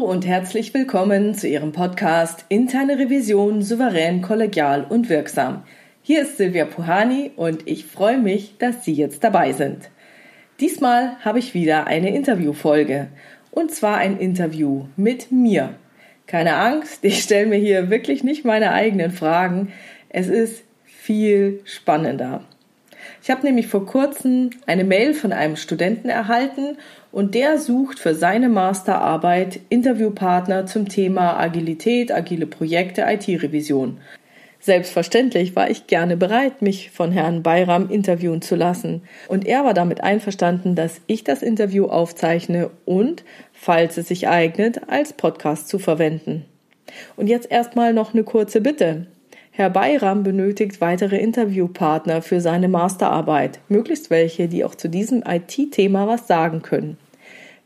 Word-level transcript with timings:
Hallo 0.00 0.10
und 0.12 0.26
herzlich 0.26 0.72
willkommen 0.72 1.34
zu 1.34 1.46
Ihrem 1.46 1.72
Podcast 1.72 2.46
Interne 2.48 2.98
Revision 2.98 3.60
souverän, 3.60 4.22
kollegial 4.22 4.86
und 4.88 5.10
wirksam. 5.10 5.62
Hier 6.00 6.22
ist 6.22 6.38
Silvia 6.38 6.64
Puhani 6.64 7.32
und 7.36 7.68
ich 7.68 7.84
freue 7.84 8.16
mich, 8.16 8.56
dass 8.56 8.82
Sie 8.82 8.94
jetzt 8.94 9.22
dabei 9.24 9.52
sind. 9.52 9.90
Diesmal 10.58 11.16
habe 11.20 11.38
ich 11.38 11.52
wieder 11.52 11.86
eine 11.86 12.14
Interviewfolge 12.14 13.08
und 13.50 13.72
zwar 13.72 13.98
ein 13.98 14.18
Interview 14.18 14.86
mit 14.96 15.30
mir. 15.30 15.74
Keine 16.26 16.54
Angst, 16.54 17.04
ich 17.04 17.22
stelle 17.22 17.46
mir 17.46 17.58
hier 17.58 17.90
wirklich 17.90 18.24
nicht 18.24 18.46
meine 18.46 18.72
eigenen 18.72 19.10
Fragen. 19.10 19.70
Es 20.08 20.28
ist 20.28 20.64
viel 20.86 21.60
spannender. 21.64 22.46
Ich 23.22 23.30
habe 23.30 23.44
nämlich 23.44 23.66
vor 23.66 23.84
kurzem 23.84 24.50
eine 24.66 24.84
Mail 24.84 25.12
von 25.12 25.32
einem 25.32 25.56
Studenten 25.56 26.08
erhalten 26.08 26.78
und 27.12 27.34
der 27.34 27.58
sucht 27.58 27.98
für 27.98 28.14
seine 28.14 28.48
Masterarbeit 28.48 29.60
Interviewpartner 29.68 30.66
zum 30.66 30.88
Thema 30.88 31.38
Agilität, 31.38 32.12
agile 32.12 32.46
Projekte, 32.46 33.02
IT-Revision. 33.02 33.98
Selbstverständlich 34.62 35.56
war 35.56 35.70
ich 35.70 35.86
gerne 35.86 36.16
bereit, 36.18 36.60
mich 36.60 36.90
von 36.90 37.12
Herrn 37.12 37.42
Bayram 37.42 37.88
interviewen 37.88 38.42
zu 38.42 38.56
lassen. 38.56 39.02
Und 39.28 39.46
er 39.46 39.64
war 39.64 39.72
damit 39.72 40.02
einverstanden, 40.02 40.74
dass 40.74 41.00
ich 41.06 41.24
das 41.24 41.42
Interview 41.42 41.86
aufzeichne 41.86 42.70
und, 42.84 43.24
falls 43.52 43.96
es 43.96 44.08
sich 44.08 44.28
eignet, 44.28 44.88
als 44.88 45.14
Podcast 45.14 45.68
zu 45.68 45.78
verwenden. 45.78 46.44
Und 47.16 47.28
jetzt 47.28 47.50
erstmal 47.50 47.94
noch 47.94 48.12
eine 48.12 48.24
kurze 48.24 48.60
Bitte. 48.60 49.06
Herr 49.52 49.68
Bayram 49.68 50.22
benötigt 50.22 50.80
weitere 50.80 51.18
Interviewpartner 51.18 52.22
für 52.22 52.40
seine 52.40 52.68
Masterarbeit, 52.68 53.60
möglichst 53.68 54.08
welche, 54.08 54.48
die 54.48 54.64
auch 54.64 54.74
zu 54.74 54.88
diesem 54.88 55.22
IT-Thema 55.26 56.06
was 56.06 56.26
sagen 56.26 56.62
können. 56.62 56.96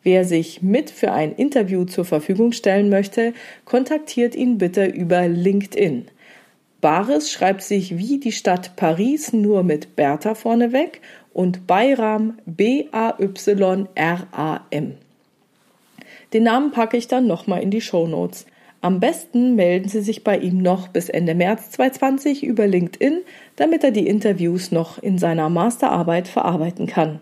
Wer 0.02 0.24
sich 0.24 0.62
mit 0.62 0.90
für 0.90 1.12
ein 1.12 1.34
Interview 1.34 1.84
zur 1.84 2.04
Verfügung 2.04 2.52
stellen 2.52 2.88
möchte, 2.90 3.32
kontaktiert 3.64 4.34
ihn 4.34 4.58
bitte 4.58 4.86
über 4.86 5.28
LinkedIn. 5.28 6.08
Baris 6.80 7.32
schreibt 7.32 7.62
sich 7.62 7.96
wie 7.96 8.18
die 8.20 8.32
Stadt 8.32 8.76
Paris 8.76 9.32
nur 9.32 9.62
mit 9.62 9.96
Bertha 9.96 10.34
vorneweg 10.34 11.00
und 11.32 11.66
Bayram 11.66 12.38
B-A-Y-R-A-M. 12.44 13.24
Den 16.34 16.42
Namen 16.42 16.70
packe 16.72 16.96
ich 16.98 17.08
dann 17.08 17.26
nochmal 17.26 17.62
in 17.62 17.70
die 17.70 17.80
Show 17.80 18.06
Notes. 18.06 18.44
Am 18.84 19.00
besten 19.00 19.54
melden 19.54 19.88
Sie 19.88 20.02
sich 20.02 20.24
bei 20.24 20.36
ihm 20.36 20.58
noch 20.58 20.88
bis 20.88 21.08
Ende 21.08 21.34
März 21.34 21.70
2020 21.70 22.44
über 22.44 22.66
LinkedIn, 22.66 23.22
damit 23.56 23.82
er 23.82 23.92
die 23.92 24.06
Interviews 24.06 24.72
noch 24.72 25.02
in 25.02 25.16
seiner 25.16 25.48
Masterarbeit 25.48 26.28
verarbeiten 26.28 26.84
kann. 26.84 27.20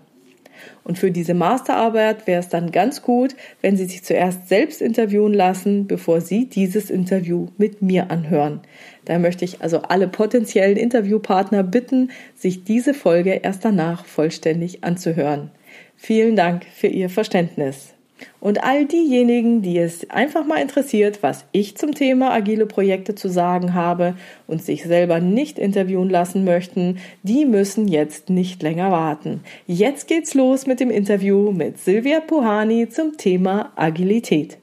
Und 0.83 0.98
für 0.98 1.12
diese 1.12 1.34
Masterarbeit 1.34 2.27
wäre 2.27 2.40
es 2.40 2.48
dann 2.48 2.72
ganz 2.72 3.02
gut, 3.02 3.36
wenn 3.60 3.77
Sie 3.77 3.84
sich 3.84 4.02
zuerst 4.02 4.48
selbst 4.48 4.83
interviewen 4.83 5.33
lassen, 5.33 5.86
bevor 5.86 6.20
Sie 6.20 6.46
dieses 6.46 6.90
Interview 6.90 7.46
mit 7.58 7.80
mir 7.80 8.10
anhören. 8.10 8.62
Da 9.05 9.20
möchte 9.20 9.44
ich 9.44 9.62
also 9.62 9.83
alle 9.83 10.08
potenziellen 10.08 10.77
Interviewpartner 10.77 11.62
bitten, 11.62 12.10
sich 12.34 12.64
diese 12.64 12.92
Folge 12.92 13.34
erst 13.34 13.64
danach 13.64 14.05
vollständig 14.05 14.83
anzuhören. 14.83 15.52
Vielen 15.94 16.34
Dank 16.34 16.64
für 16.74 16.88
Ihr 16.88 17.08
Verständnis. 17.08 17.94
Und 18.40 18.64
all 18.64 18.86
diejenigen, 18.86 19.62
die 19.62 19.78
es 19.78 20.08
einfach 20.10 20.44
mal 20.44 20.60
interessiert, 20.60 21.22
was 21.22 21.44
ich 21.52 21.76
zum 21.76 21.94
Thema 21.94 22.32
agile 22.32 22.66
Projekte 22.66 23.14
zu 23.14 23.28
sagen 23.28 23.74
habe 23.74 24.14
und 24.46 24.62
sich 24.62 24.84
selber 24.84 25.20
nicht 25.20 25.58
interviewen 25.58 26.10
lassen 26.10 26.44
möchten, 26.44 26.98
die 27.22 27.44
müssen 27.44 27.88
jetzt 27.88 28.30
nicht 28.30 28.62
länger 28.62 28.90
warten. 28.90 29.40
Jetzt 29.66 30.08
geht's 30.08 30.34
los 30.34 30.66
mit 30.66 30.80
dem 30.80 30.90
Interview 30.90 31.52
mit 31.52 31.78
Silvia 31.78 32.20
Puhani 32.20 32.88
zum 32.88 33.16
Thema 33.16 33.72
Agilität. 33.77 34.58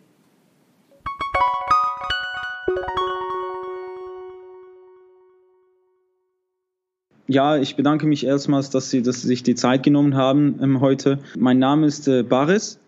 Ja, 7.31 7.57
ich 7.57 7.75
bedanke 7.75 8.07
mich 8.07 8.25
erstmals, 8.25 8.71
dass 8.71 8.89
Sie, 8.89 9.03
dass 9.03 9.21
Sie 9.21 9.27
sich 9.27 9.43
die 9.43 9.53
Zeit 9.53 9.83
genommen 9.83 10.15
haben 10.15 10.59
ähm, 10.63 10.81
heute. 10.81 11.19
Mein 11.37 11.59
Name 11.59 11.85
ist 11.85 12.07
äh, 12.07 12.23
Baris. 12.23 12.78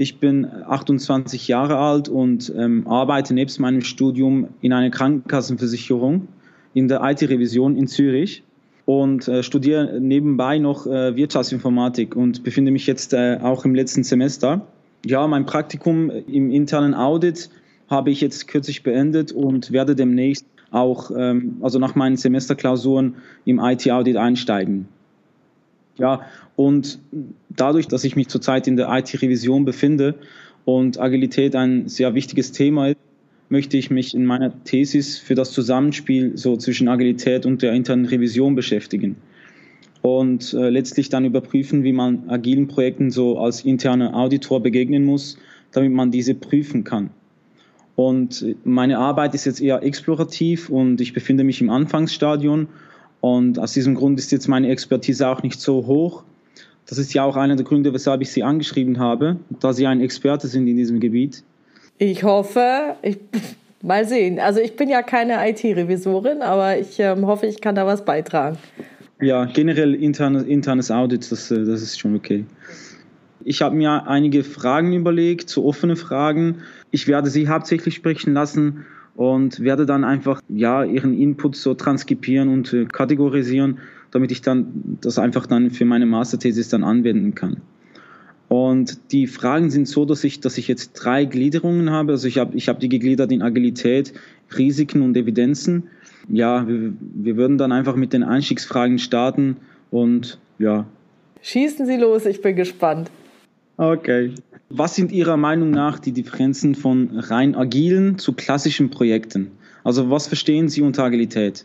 Ich 0.00 0.18
bin 0.18 0.46
28 0.46 1.46
Jahre 1.46 1.76
alt 1.76 2.08
und 2.08 2.50
ähm, 2.56 2.86
arbeite 2.86 3.34
nebst 3.34 3.60
meinem 3.60 3.82
Studium 3.82 4.48
in 4.62 4.72
einer 4.72 4.88
Krankenkassenversicherung 4.88 6.26
in 6.72 6.88
der 6.88 7.02
IT-Revision 7.04 7.76
in 7.76 7.86
Zürich 7.86 8.42
und 8.86 9.28
äh, 9.28 9.42
studiere 9.42 10.00
nebenbei 10.00 10.56
noch 10.56 10.86
äh, 10.86 11.14
Wirtschaftsinformatik 11.16 12.16
und 12.16 12.42
befinde 12.44 12.70
mich 12.70 12.86
jetzt 12.86 13.12
äh, 13.12 13.40
auch 13.42 13.66
im 13.66 13.74
letzten 13.74 14.02
Semester. 14.02 14.66
Ja, 15.04 15.26
mein 15.26 15.44
Praktikum 15.44 16.08
im 16.08 16.50
internen 16.50 16.94
Audit 16.94 17.50
habe 17.90 18.10
ich 18.10 18.22
jetzt 18.22 18.48
kürzlich 18.48 18.82
beendet 18.82 19.32
und 19.32 19.70
werde 19.70 19.94
demnächst 19.94 20.46
auch, 20.70 21.10
ähm, 21.14 21.58
also 21.60 21.78
nach 21.78 21.94
meinen 21.94 22.16
Semesterklausuren 22.16 23.16
im 23.44 23.58
IT-Audit 23.58 24.16
einsteigen. 24.16 24.88
Ja, 25.98 26.22
und 26.56 26.98
dadurch, 27.50 27.88
dass 27.88 28.04
ich 28.04 28.16
mich 28.16 28.28
zurzeit 28.28 28.66
in 28.66 28.76
der 28.76 28.88
IT-Revision 28.90 29.64
befinde 29.64 30.14
und 30.64 30.98
Agilität 30.98 31.54
ein 31.56 31.88
sehr 31.88 32.14
wichtiges 32.14 32.52
Thema 32.52 32.88
ist, 32.88 32.98
möchte 33.48 33.76
ich 33.76 33.90
mich 33.90 34.14
in 34.14 34.24
meiner 34.24 34.62
Thesis 34.64 35.18
für 35.18 35.34
das 35.34 35.50
Zusammenspiel 35.50 36.36
so 36.36 36.56
zwischen 36.56 36.88
Agilität 36.88 37.44
und 37.46 37.62
der 37.62 37.72
internen 37.72 38.06
Revision 38.06 38.54
beschäftigen 38.54 39.16
und 40.02 40.54
äh, 40.54 40.70
letztlich 40.70 41.08
dann 41.08 41.24
überprüfen, 41.24 41.82
wie 41.82 41.92
man 41.92 42.30
agilen 42.30 42.68
Projekten 42.68 43.10
so 43.10 43.38
als 43.38 43.64
interner 43.64 44.14
Auditor 44.14 44.62
begegnen 44.62 45.04
muss, 45.04 45.36
damit 45.72 45.92
man 45.92 46.10
diese 46.10 46.34
prüfen 46.34 46.84
kann. 46.84 47.10
Und 47.96 48.46
meine 48.64 48.98
Arbeit 48.98 49.34
ist 49.34 49.44
jetzt 49.44 49.60
eher 49.60 49.82
explorativ 49.82 50.70
und 50.70 51.00
ich 51.00 51.12
befinde 51.12 51.44
mich 51.44 51.60
im 51.60 51.68
Anfangsstadion 51.68 52.68
und 53.20 53.58
aus 53.58 53.72
diesem 53.72 53.94
Grund 53.94 54.18
ist 54.18 54.32
jetzt 54.32 54.48
meine 54.48 54.68
Expertise 54.68 55.28
auch 55.28 55.42
nicht 55.42 55.60
so 55.60 55.86
hoch. 55.86 56.22
Das 56.86 56.98
ist 56.98 57.14
ja 57.14 57.24
auch 57.24 57.36
einer 57.36 57.56
der 57.56 57.64
Gründe, 57.64 57.92
weshalb 57.92 58.20
ich 58.22 58.32
Sie 58.32 58.42
angeschrieben 58.42 58.98
habe, 58.98 59.36
da 59.60 59.72
Sie 59.72 59.86
ein 59.86 60.00
Experte 60.00 60.48
sind 60.48 60.66
in 60.66 60.76
diesem 60.76 61.00
Gebiet. 61.00 61.44
Ich 61.98 62.24
hoffe, 62.24 62.96
ich, 63.02 63.18
mal 63.82 64.06
sehen. 64.06 64.38
Also 64.38 64.60
ich 64.60 64.76
bin 64.76 64.88
ja 64.88 65.02
keine 65.02 65.48
IT-Revisorin, 65.48 66.42
aber 66.42 66.78
ich 66.78 66.98
ähm, 66.98 67.26
hoffe, 67.26 67.46
ich 67.46 67.60
kann 67.60 67.74
da 67.74 67.86
was 67.86 68.04
beitragen. 68.04 68.58
Ja, 69.20 69.44
generell 69.44 69.94
interne, 69.94 70.42
internes 70.42 70.90
Audit, 70.90 71.30
das, 71.30 71.50
äh, 71.50 71.64
das 71.64 71.82
ist 71.82 71.98
schon 71.98 72.16
okay. 72.16 72.44
Ich 73.44 73.62
habe 73.62 73.76
mir 73.76 74.06
einige 74.06 74.44
Fragen 74.44 74.92
überlegt, 74.92 75.48
so 75.48 75.64
offene 75.64 75.96
Fragen. 75.96 76.62
Ich 76.90 77.06
werde 77.06 77.30
Sie 77.30 77.48
hauptsächlich 77.48 77.94
sprechen 77.94 78.34
lassen 78.34 78.84
und 79.14 79.60
werde 79.60 79.86
dann 79.86 80.04
einfach 80.04 80.40
ja 80.48 80.84
ihren 80.84 81.16
Input 81.18 81.56
so 81.56 81.74
transkribieren 81.74 82.48
und 82.48 82.72
äh, 82.72 82.84
kategorisieren, 82.86 83.78
damit 84.10 84.32
ich 84.32 84.42
dann 84.42 84.98
das 85.00 85.18
einfach 85.18 85.46
dann 85.46 85.70
für 85.70 85.84
meine 85.84 86.06
Masterthesis 86.06 86.68
dann 86.68 86.84
anwenden 86.84 87.34
kann. 87.34 87.58
Und 88.48 89.12
die 89.12 89.28
Fragen 89.28 89.70
sind 89.70 89.86
so, 89.86 90.04
dass 90.04 90.24
ich, 90.24 90.40
dass 90.40 90.58
ich 90.58 90.66
jetzt 90.66 90.94
drei 90.94 91.24
Gliederungen 91.24 91.90
habe. 91.90 92.12
Also 92.12 92.26
ich 92.26 92.38
habe 92.38 92.56
ich 92.56 92.68
hab 92.68 92.80
die 92.80 92.88
gegliedert 92.88 93.30
in 93.30 93.42
Agilität, 93.42 94.12
Risiken 94.58 95.02
und 95.02 95.16
Evidenzen. 95.16 95.84
Ja, 96.28 96.66
wir, 96.66 96.92
wir 96.98 97.36
würden 97.36 97.58
dann 97.58 97.70
einfach 97.70 97.94
mit 97.94 98.12
den 98.12 98.24
Einstiegsfragen 98.24 98.98
starten 98.98 99.56
und 99.92 100.38
ja. 100.58 100.86
Schießen 101.42 101.86
Sie 101.86 101.96
los, 101.96 102.26
ich 102.26 102.42
bin 102.42 102.56
gespannt. 102.56 103.10
Okay. 103.80 104.34
Was 104.68 104.94
sind 104.94 105.10
Ihrer 105.10 105.38
Meinung 105.38 105.70
nach 105.70 105.98
die 105.98 106.12
Differenzen 106.12 106.74
von 106.74 107.18
rein 107.18 107.54
agilen 107.54 108.18
zu 108.18 108.34
klassischen 108.34 108.90
Projekten? 108.90 109.52
Also 109.84 110.10
was 110.10 110.26
verstehen 110.26 110.68
Sie 110.68 110.82
unter 110.82 111.04
Agilität? 111.04 111.64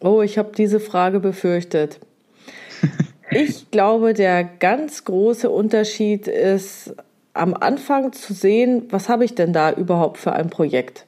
Oh, 0.00 0.22
ich 0.22 0.38
habe 0.38 0.52
diese 0.56 0.78
Frage 0.78 1.18
befürchtet. 1.18 1.98
ich 3.32 3.72
glaube, 3.72 4.14
der 4.14 4.44
ganz 4.44 5.04
große 5.04 5.50
Unterschied 5.50 6.28
ist 6.28 6.94
am 7.34 7.54
Anfang 7.54 8.12
zu 8.12 8.32
sehen, 8.32 8.84
was 8.90 9.08
habe 9.08 9.24
ich 9.24 9.34
denn 9.34 9.52
da 9.52 9.72
überhaupt 9.72 10.18
für 10.18 10.32
ein 10.32 10.48
Projekt? 10.48 11.06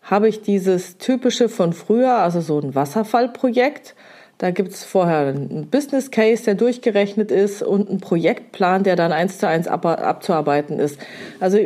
Habe 0.00 0.30
ich 0.30 0.40
dieses 0.40 0.96
typische 0.96 1.50
von 1.50 1.74
früher, 1.74 2.14
also 2.14 2.40
so 2.40 2.58
ein 2.58 2.74
Wasserfallprojekt, 2.74 3.94
da 4.38 4.52
gibt 4.52 4.70
es 4.70 4.84
vorher 4.84 5.26
einen 5.26 5.68
Business 5.68 6.10
Case, 6.12 6.44
der 6.44 6.54
durchgerechnet 6.54 7.32
ist 7.32 7.62
und 7.62 7.90
einen 7.90 8.00
Projektplan, 8.00 8.84
der 8.84 8.94
dann 8.94 9.12
eins 9.12 9.38
zu 9.38 9.48
eins 9.48 9.66
ab, 9.66 9.84
abzuarbeiten 9.84 10.78
ist. 10.78 10.98
Also 11.40 11.58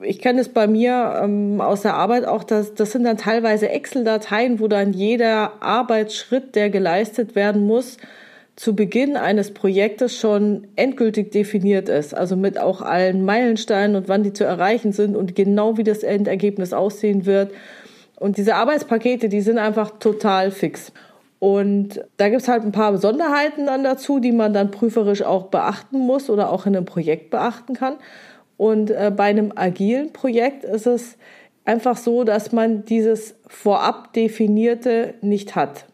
ich 0.00 0.18
kenne 0.18 0.40
es 0.40 0.48
bei 0.48 0.66
mir 0.66 1.20
ähm, 1.22 1.60
aus 1.60 1.82
der 1.82 1.94
Arbeit 1.94 2.26
auch, 2.26 2.44
dass 2.44 2.74
das 2.74 2.92
sind 2.92 3.04
dann 3.04 3.16
teilweise 3.16 3.68
Excel-Dateien, 3.68 4.60
wo 4.60 4.68
dann 4.68 4.92
jeder 4.92 5.62
Arbeitsschritt, 5.62 6.54
der 6.54 6.68
geleistet 6.68 7.34
werden 7.34 7.64
muss, 7.64 7.96
zu 8.56 8.74
Beginn 8.74 9.16
eines 9.16 9.52
Projektes 9.52 10.18
schon 10.18 10.66
endgültig 10.76 11.30
definiert 11.30 11.88
ist. 11.88 12.14
Also 12.14 12.36
mit 12.36 12.58
auch 12.58 12.82
allen 12.82 13.24
Meilensteinen 13.24 13.96
und 13.96 14.08
wann 14.08 14.22
die 14.22 14.32
zu 14.32 14.44
erreichen 14.44 14.92
sind 14.92 15.14
und 15.14 15.36
genau 15.36 15.76
wie 15.76 15.84
das 15.84 16.02
Endergebnis 16.02 16.72
aussehen 16.72 17.24
wird. 17.24 17.52
Und 18.18 18.38
diese 18.38 18.54
Arbeitspakete, 18.54 19.28
die 19.28 19.42
sind 19.42 19.58
einfach 19.58 19.98
total 19.98 20.50
fix. 20.50 20.90
Und 21.38 22.02
da 22.16 22.28
gibt 22.28 22.42
es 22.42 22.48
halt 22.48 22.64
ein 22.64 22.72
paar 22.72 22.92
Besonderheiten 22.92 23.66
dann 23.66 23.84
dazu, 23.84 24.20
die 24.20 24.32
man 24.32 24.54
dann 24.54 24.70
prüferisch 24.70 25.22
auch 25.22 25.44
beachten 25.44 25.98
muss 25.98 26.30
oder 26.30 26.50
auch 26.50 26.66
in 26.66 26.74
einem 26.74 26.86
Projekt 26.86 27.30
beachten 27.30 27.74
kann. 27.74 27.96
Und 28.56 28.90
äh, 28.90 29.12
bei 29.14 29.24
einem 29.24 29.52
agilen 29.54 30.12
Projekt 30.12 30.64
ist 30.64 30.86
es 30.86 31.18
einfach 31.66 31.96
so, 31.96 32.24
dass 32.24 32.52
man 32.52 32.84
dieses 32.84 33.34
vorab 33.46 34.14
definierte 34.14 35.14
nicht 35.20 35.56
hat. 35.56 35.84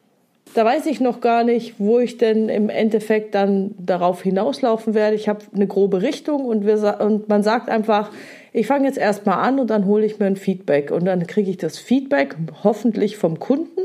Da 0.54 0.66
weiß 0.66 0.84
ich 0.86 1.00
noch 1.00 1.22
gar 1.22 1.44
nicht, 1.44 1.76
wo 1.78 1.98
ich 1.98 2.18
denn 2.18 2.50
im 2.50 2.68
Endeffekt 2.68 3.34
dann 3.34 3.74
darauf 3.78 4.22
hinauslaufen 4.22 4.92
werde. 4.92 5.16
Ich 5.16 5.28
habe 5.28 5.40
eine 5.54 5.66
grobe 5.66 6.02
Richtung 6.02 6.44
und, 6.44 6.66
wir, 6.66 7.00
und 7.00 7.28
man 7.28 7.42
sagt 7.42 7.70
einfach, 7.70 8.10
ich 8.52 8.66
fange 8.66 8.86
jetzt 8.86 8.98
erstmal 8.98 9.38
an 9.38 9.58
und 9.58 9.70
dann 9.70 9.86
hole 9.86 10.04
ich 10.04 10.18
mir 10.18 10.26
ein 10.26 10.36
Feedback 10.36 10.90
und 10.90 11.06
dann 11.06 11.26
kriege 11.26 11.50
ich 11.50 11.56
das 11.56 11.78
Feedback 11.78 12.36
hoffentlich 12.62 13.16
vom 13.16 13.40
Kunden. 13.40 13.80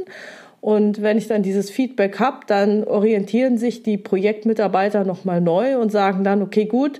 Und 0.67 1.01
wenn 1.01 1.17
ich 1.17 1.27
dann 1.27 1.43
dieses 1.43 1.69
Feedback 1.69 2.19
habe, 2.19 2.39
dann 2.45 2.83
orientieren 2.83 3.57
sich 3.57 3.83
die 3.83 3.97
Projektmitarbeiter 3.97 5.05
nochmal 5.05 5.39
neu 5.39 5.77
und 5.77 5.93
sagen 5.93 6.25
dann, 6.25 6.41
okay, 6.41 6.65
gut, 6.65 6.99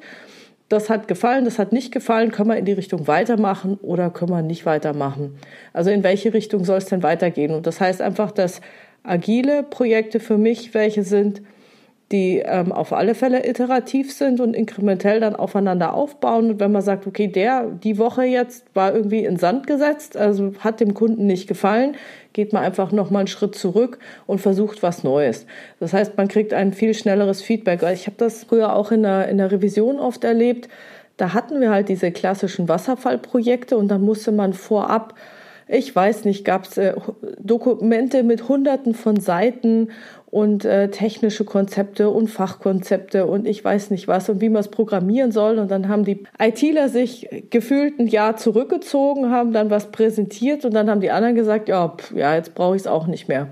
das 0.70 0.90
hat 0.90 1.10
gefallen, 1.10 1.44
das 1.44 1.60
hat 1.60 1.74
nicht 1.74 1.92
gefallen, 1.92 2.32
können 2.32 2.48
wir 2.48 2.56
in 2.56 2.64
die 2.64 2.72
Richtung 2.72 3.08
weitermachen 3.08 3.78
oder 3.82 4.10
können 4.10 4.32
wir 4.32 4.42
nicht 4.42 4.66
weitermachen. 4.66 5.38
Also 5.74 5.90
in 5.90 6.02
welche 6.02 6.34
Richtung 6.34 6.64
soll 6.64 6.78
es 6.78 6.86
denn 6.86 7.04
weitergehen? 7.04 7.54
Und 7.54 7.68
das 7.68 7.82
heißt 7.82 8.02
einfach, 8.02 8.32
dass 8.32 8.62
agile 9.04 9.64
Projekte 9.64 10.22
für 10.22 10.38
mich 10.38 10.74
welche 10.74 11.04
sind, 11.04 11.42
die 12.12 12.40
ähm, 12.40 12.72
auf 12.72 12.94
alle 12.94 13.16
Fälle 13.16 13.48
iterativ 13.48 14.14
sind 14.14 14.40
und 14.40 14.54
inkrementell 14.54 15.20
dann 15.20 15.36
aufeinander 15.36 15.94
aufbauen. 15.94 16.52
Und 16.52 16.60
wenn 16.60 16.72
man 16.72 16.82
sagt, 16.82 17.06
okay, 17.06 17.28
der, 17.28 17.66
die 17.66 17.98
Woche 17.98 18.24
jetzt 18.24 18.66
war 18.74 18.96
irgendwie 18.96 19.26
in 19.26 19.38
Sand 19.38 19.68
gesetzt, 19.68 20.16
also 20.16 20.54
hat 20.60 20.80
dem 20.80 20.94
Kunden 20.94 21.28
nicht 21.28 21.48
gefallen, 21.48 21.96
geht 22.32 22.54
man 22.54 22.64
einfach 22.64 22.94
nochmal 22.94 23.22
einen 23.22 23.28
Schritt 23.28 23.56
zurück 23.56 24.00
und 24.26 24.40
versucht 24.40 24.84
was 24.84 25.04
Neues. 25.04 25.46
Das 25.82 25.92
heißt, 25.92 26.16
man 26.16 26.30
kriegt 26.30 26.54
ein 26.54 26.72
viel 26.72 26.94
schnelleres 26.94 27.42
Feedback. 27.42 27.84
Ich 27.94 28.08
habe 28.08 28.18
das 28.18 28.46
früher 28.46 28.74
auch 28.76 28.92
in 28.92 29.04
der, 29.04 29.28
in 29.28 29.38
der 29.38 29.52
Revision 29.52 30.00
oft 30.00 30.24
erlebt. 30.24 30.70
Da 31.18 31.34
hatten 31.34 31.60
wir 31.60 31.72
halt 31.72 31.90
diese 31.90 32.12
klassischen 32.12 32.70
Wasserfallprojekte 32.70 33.78
und 33.78 33.90
dann 33.90 34.02
musste 34.02 34.32
man 34.32 34.54
vorab 34.54 35.16
ich 35.70 35.94
weiß 35.94 36.24
nicht, 36.26 36.46
gab 36.46 36.64
es 36.64 36.78
äh, 36.78 36.94
Dokumente 37.40 38.24
mit 38.24 38.48
Hunderten 38.48 38.94
von 38.94 39.20
Seiten 39.20 39.90
und 40.30 40.66
äh, 40.66 40.90
technische 40.90 41.46
Konzepte 41.46 42.10
und 42.10 42.28
Fachkonzepte 42.28 43.26
und 43.26 43.48
ich 43.48 43.64
weiß 43.64 43.92
nicht 43.92 44.10
was 44.10 44.30
und 44.30 44.42
wie 44.42 44.50
man 44.50 44.60
es 44.60 44.68
programmieren 44.68 45.32
soll. 45.32 45.58
Und 45.58 45.72
dann 45.72 45.88
haben 45.88 46.04
die 46.04 46.26
ITler 46.38 46.90
sich 46.90 47.30
gefühlt 47.50 47.98
ein 47.98 48.08
Jahr 48.08 48.36
zurückgezogen, 48.36 49.32
haben 49.32 49.54
dann 49.54 49.70
was 49.70 49.92
präsentiert 49.92 50.66
und 50.66 50.74
dann 50.74 50.90
haben 50.90 51.00
die 51.00 51.12
anderen 51.12 51.36
gesagt, 51.36 51.70
ja, 51.70 51.88
pff, 51.88 52.12
ja, 52.14 52.36
jetzt 52.36 52.56
brauche 52.56 52.76
ich 52.76 52.82
es 52.82 52.88
auch 52.88 53.08
nicht 53.08 53.30
mehr. 53.30 53.48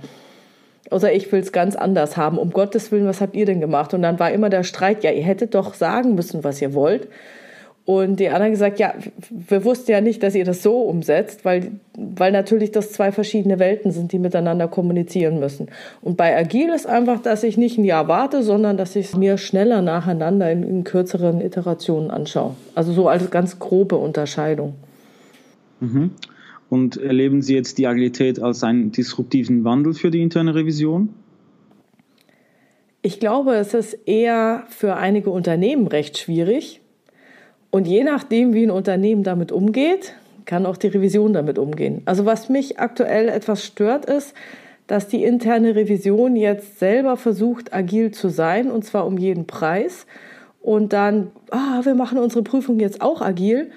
Oder 0.92 1.14
ich 1.14 1.32
will 1.32 1.40
es 1.40 1.52
ganz 1.52 1.76
anders 1.76 2.18
haben. 2.18 2.38
Um 2.38 2.52
Gottes 2.52 2.92
Willen, 2.92 3.08
was 3.08 3.22
habt 3.22 3.36
ihr 3.36 3.46
denn 3.46 3.62
gemacht? 3.62 3.94
Und 3.94 4.02
dann 4.02 4.20
war 4.20 4.32
immer 4.32 4.50
der 4.50 4.64
Streit, 4.64 5.04
ja, 5.04 5.12
ihr 5.12 5.24
hättet 5.24 5.56
doch 5.56 5.74
sagen 5.74 6.14
müssen, 6.14 6.44
was 6.44 6.62
ihr 6.62 6.74
wollt. 6.74 7.08
Und 7.86 8.20
die 8.20 8.30
anderen 8.30 8.52
gesagt, 8.52 8.80
ja, 8.80 8.96
wir 9.30 9.64
wussten 9.64 9.92
ja 9.92 10.02
nicht, 10.02 10.24
dass 10.24 10.34
ihr 10.34 10.44
das 10.44 10.64
so 10.64 10.82
umsetzt, 10.82 11.46
weil, 11.46 11.74
weil 11.94 12.32
natürlich 12.32 12.72
das 12.72 12.92
zwei 12.92 13.12
verschiedene 13.12 13.60
Welten 13.60 13.92
sind, 13.92 14.12
die 14.12 14.18
miteinander 14.18 14.68
kommunizieren 14.68 15.40
müssen. 15.40 15.68
Und 16.02 16.18
bei 16.18 16.36
Agil 16.36 16.70
ist 16.70 16.88
einfach, 16.88 17.22
dass 17.22 17.44
ich 17.44 17.58
nicht 17.58 17.78
ein 17.78 17.84
Jahr 17.84 18.08
warte, 18.08 18.42
sondern 18.42 18.76
dass 18.76 18.96
ich 18.96 19.08
es 19.08 19.16
mir 19.16 19.38
schneller 19.38 19.84
nacheinander 19.84 20.52
in, 20.52 20.64
in 20.64 20.84
kürzeren 20.84 21.42
Iterationen 21.42 22.10
anschaue. 22.10 22.56
Also 22.74 22.92
so 22.92 23.08
als 23.08 23.30
ganz 23.30 23.60
grobe 23.60 23.98
Unterscheidung. 23.98 24.74
Mhm. 25.80 26.10
Und 26.72 26.98
erleben 26.98 27.44
Sie 27.44 27.54
jetzt 27.54 27.78
die 27.78 27.86
Agilität 27.86 28.42
als 28.42 28.64
einen 28.64 28.92
disruptiven 28.92 29.64
Wandel 29.64 29.94
für 29.94 30.10
die 30.10 30.24
interne 30.24 30.56
Revision? 30.56 31.10
Ich 33.04 33.20
glaube, 33.20 33.54
es 33.58 33.76
ist 33.76 33.94
eher 34.08 34.64
für 34.70 34.96
einige 34.96 35.30
Unternehmen 35.30 35.86
recht 35.86 36.18
schwierig, 36.18 36.82
und 37.76 37.90
je 37.90 38.06
nachdem, 38.06 38.54
wie 38.54 38.64
ein 38.64 38.72
Unternehmen 38.72 39.24
damit 39.24 39.52
umgeht, 39.52 40.14
kann 40.46 40.66
auch 40.66 40.78
die 40.78 40.88
Revision 40.88 41.34
damit 41.34 41.60
umgehen. 41.60 42.04
Also 42.06 42.26
was 42.26 42.48
mich 42.48 42.80
aktuell 42.80 43.28
etwas 43.28 43.66
stört, 43.66 44.06
ist, 44.06 44.34
dass 44.88 45.10
die 45.10 45.26
interne 45.26 45.76
Revision 45.76 46.38
jetzt 46.38 46.80
selber 46.80 47.18
versucht, 47.18 47.74
agil 47.74 48.12
zu 48.12 48.30
sein, 48.30 48.72
und 48.72 48.86
zwar 48.86 49.06
um 49.06 49.18
jeden 49.18 49.46
Preis. 49.46 50.08
Und 50.62 50.94
dann, 50.94 51.32
ah, 51.52 51.82
wir 51.84 51.96
machen 51.96 52.18
unsere 52.18 52.44
Prüfung 52.44 52.80
jetzt 52.80 53.02
auch 53.02 53.22
agil. 53.22 53.72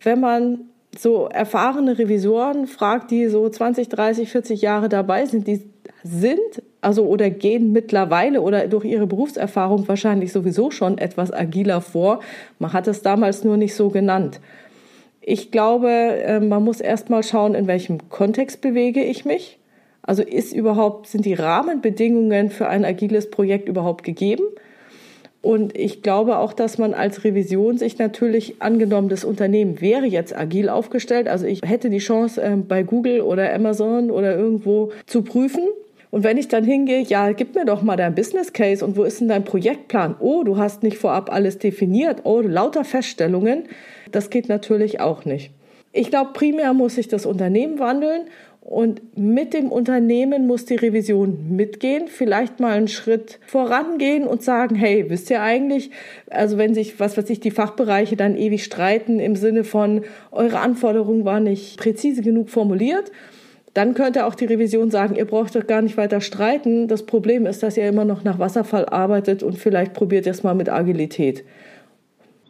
Wenn 0.00 0.20
man 0.20 0.60
so 0.96 1.26
erfahrene 1.26 1.98
Revisoren 1.98 2.66
fragt, 2.66 3.10
die 3.10 3.28
so 3.28 3.46
20, 3.46 3.90
30, 3.90 4.30
40 4.30 4.62
Jahre 4.62 4.88
dabei 4.88 5.26
sind, 5.26 5.46
die 5.46 5.62
sind 6.06 6.62
also 6.86 7.04
oder 7.06 7.30
gehen 7.30 7.72
mittlerweile 7.72 8.40
oder 8.40 8.68
durch 8.68 8.84
ihre 8.84 9.08
Berufserfahrung 9.08 9.88
wahrscheinlich 9.88 10.32
sowieso 10.32 10.70
schon 10.70 10.98
etwas 10.98 11.32
agiler 11.32 11.80
vor. 11.80 12.20
Man 12.60 12.72
hat 12.72 12.86
es 12.86 13.02
damals 13.02 13.42
nur 13.42 13.56
nicht 13.56 13.74
so 13.74 13.88
genannt. 13.88 14.40
Ich 15.20 15.50
glaube, 15.50 15.90
äh, 15.90 16.38
man 16.38 16.62
muss 16.62 16.80
erst 16.80 17.10
mal 17.10 17.24
schauen, 17.24 17.56
in 17.56 17.66
welchem 17.66 18.08
Kontext 18.08 18.60
bewege 18.60 19.02
ich 19.02 19.24
mich. 19.24 19.58
Also 20.02 20.22
ist 20.22 20.52
überhaupt, 20.52 21.08
sind 21.08 21.24
die 21.24 21.34
Rahmenbedingungen 21.34 22.50
für 22.50 22.68
ein 22.68 22.84
agiles 22.84 23.30
Projekt 23.30 23.68
überhaupt 23.68 24.04
gegeben? 24.04 24.44
Und 25.42 25.76
ich 25.76 26.02
glaube 26.02 26.38
auch, 26.38 26.52
dass 26.52 26.78
man 26.78 26.94
als 26.94 27.24
Revision 27.24 27.78
sich 27.78 27.98
natürlich 27.98 28.62
angenommen, 28.62 29.08
das 29.08 29.24
Unternehmen 29.24 29.80
wäre 29.80 30.06
jetzt 30.06 30.36
agil 30.36 30.68
aufgestellt. 30.68 31.26
Also 31.26 31.46
ich 31.46 31.62
hätte 31.62 31.90
die 31.90 31.98
Chance, 31.98 32.40
äh, 32.40 32.54
bei 32.54 32.84
Google 32.84 33.22
oder 33.22 33.52
Amazon 33.52 34.12
oder 34.12 34.36
irgendwo 34.36 34.92
zu 35.06 35.22
prüfen 35.22 35.64
und 36.16 36.24
wenn 36.24 36.38
ich 36.38 36.48
dann 36.48 36.64
hingehe, 36.64 37.02
ja, 37.02 37.32
gib 37.32 37.54
mir 37.54 37.66
doch 37.66 37.82
mal 37.82 37.96
dein 37.98 38.14
Business 38.14 38.54
Case 38.54 38.82
und 38.82 38.96
wo 38.96 39.04
ist 39.04 39.20
denn 39.20 39.28
dein 39.28 39.44
Projektplan? 39.44 40.16
Oh, 40.18 40.44
du 40.44 40.56
hast 40.56 40.82
nicht 40.82 40.96
vorab 40.96 41.30
alles 41.30 41.58
definiert. 41.58 42.22
Oh, 42.24 42.40
lauter 42.40 42.86
Feststellungen. 42.86 43.64
Das 44.12 44.30
geht 44.30 44.48
natürlich 44.48 44.98
auch 44.98 45.26
nicht. 45.26 45.50
Ich 45.92 46.08
glaube, 46.08 46.30
primär 46.32 46.72
muss 46.72 46.94
sich 46.94 47.08
das 47.08 47.26
Unternehmen 47.26 47.78
wandeln 47.78 48.22
und 48.62 49.02
mit 49.14 49.52
dem 49.52 49.70
Unternehmen 49.70 50.46
muss 50.46 50.64
die 50.64 50.76
Revision 50.76 51.54
mitgehen, 51.54 52.08
vielleicht 52.08 52.60
mal 52.60 52.72
einen 52.72 52.88
Schritt 52.88 53.38
vorangehen 53.46 54.26
und 54.26 54.42
sagen, 54.42 54.74
hey, 54.74 55.10
wisst 55.10 55.28
ihr 55.28 55.42
eigentlich, 55.42 55.90
also 56.30 56.56
wenn 56.56 56.72
sich, 56.72 56.98
was 56.98 57.18
weiß 57.18 57.28
ich, 57.28 57.40
die 57.40 57.50
Fachbereiche 57.50 58.16
dann 58.16 58.38
ewig 58.38 58.64
streiten 58.64 59.20
im 59.20 59.36
Sinne 59.36 59.64
von, 59.64 60.00
eure 60.32 60.60
Anforderung 60.60 61.26
war 61.26 61.40
nicht 61.40 61.76
präzise 61.76 62.22
genug 62.22 62.48
formuliert, 62.48 63.12
dann 63.76 63.92
könnte 63.92 64.24
auch 64.24 64.34
die 64.34 64.46
Revision 64.46 64.90
sagen, 64.90 65.16
ihr 65.16 65.26
braucht 65.26 65.54
doch 65.54 65.66
gar 65.66 65.82
nicht 65.82 65.98
weiter 65.98 66.22
streiten. 66.22 66.88
Das 66.88 67.04
Problem 67.04 67.44
ist, 67.44 67.62
dass 67.62 67.76
ihr 67.76 67.86
immer 67.86 68.06
noch 68.06 68.24
nach 68.24 68.38
Wasserfall 68.38 68.86
arbeitet 68.86 69.42
und 69.42 69.58
vielleicht 69.58 69.92
probiert 69.92 70.26
es 70.26 70.42
mal 70.42 70.54
mit 70.54 70.70
Agilität. 70.70 71.44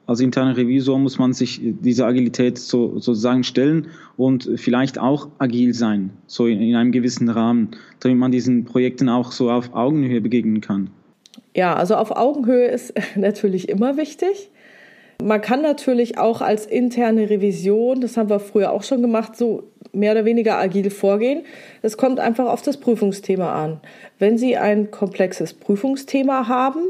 Als 0.06 0.20
interner 0.20 0.56
Revisor 0.56 1.00
muss 1.00 1.18
man 1.18 1.32
sich 1.32 1.60
dieser 1.62 2.06
Agilität 2.06 2.58
so, 2.58 3.00
sozusagen 3.00 3.42
stellen 3.42 3.88
und 4.16 4.48
vielleicht 4.54 5.00
auch 5.00 5.26
agil 5.38 5.74
sein, 5.74 6.10
so 6.28 6.46
in, 6.46 6.60
in 6.60 6.76
einem 6.76 6.92
gewissen 6.92 7.28
Rahmen, 7.28 7.70
damit 7.98 8.18
man 8.18 8.30
diesen 8.30 8.64
Projekten 8.64 9.08
auch 9.08 9.32
so 9.32 9.50
auf 9.50 9.74
Augenhöhe 9.74 10.20
begegnen 10.20 10.60
kann. 10.60 10.90
Ja, 11.56 11.74
also 11.74 11.96
auf 11.96 12.12
Augenhöhe 12.12 12.68
ist 12.68 12.94
natürlich 13.16 13.68
immer 13.68 13.96
wichtig. 13.96 14.50
Man 15.22 15.40
kann 15.40 15.62
natürlich 15.62 16.18
auch 16.18 16.42
als 16.42 16.66
interne 16.66 17.30
Revision, 17.30 18.00
das 18.00 18.16
haben 18.16 18.28
wir 18.28 18.38
früher 18.38 18.72
auch 18.72 18.82
schon 18.82 19.00
gemacht, 19.00 19.36
so 19.36 19.64
mehr 19.92 20.12
oder 20.12 20.24
weniger 20.24 20.58
agil 20.58 20.90
vorgehen. 20.90 21.42
Es 21.82 21.96
kommt 21.96 22.20
einfach 22.20 22.46
auf 22.46 22.62
das 22.62 22.76
Prüfungsthema 22.76 23.52
an. 23.52 23.80
Wenn 24.18 24.36
Sie 24.36 24.56
ein 24.56 24.90
komplexes 24.90 25.54
Prüfungsthema 25.54 26.48
haben, 26.48 26.80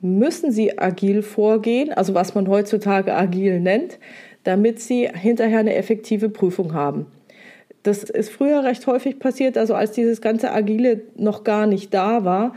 müssen 0.00 0.50
Sie 0.50 0.78
agil 0.78 1.22
vorgehen, 1.22 1.92
also 1.92 2.14
was 2.14 2.34
man 2.34 2.48
heutzutage 2.48 3.14
agil 3.14 3.60
nennt, 3.60 3.98
damit 4.44 4.80
Sie 4.80 5.08
hinterher 5.08 5.60
eine 5.60 5.74
effektive 5.74 6.28
Prüfung 6.28 6.74
haben. 6.74 7.06
Das 7.82 8.02
ist 8.02 8.30
früher 8.30 8.64
recht 8.64 8.86
häufig 8.86 9.18
passiert, 9.18 9.56
also 9.56 9.74
als 9.74 9.92
dieses 9.92 10.20
ganze 10.20 10.52
Agile 10.52 11.02
noch 11.16 11.44
gar 11.44 11.66
nicht 11.66 11.94
da 11.94 12.24
war. 12.24 12.54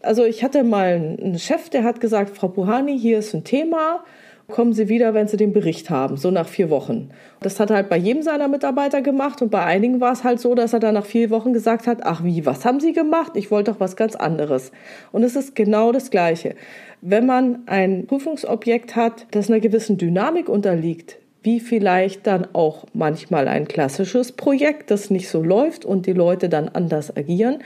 Also 0.00 0.24
ich 0.24 0.44
hatte 0.44 0.62
mal 0.62 1.16
einen 1.20 1.38
Chef, 1.38 1.68
der 1.68 1.84
hat 1.84 2.00
gesagt, 2.00 2.36
Frau 2.36 2.48
Puhani, 2.48 2.98
hier 2.98 3.18
ist 3.18 3.34
ein 3.34 3.44
Thema, 3.44 4.04
kommen 4.52 4.72
Sie 4.72 4.88
wieder, 4.88 5.14
wenn 5.14 5.26
Sie 5.26 5.36
den 5.36 5.52
Bericht 5.52 5.90
haben, 5.90 6.16
so 6.16 6.30
nach 6.30 6.46
vier 6.46 6.70
Wochen. 6.70 7.10
Das 7.40 7.58
hat 7.58 7.70
er 7.70 7.76
halt 7.76 7.88
bei 7.88 7.96
jedem 7.96 8.22
seiner 8.22 8.46
Mitarbeiter 8.46 9.02
gemacht 9.02 9.42
und 9.42 9.50
bei 9.50 9.64
einigen 9.64 10.00
war 10.00 10.12
es 10.12 10.22
halt 10.22 10.38
so, 10.38 10.54
dass 10.54 10.72
er 10.72 10.78
dann 10.78 10.94
nach 10.94 11.04
vier 11.04 11.30
Wochen 11.30 11.52
gesagt 11.52 11.88
hat, 11.88 12.04
ach 12.04 12.22
wie, 12.22 12.46
was 12.46 12.64
haben 12.64 12.78
Sie 12.78 12.92
gemacht? 12.92 13.32
Ich 13.34 13.50
wollte 13.50 13.72
doch 13.72 13.80
was 13.80 13.96
ganz 13.96 14.14
anderes. 14.14 14.70
Und 15.10 15.24
es 15.24 15.34
ist 15.34 15.56
genau 15.56 15.90
das 15.90 16.10
Gleiche. 16.10 16.54
Wenn 17.00 17.26
man 17.26 17.62
ein 17.66 18.06
Prüfungsobjekt 18.06 18.94
hat, 18.94 19.26
das 19.32 19.50
einer 19.50 19.58
gewissen 19.58 19.98
Dynamik 19.98 20.48
unterliegt, 20.48 21.18
wie 21.42 21.58
vielleicht 21.58 22.26
dann 22.26 22.46
auch 22.52 22.86
manchmal 22.92 23.48
ein 23.48 23.66
klassisches 23.66 24.32
Projekt, 24.32 24.90
das 24.92 25.10
nicht 25.10 25.28
so 25.28 25.42
läuft 25.42 25.84
und 25.84 26.06
die 26.06 26.12
Leute 26.12 26.48
dann 26.48 26.68
anders 26.68 27.16
agieren, 27.16 27.58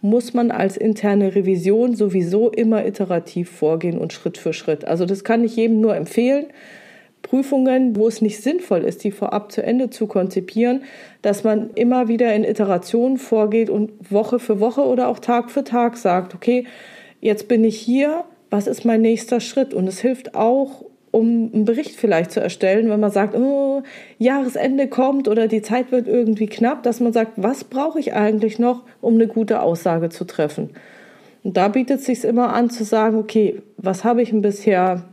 muss 0.00 0.32
man 0.32 0.50
als 0.50 0.76
interne 0.76 1.34
Revision 1.34 1.94
sowieso 1.94 2.50
immer 2.50 2.86
iterativ 2.86 3.50
vorgehen 3.50 3.98
und 3.98 4.12
Schritt 4.12 4.38
für 4.38 4.52
Schritt. 4.52 4.84
Also 4.84 5.06
das 5.06 5.24
kann 5.24 5.44
ich 5.44 5.56
jedem 5.56 5.80
nur 5.80 5.96
empfehlen. 5.96 6.46
Prüfungen, 7.22 7.96
wo 7.96 8.06
es 8.06 8.22
nicht 8.22 8.42
sinnvoll 8.42 8.84
ist, 8.84 9.04
die 9.04 9.10
vorab 9.10 9.50
zu 9.50 9.62
Ende 9.62 9.90
zu 9.90 10.06
konzipieren, 10.06 10.84
dass 11.20 11.44
man 11.44 11.70
immer 11.74 12.08
wieder 12.08 12.32
in 12.34 12.44
Iterationen 12.44 13.18
vorgeht 13.18 13.70
und 13.70 13.90
Woche 14.10 14.38
für 14.38 14.60
Woche 14.60 14.82
oder 14.82 15.08
auch 15.08 15.18
Tag 15.18 15.50
für 15.50 15.64
Tag 15.64 15.96
sagt, 15.96 16.34
okay, 16.34 16.64
jetzt 17.20 17.48
bin 17.48 17.64
ich 17.64 17.76
hier, 17.76 18.24
was 18.50 18.66
ist 18.66 18.84
mein 18.84 19.02
nächster 19.02 19.40
Schritt? 19.40 19.74
Und 19.74 19.88
es 19.88 20.00
hilft 20.00 20.34
auch, 20.34 20.84
um 21.10 21.50
einen 21.52 21.64
Bericht 21.64 21.96
vielleicht 21.96 22.30
zu 22.30 22.40
erstellen, 22.40 22.90
wenn 22.90 23.00
man 23.00 23.10
sagt, 23.10 23.34
oh, 23.34 23.82
Jahresende 24.18 24.88
kommt 24.88 25.28
oder 25.28 25.48
die 25.48 25.62
Zeit 25.62 25.90
wird 25.92 26.06
irgendwie 26.06 26.46
knapp, 26.46 26.82
dass 26.82 27.00
man 27.00 27.12
sagt, 27.12 27.32
was 27.36 27.64
brauche 27.64 27.98
ich 27.98 28.14
eigentlich 28.14 28.58
noch, 28.58 28.82
um 29.00 29.14
eine 29.14 29.26
gute 29.26 29.62
Aussage 29.62 30.10
zu 30.10 30.24
treffen. 30.24 30.70
Und 31.44 31.56
da 31.56 31.68
bietet 31.68 32.00
es 32.00 32.06
sich 32.06 32.24
immer 32.24 32.52
an 32.52 32.70
zu 32.70 32.84
sagen, 32.84 33.16
okay, 33.16 33.62
was 33.76 34.04
habe 34.04 34.22
ich 34.22 34.32
bisher 34.32 35.04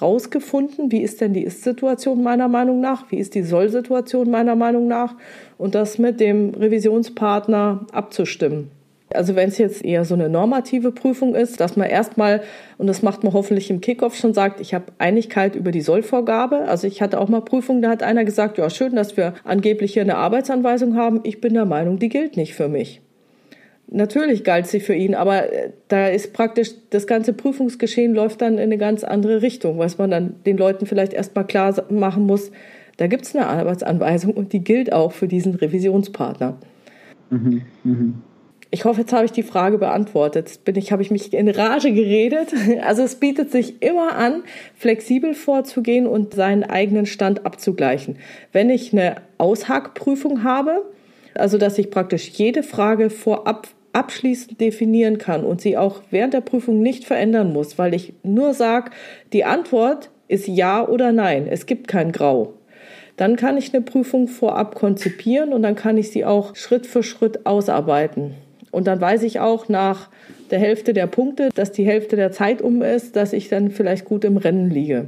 rausgefunden? 0.00 0.90
Wie 0.90 1.02
ist 1.02 1.20
denn 1.20 1.32
die 1.32 1.44
Ist-Situation 1.44 2.22
meiner 2.22 2.48
Meinung 2.48 2.80
nach? 2.80 3.10
Wie 3.10 3.18
ist 3.18 3.34
die 3.34 3.42
Soll-Situation 3.42 4.30
meiner 4.30 4.56
Meinung 4.56 4.88
nach? 4.88 5.14
Und 5.56 5.74
das 5.74 5.98
mit 5.98 6.20
dem 6.20 6.54
Revisionspartner 6.54 7.86
abzustimmen. 7.92 8.70
Also 9.10 9.36
wenn 9.36 9.48
es 9.48 9.56
jetzt 9.58 9.84
eher 9.84 10.04
so 10.04 10.14
eine 10.14 10.28
normative 10.28 10.92
Prüfung 10.92 11.34
ist, 11.34 11.60
dass 11.60 11.76
man 11.76 11.88
erstmal, 11.88 12.42
und 12.76 12.86
das 12.86 13.02
macht 13.02 13.24
man 13.24 13.32
hoffentlich 13.32 13.70
im 13.70 13.80
Kickoff 13.80 14.14
schon 14.14 14.34
sagt, 14.34 14.60
ich 14.60 14.74
habe 14.74 14.86
Einigkeit 14.98 15.54
über 15.54 15.70
die 15.70 15.80
Sollvorgabe. 15.80 16.68
Also 16.68 16.86
ich 16.86 17.00
hatte 17.00 17.18
auch 17.18 17.28
mal 17.28 17.40
Prüfungen, 17.40 17.80
da 17.80 17.88
hat 17.88 18.02
einer 18.02 18.24
gesagt, 18.24 18.58
ja 18.58 18.68
schön, 18.68 18.94
dass 18.94 19.16
wir 19.16 19.34
angeblich 19.44 19.94
hier 19.94 20.02
eine 20.02 20.16
Arbeitsanweisung 20.16 20.94
haben. 20.96 21.20
Ich 21.24 21.40
bin 21.40 21.54
der 21.54 21.64
Meinung, 21.64 21.98
die 21.98 22.10
gilt 22.10 22.36
nicht 22.36 22.54
für 22.54 22.68
mich. 22.68 23.00
Natürlich 23.90 24.44
galt 24.44 24.66
sie 24.66 24.80
für 24.80 24.94
ihn, 24.94 25.14
aber 25.14 25.50
äh, 25.50 25.70
da 25.88 26.08
ist 26.08 26.34
praktisch 26.34 26.72
das 26.90 27.06
ganze 27.06 27.32
Prüfungsgeschehen 27.32 28.14
läuft 28.14 28.42
dann 28.42 28.54
in 28.54 28.64
eine 28.64 28.76
ganz 28.76 29.02
andere 29.02 29.40
Richtung, 29.40 29.78
was 29.78 29.96
man 29.96 30.10
dann 30.10 30.34
den 30.44 30.58
Leuten 30.58 30.84
vielleicht 30.84 31.14
erstmal 31.14 31.46
klar 31.46 31.74
machen 31.88 32.26
muss. 32.26 32.50
Da 32.98 33.06
gibt 33.06 33.24
es 33.24 33.34
eine 33.34 33.46
Arbeitsanweisung 33.46 34.34
und 34.34 34.52
die 34.52 34.62
gilt 34.62 34.92
auch 34.92 35.12
für 35.12 35.28
diesen 35.28 35.54
Revisionspartner. 35.54 36.58
Mhm, 37.30 37.62
mh. 37.84 38.12
Ich 38.70 38.84
hoffe, 38.84 39.00
jetzt 39.00 39.14
habe 39.14 39.24
ich 39.24 39.32
die 39.32 39.42
Frage 39.42 39.78
beantwortet. 39.78 40.60
Bin 40.64 40.76
ich, 40.76 40.92
habe 40.92 41.00
ich 41.00 41.10
mich 41.10 41.32
in 41.32 41.48
Rage 41.48 41.92
geredet. 41.92 42.52
Also 42.82 43.02
es 43.02 43.16
bietet 43.16 43.50
sich 43.50 43.82
immer 43.82 44.14
an, 44.16 44.42
flexibel 44.74 45.34
vorzugehen 45.34 46.06
und 46.06 46.34
seinen 46.34 46.64
eigenen 46.64 47.06
Stand 47.06 47.46
abzugleichen. 47.46 48.18
Wenn 48.52 48.70
ich 48.70 48.92
eine 48.92 49.16
Aushackprüfung 49.38 50.44
habe, 50.44 50.84
also 51.34 51.58
dass 51.58 51.78
ich 51.78 51.90
praktisch 51.90 52.28
jede 52.28 52.62
Frage 52.62 53.10
vorab 53.10 53.68
abschließend 53.92 54.60
definieren 54.60 55.18
kann 55.18 55.44
und 55.44 55.60
sie 55.60 55.76
auch 55.76 56.02
während 56.10 56.34
der 56.34 56.40
Prüfung 56.40 56.82
nicht 56.82 57.04
verändern 57.04 57.52
muss, 57.52 57.78
weil 57.78 57.94
ich 57.94 58.12
nur 58.22 58.54
sage, 58.54 58.90
die 59.32 59.44
Antwort 59.44 60.10
ist 60.28 60.46
ja 60.46 60.86
oder 60.86 61.12
nein. 61.12 61.46
Es 61.50 61.66
gibt 61.66 61.88
kein 61.88 62.12
Grau. 62.12 62.54
Dann 63.16 63.36
kann 63.36 63.56
ich 63.56 63.74
eine 63.74 63.82
Prüfung 63.82 64.28
vorab 64.28 64.74
konzipieren 64.74 65.52
und 65.52 65.62
dann 65.62 65.74
kann 65.74 65.96
ich 65.96 66.10
sie 66.10 66.24
auch 66.24 66.54
Schritt 66.54 66.86
für 66.86 67.02
Schritt 67.02 67.46
ausarbeiten. 67.46 68.34
Und 68.70 68.86
dann 68.86 69.00
weiß 69.00 69.22
ich 69.22 69.40
auch 69.40 69.68
nach 69.68 70.08
der 70.50 70.58
Hälfte 70.58 70.92
der 70.92 71.06
Punkte, 71.06 71.50
dass 71.54 71.72
die 71.72 71.84
Hälfte 71.84 72.16
der 72.16 72.32
Zeit 72.32 72.62
um 72.62 72.82
ist, 72.82 73.16
dass 73.16 73.32
ich 73.32 73.48
dann 73.48 73.70
vielleicht 73.70 74.04
gut 74.04 74.24
im 74.24 74.36
Rennen 74.36 74.70
liege. 74.70 75.06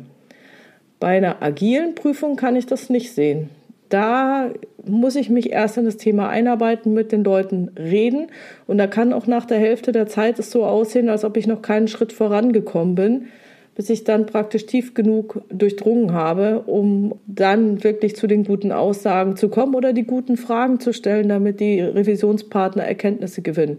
Bei 0.99 1.17
einer 1.17 1.43
agilen 1.43 1.95
Prüfung 1.95 2.37
kann 2.37 2.57
ich 2.57 2.67
das 2.67 2.91
nicht 2.91 3.13
sehen. 3.13 3.49
Da 3.89 4.51
muss 4.85 5.17
ich 5.17 5.31
mich 5.31 5.51
erst 5.51 5.77
in 5.77 5.85
das 5.85 5.97
Thema 5.97 6.29
einarbeiten, 6.29 6.95
mit 6.95 7.11
den 7.11 7.25
Leuten 7.25 7.71
reden. 7.77 8.29
Und 8.67 8.79
da 8.79 8.87
kann 8.87 9.13
auch 9.13 9.27
nach 9.27 9.47
der 9.47 9.59
Hälfte 9.59 9.93
der 9.93 10.07
Zeit 10.07 10.39
es 10.39 10.51
so 10.51 10.65
aussehen, 10.65 11.09
als 11.09 11.25
ob 11.25 11.37
ich 11.37 11.47
noch 11.47 11.61
keinen 11.61 11.89
Schritt 11.89 12.13
vorangekommen 12.13 12.95
bin, 12.95 13.27
bis 13.75 13.91
ich 13.91 14.05
dann 14.05 14.27
praktisch 14.27 14.67
tief 14.67 14.95
genug 14.95 15.43
durchdrungen 15.49 16.13
habe, 16.13 16.61
um 16.67 17.15
dann 17.27 17.83
wirklich 17.85 18.17
zu 18.17 18.27
den 18.27 18.45
guten 18.45 18.73
Aussagen 18.73 19.37
zu 19.37 19.49
kommen 19.49 19.75
oder 19.75 19.93
die 19.93 20.05
guten 20.05 20.37
Fragen 20.37 20.81
zu 20.81 20.93
stellen, 20.93 21.29
damit 21.29 21.61
die 21.61 21.81
Revisionspartner 21.81 22.85
Erkenntnisse 22.85 23.43
gewinnen. 23.43 23.79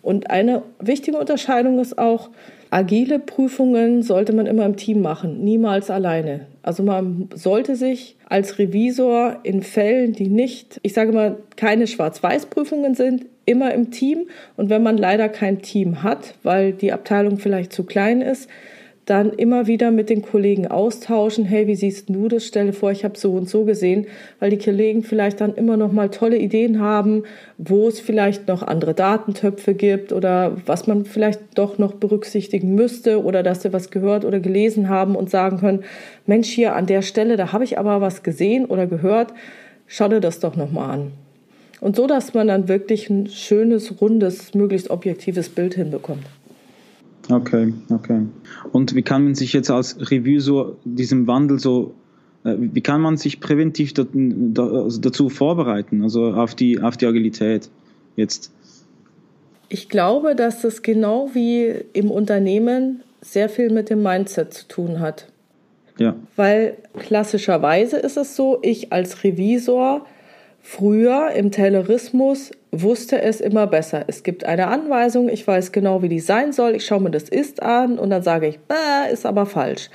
Und 0.00 0.30
eine 0.30 0.62
wichtige 0.80 1.16
Unterscheidung 1.16 1.78
ist 1.78 1.98
auch, 1.98 2.30
agile 2.70 3.18
Prüfungen 3.18 4.02
sollte 4.02 4.32
man 4.32 4.46
immer 4.46 4.64
im 4.64 4.76
Team 4.76 5.00
machen, 5.00 5.44
niemals 5.44 5.90
alleine. 5.90 6.46
Also 6.62 6.82
man 6.82 7.28
sollte 7.34 7.76
sich 7.76 8.16
als 8.28 8.58
Revisor 8.58 9.36
in 9.42 9.62
Fällen, 9.62 10.12
die 10.12 10.28
nicht, 10.28 10.80
ich 10.82 10.94
sage 10.94 11.12
mal, 11.12 11.36
keine 11.56 11.86
Schwarz-Weiß-Prüfungen 11.86 12.94
sind, 12.94 13.26
immer 13.44 13.74
im 13.74 13.90
Team. 13.90 14.28
Und 14.56 14.70
wenn 14.70 14.82
man 14.82 14.96
leider 14.96 15.28
kein 15.28 15.62
Team 15.62 16.02
hat, 16.02 16.34
weil 16.42 16.72
die 16.72 16.92
Abteilung 16.92 17.38
vielleicht 17.38 17.72
zu 17.72 17.84
klein 17.84 18.22
ist, 18.22 18.48
dann 19.04 19.32
immer 19.32 19.66
wieder 19.66 19.90
mit 19.90 20.10
den 20.10 20.22
Kollegen 20.22 20.68
austauschen. 20.68 21.44
Hey, 21.44 21.66
wie 21.66 21.74
siehst 21.74 22.08
du 22.08 22.28
das? 22.28 22.46
Stelle 22.46 22.72
vor, 22.72 22.92
ich 22.92 23.04
habe 23.04 23.18
so 23.18 23.32
und 23.32 23.48
so 23.48 23.64
gesehen, 23.64 24.06
weil 24.38 24.50
die 24.50 24.58
Kollegen 24.58 25.02
vielleicht 25.02 25.40
dann 25.40 25.54
immer 25.54 25.76
noch 25.76 25.90
mal 25.90 26.08
tolle 26.08 26.38
Ideen 26.38 26.80
haben, 26.80 27.24
wo 27.58 27.88
es 27.88 27.98
vielleicht 27.98 28.46
noch 28.46 28.62
andere 28.62 28.94
Datentöpfe 28.94 29.74
gibt 29.74 30.12
oder 30.12 30.56
was 30.66 30.86
man 30.86 31.04
vielleicht 31.04 31.40
doch 31.56 31.78
noch 31.78 31.94
berücksichtigen 31.94 32.74
müsste 32.74 33.22
oder 33.24 33.42
dass 33.42 33.62
sie 33.62 33.72
was 33.72 33.90
gehört 33.90 34.24
oder 34.24 34.38
gelesen 34.38 34.88
haben 34.88 35.16
und 35.16 35.30
sagen 35.30 35.58
können, 35.58 35.84
Mensch, 36.26 36.48
hier 36.48 36.76
an 36.76 36.86
der 36.86 37.02
Stelle, 37.02 37.36
da 37.36 37.52
habe 37.52 37.64
ich 37.64 37.78
aber 37.78 38.00
was 38.00 38.22
gesehen 38.22 38.66
oder 38.66 38.86
gehört. 38.86 39.34
Schau 39.88 40.08
dir 40.08 40.20
das 40.20 40.38
doch 40.38 40.54
noch 40.54 40.70
mal 40.70 40.90
an. 40.90 41.12
Und 41.80 41.96
so, 41.96 42.06
dass 42.06 42.32
man 42.32 42.46
dann 42.46 42.68
wirklich 42.68 43.10
ein 43.10 43.26
schönes, 43.26 44.00
rundes, 44.00 44.54
möglichst 44.54 44.90
objektives 44.90 45.48
Bild 45.48 45.74
hinbekommt. 45.74 46.22
Okay, 47.28 47.72
okay. 47.90 48.26
Und 48.72 48.94
wie 48.94 49.02
kann 49.02 49.24
man 49.24 49.34
sich 49.34 49.52
jetzt 49.52 49.70
als 49.70 50.10
Review 50.10 50.40
so 50.40 50.76
diesem 50.84 51.26
Wandel 51.26 51.58
so, 51.58 51.94
äh, 52.44 52.54
wie 52.58 52.80
kann 52.80 53.00
man 53.00 53.16
sich 53.16 53.40
präventiv 53.40 53.94
also 53.96 55.00
dazu 55.00 55.28
vorbereiten, 55.28 56.02
also 56.02 56.32
auf 56.32 56.54
die, 56.54 56.80
auf 56.80 56.96
die 56.96 57.06
Agilität 57.06 57.70
jetzt? 58.16 58.52
Ich 59.68 59.88
glaube, 59.88 60.34
dass 60.34 60.62
das 60.62 60.82
genau 60.82 61.30
wie 61.32 61.72
im 61.92 62.10
Unternehmen 62.10 63.02
sehr 63.20 63.48
viel 63.48 63.70
mit 63.70 63.88
dem 63.88 64.02
Mindset 64.02 64.52
zu 64.52 64.68
tun 64.68 65.00
hat. 65.00 65.28
Ja. 65.98 66.16
Weil 66.36 66.76
klassischerweise 66.98 67.96
ist 67.98 68.16
es 68.16 68.36
so, 68.36 68.58
ich 68.62 68.92
als 68.92 69.24
Revisor 69.24 70.04
früher 70.62 71.30
im 71.32 71.50
Taylorismus 71.50 72.52
wusste 72.70 73.20
es 73.20 73.40
immer 73.40 73.66
besser. 73.66 74.04
Es 74.06 74.22
gibt 74.22 74.44
eine 74.44 74.68
Anweisung, 74.68 75.28
ich 75.28 75.46
weiß 75.46 75.72
genau, 75.72 76.02
wie 76.02 76.08
die 76.08 76.20
sein 76.20 76.52
soll, 76.52 76.74
ich 76.74 76.86
schaue 76.86 77.00
mir 77.00 77.10
das 77.10 77.28
Ist 77.28 77.62
an 77.62 77.98
und 77.98 78.10
dann 78.10 78.22
sage 78.22 78.48
ich, 78.48 78.58
äh, 78.70 79.12
ist 79.12 79.26
aber 79.26 79.46
falsch. 79.46 79.90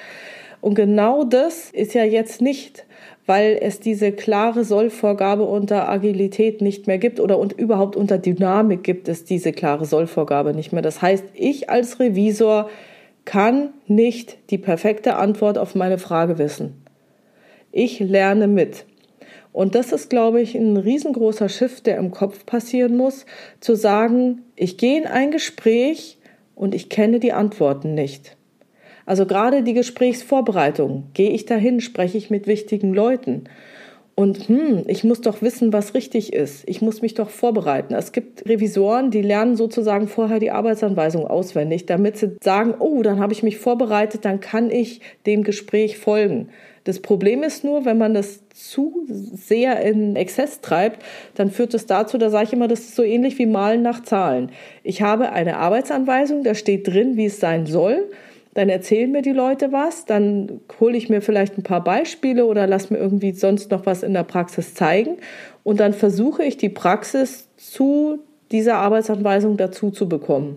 Und 0.62 0.76
genau 0.76 1.24
das 1.24 1.72
ist 1.72 1.94
ja 1.94 2.04
jetzt 2.04 2.42
nicht, 2.42 2.86
weil 3.26 3.58
es 3.62 3.80
diese 3.80 4.12
klare 4.12 4.64
Sollvorgabe 4.64 5.44
unter 5.44 5.90
Agilität 5.90 6.62
nicht 6.62 6.88
mehr 6.88 6.98
gibt 6.98 7.20
oder 7.20 7.38
und 7.38 7.54
überhaupt 7.54 7.96
unter 7.96 8.18
Dynamik 8.18 8.84
gibt 8.84 9.10
es 9.10 9.26
diese 9.26 9.52
klare 9.52 9.86
Sollvorgabe 9.86 10.54
nicht 10.54 10.72
mehr. 10.72 10.82
Das 10.82 11.02
heißt, 11.02 11.26
ich 11.34 11.70
als 11.70 12.00
Revisor 12.00 12.70
kann 13.26 13.70
nicht 13.88 14.38
die 14.50 14.58
perfekte 14.58 15.18
Antwort 15.18 15.58
auf 15.58 15.76
meine 15.76 15.98
Frage 15.98 16.38
wissen. 16.38 16.86
Ich 17.72 18.00
lerne 18.00 18.48
mit. 18.48 18.86
Und 19.58 19.74
das 19.74 19.92
ist, 19.92 20.12
glaube 20.12 20.40
ich, 20.40 20.54
ein 20.54 20.78
riesengroßer 20.78 21.50
Shift, 21.50 21.88
der 21.88 21.98
im 21.98 22.12
Kopf 22.12 22.46
passieren 22.46 22.96
muss, 22.96 23.26
zu 23.60 23.74
sagen, 23.74 24.44
ich 24.56 24.78
gehe 24.78 25.00
in 25.00 25.08
ein 25.08 25.32
Gespräch 25.32 26.20
und 26.54 26.76
ich 26.76 26.90
kenne 26.90 27.20
die 27.20 27.34
Antworten 27.34 27.96
nicht. 27.96 28.38
Also 29.08 29.26
gerade 29.26 29.64
die 29.64 29.74
Gesprächsvorbereitung, 29.74 31.06
gehe 31.16 31.32
ich 31.32 31.48
dahin, 31.48 31.82
spreche 31.82 32.20
ich 32.20 32.30
mit 32.30 32.46
wichtigen 32.46 32.94
Leuten. 32.94 33.46
Und 34.14 34.48
hm, 34.48 34.84
ich 34.86 35.04
muss 35.04 35.22
doch 35.22 35.42
wissen, 35.42 35.74
was 35.74 35.96
richtig 35.96 36.34
ist. 36.34 36.64
Ich 36.70 36.84
muss 36.84 37.02
mich 37.02 37.16
doch 37.16 37.32
vorbereiten. 37.32 37.96
Es 37.96 38.12
gibt 38.12 38.48
Revisoren, 38.48 39.10
die 39.10 39.24
lernen 39.24 39.56
sozusagen 39.56 40.08
vorher 40.08 40.38
die 40.38 40.52
Arbeitsanweisung 40.52 41.26
auswendig, 41.26 41.88
damit 41.88 42.18
sie 42.18 42.38
sagen, 42.44 42.76
oh, 42.78 43.02
dann 43.02 43.20
habe 43.20 43.34
ich 43.34 43.42
mich 43.42 43.58
vorbereitet, 43.58 44.24
dann 44.24 44.40
kann 44.40 44.70
ich 44.70 45.02
dem 45.26 45.42
Gespräch 45.42 45.98
folgen. 45.98 46.50
Das 46.88 47.02
Problem 47.02 47.44
ist 47.44 47.66
nur, 47.66 47.84
wenn 47.84 47.98
man 47.98 48.14
das 48.14 48.48
zu 48.48 49.06
sehr 49.10 49.82
in 49.82 50.16
Exzess 50.16 50.62
treibt, 50.62 51.04
dann 51.36 51.52
führt 51.52 51.74
es 51.74 51.86
dazu, 51.86 52.18
da 52.18 52.30
sage 52.30 52.46
ich 52.46 52.54
immer, 52.54 52.70
das 52.70 52.80
ist 52.80 52.96
so 52.96 53.04
ähnlich 53.04 53.38
wie 53.40 53.46
Malen 53.46 53.82
nach 53.82 54.04
Zahlen. 54.04 54.52
Ich 54.84 55.02
habe 55.02 55.34
eine 55.34 55.58
Arbeitsanweisung, 55.58 56.46
da 56.46 56.56
steht 56.56 56.88
drin, 56.88 57.18
wie 57.18 57.26
es 57.26 57.42
sein 57.42 57.66
soll. 57.66 58.10
Dann 58.54 58.70
erzählen 58.70 59.12
mir 59.12 59.22
die 59.22 59.34
Leute 59.34 59.74
was, 59.74 60.06
dann 60.06 60.62
hole 60.80 60.96
ich 60.96 61.10
mir 61.10 61.22
vielleicht 61.22 61.58
ein 61.58 61.64
paar 61.64 61.84
Beispiele 61.84 62.46
oder 62.46 62.68
lass 62.68 62.90
mir 62.90 63.00
irgendwie 63.00 63.34
sonst 63.34 63.70
noch 63.70 63.86
was 63.86 64.02
in 64.02 64.14
der 64.14 64.24
Praxis 64.24 64.74
zeigen 64.74 65.18
und 65.66 65.82
dann 65.82 65.92
versuche 65.92 66.46
ich 66.46 66.56
die 66.56 66.70
Praxis 66.70 67.50
zu 67.58 68.20
dieser 68.50 68.76
Arbeitsanweisung 68.76 69.58
dazu 69.58 69.92
zu 69.92 70.08
bekommen. 70.08 70.56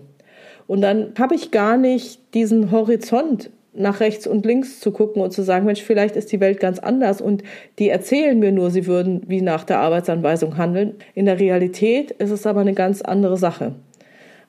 Und 0.65 0.79
dann 0.79 1.11
habe 1.19 1.35
ich 1.35 1.51
gar 1.51 1.75
nicht 1.75 2.21
diesen 2.33 2.71
Horizont 2.71 3.49
nach 3.73 3.99
rechts 3.99 4.27
und 4.27 4.45
links 4.45 4.79
zu 4.79 4.91
gucken 4.91 5.21
und 5.21 5.31
zu 5.31 5.43
sagen, 5.43 5.65
Mensch, 5.65 5.81
vielleicht 5.81 6.15
ist 6.15 6.31
die 6.31 6.39
Welt 6.39 6.59
ganz 6.59 6.79
anders 6.79 7.21
und 7.21 7.43
die 7.79 7.89
erzählen 7.89 8.37
mir 8.37 8.51
nur, 8.51 8.69
sie 8.69 8.85
würden 8.85 9.21
wie 9.27 9.41
nach 9.41 9.63
der 9.63 9.79
Arbeitsanweisung 9.79 10.57
handeln. 10.57 10.95
In 11.15 11.25
der 11.25 11.39
Realität 11.39 12.11
ist 12.11 12.31
es 12.31 12.45
aber 12.45 12.61
eine 12.61 12.73
ganz 12.73 13.01
andere 13.01 13.37
Sache. 13.37 13.75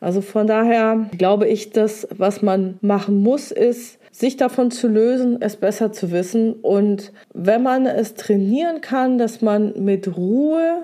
Also 0.01 0.21
von 0.21 0.49
daher 0.49 1.07
glaube 1.17 1.47
ich, 1.47 1.71
dass 1.71 2.09
was 2.11 2.43
man 2.43 2.79
machen 2.81 3.23
muss, 3.23 3.53
ist, 3.53 4.01
sich 4.11 4.37
davon 4.37 4.73
zu 4.73 4.89
lösen, 4.89 5.39
es 5.41 5.57
besser 5.57 5.93
zu 5.93 6.11
wissen. 6.11 6.55
Und 6.55 7.13
wenn 7.33 7.63
man 7.63 7.87
es 7.87 8.15
trainieren 8.15 8.81
kann, 8.81 9.17
dass 9.17 9.41
man 9.41 9.73
mit 9.83 10.17
Ruhe 10.17 10.83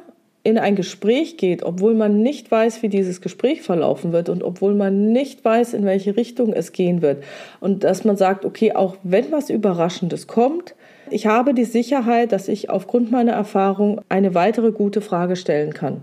in 0.48 0.56
ein 0.56 0.76
Gespräch 0.76 1.36
geht, 1.36 1.62
obwohl 1.62 1.94
man 1.94 2.22
nicht 2.22 2.50
weiß, 2.50 2.82
wie 2.82 2.88
dieses 2.88 3.20
Gespräch 3.20 3.60
verlaufen 3.60 4.12
wird 4.12 4.30
und 4.30 4.42
obwohl 4.42 4.74
man 4.74 5.12
nicht 5.12 5.44
weiß, 5.44 5.74
in 5.74 5.84
welche 5.84 6.16
Richtung 6.16 6.54
es 6.54 6.72
gehen 6.72 7.02
wird. 7.02 7.22
Und 7.60 7.84
dass 7.84 8.04
man 8.04 8.16
sagt, 8.16 8.46
okay, 8.46 8.72
auch 8.72 8.96
wenn 9.02 9.30
was 9.30 9.50
Überraschendes 9.50 10.26
kommt, 10.26 10.74
ich 11.10 11.26
habe 11.26 11.52
die 11.52 11.66
Sicherheit, 11.66 12.32
dass 12.32 12.48
ich 12.48 12.70
aufgrund 12.70 13.10
meiner 13.10 13.32
Erfahrung 13.32 14.00
eine 14.08 14.34
weitere 14.34 14.72
gute 14.72 15.02
Frage 15.02 15.36
stellen 15.36 15.74
kann. 15.74 16.00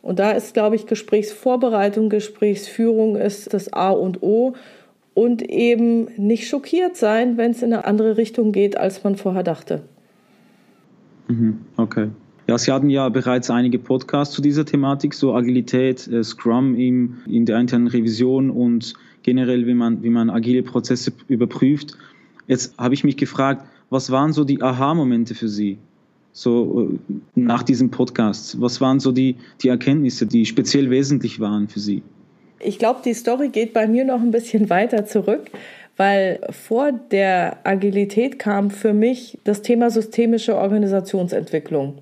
Und 0.00 0.18
da 0.18 0.30
ist, 0.30 0.54
glaube 0.54 0.76
ich, 0.76 0.86
Gesprächsvorbereitung, 0.86 2.08
Gesprächsführung 2.08 3.16
ist 3.16 3.52
das 3.52 3.74
A 3.74 3.90
und 3.90 4.22
O 4.22 4.54
und 5.12 5.42
eben 5.42 6.08
nicht 6.16 6.48
schockiert 6.48 6.96
sein, 6.96 7.36
wenn 7.36 7.50
es 7.50 7.60
in 7.60 7.74
eine 7.74 7.84
andere 7.84 8.16
Richtung 8.16 8.52
geht, 8.52 8.78
als 8.78 9.04
man 9.04 9.16
vorher 9.16 9.42
dachte. 9.42 9.82
Mhm, 11.28 11.58
okay. 11.76 12.08
Ja, 12.48 12.56
Sie 12.56 12.72
hatten 12.72 12.88
ja 12.88 13.10
bereits 13.10 13.50
einige 13.50 13.78
Podcasts 13.78 14.34
zu 14.34 14.40
dieser 14.40 14.64
Thematik, 14.64 15.12
so 15.12 15.34
Agilität, 15.34 16.08
äh, 16.08 16.24
Scrum 16.24 16.74
in, 16.76 17.18
in 17.26 17.44
der 17.44 17.58
internen 17.60 17.88
Revision 17.88 18.48
und 18.48 18.94
generell, 19.22 19.66
wie 19.66 19.74
man, 19.74 20.02
wie 20.02 20.08
man 20.08 20.30
agile 20.30 20.62
Prozesse 20.62 21.12
überprüft. 21.28 21.98
Jetzt 22.46 22.72
habe 22.78 22.94
ich 22.94 23.04
mich 23.04 23.18
gefragt, 23.18 23.66
was 23.90 24.10
waren 24.10 24.32
so 24.32 24.44
die 24.44 24.62
Aha-Momente 24.62 25.34
für 25.34 25.48
Sie? 25.48 25.76
So 26.32 26.88
äh, 26.90 27.14
nach 27.34 27.62
diesem 27.62 27.90
Podcast. 27.90 28.58
Was 28.58 28.80
waren 28.80 28.98
so 28.98 29.12
die, 29.12 29.36
die 29.62 29.68
Erkenntnisse, 29.68 30.24
die 30.24 30.46
speziell 30.46 30.88
wesentlich 30.88 31.40
waren 31.40 31.68
für 31.68 31.80
Sie? 31.80 32.02
Ich 32.60 32.78
glaube, 32.78 33.00
die 33.04 33.12
Story 33.12 33.50
geht 33.50 33.74
bei 33.74 33.86
mir 33.86 34.06
noch 34.06 34.22
ein 34.22 34.30
bisschen 34.30 34.70
weiter 34.70 35.04
zurück, 35.04 35.50
weil 35.98 36.40
vor 36.50 36.92
der 36.92 37.58
Agilität 37.64 38.38
kam 38.38 38.70
für 38.70 38.94
mich 38.94 39.38
das 39.44 39.60
Thema 39.60 39.90
systemische 39.90 40.56
Organisationsentwicklung. 40.56 41.98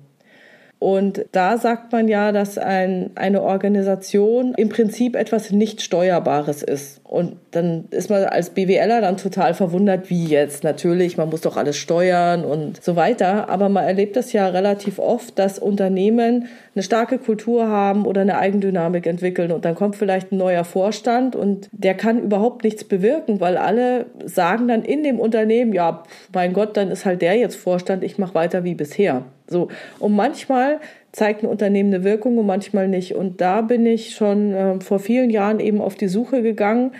Und 0.79 1.25
da 1.31 1.57
sagt 1.57 1.91
man 1.91 2.07
ja, 2.07 2.31
dass 2.31 2.59
ein, 2.59 3.09
eine 3.15 3.41
Organisation 3.41 4.53
im 4.57 4.69
Prinzip 4.69 5.15
etwas 5.15 5.51
nicht 5.51 5.81
Steuerbares 5.81 6.61
ist. 6.61 7.01
Und 7.03 7.37
dann 7.49 7.85
ist 7.89 8.11
man 8.11 8.23
als 8.25 8.51
BWLer 8.51 9.01
dann 9.01 9.17
total 9.17 9.55
verwundert, 9.55 10.11
wie 10.11 10.25
jetzt. 10.25 10.63
Natürlich, 10.63 11.17
man 11.17 11.29
muss 11.29 11.41
doch 11.41 11.57
alles 11.57 11.77
steuern 11.77 12.45
und 12.45 12.83
so 12.83 12.95
weiter. 12.95 13.49
Aber 13.49 13.69
man 13.69 13.85
erlebt 13.85 14.15
das 14.15 14.33
ja 14.33 14.47
relativ 14.47 14.99
oft, 14.99 15.39
dass 15.39 15.57
Unternehmen 15.57 16.47
eine 16.75 16.83
starke 16.83 17.17
Kultur 17.17 17.67
haben 17.67 18.05
oder 18.05 18.21
eine 18.21 18.37
Eigendynamik 18.37 19.07
entwickeln. 19.07 19.51
Und 19.51 19.65
dann 19.65 19.73
kommt 19.73 19.95
vielleicht 19.95 20.31
ein 20.31 20.37
neuer 20.37 20.63
Vorstand 20.63 21.35
und 21.35 21.69
der 21.71 21.95
kann 21.95 22.21
überhaupt 22.21 22.63
nichts 22.63 22.83
bewirken, 22.83 23.39
weil 23.39 23.57
alle 23.57 24.05
sagen 24.25 24.67
dann 24.67 24.83
in 24.83 25.03
dem 25.03 25.19
Unternehmen, 25.19 25.73
ja, 25.73 26.03
mein 26.33 26.53
Gott, 26.53 26.77
dann 26.77 26.91
ist 26.91 27.03
halt 27.03 27.23
der 27.23 27.35
jetzt 27.35 27.55
Vorstand, 27.55 28.03
ich 28.03 28.19
mache 28.19 28.35
weiter 28.35 28.63
wie 28.63 28.75
bisher. 28.75 29.23
So. 29.47 29.69
Und 29.99 30.15
manchmal 30.15 30.79
zeigt 31.11 31.43
ein 31.43 31.47
Unternehmen 31.47 31.93
eine 31.93 32.03
Wirkung 32.03 32.37
und 32.37 32.45
manchmal 32.45 32.87
nicht. 32.87 33.15
Und 33.15 33.41
da 33.41 33.61
bin 33.61 33.85
ich 33.85 34.15
schon 34.15 34.53
äh, 34.53 34.79
vor 34.81 34.99
vielen 34.99 35.29
Jahren 35.29 35.59
eben 35.59 35.81
auf 35.81 35.95
die 35.95 36.07
Suche 36.07 36.41
gegangen. 36.41 36.91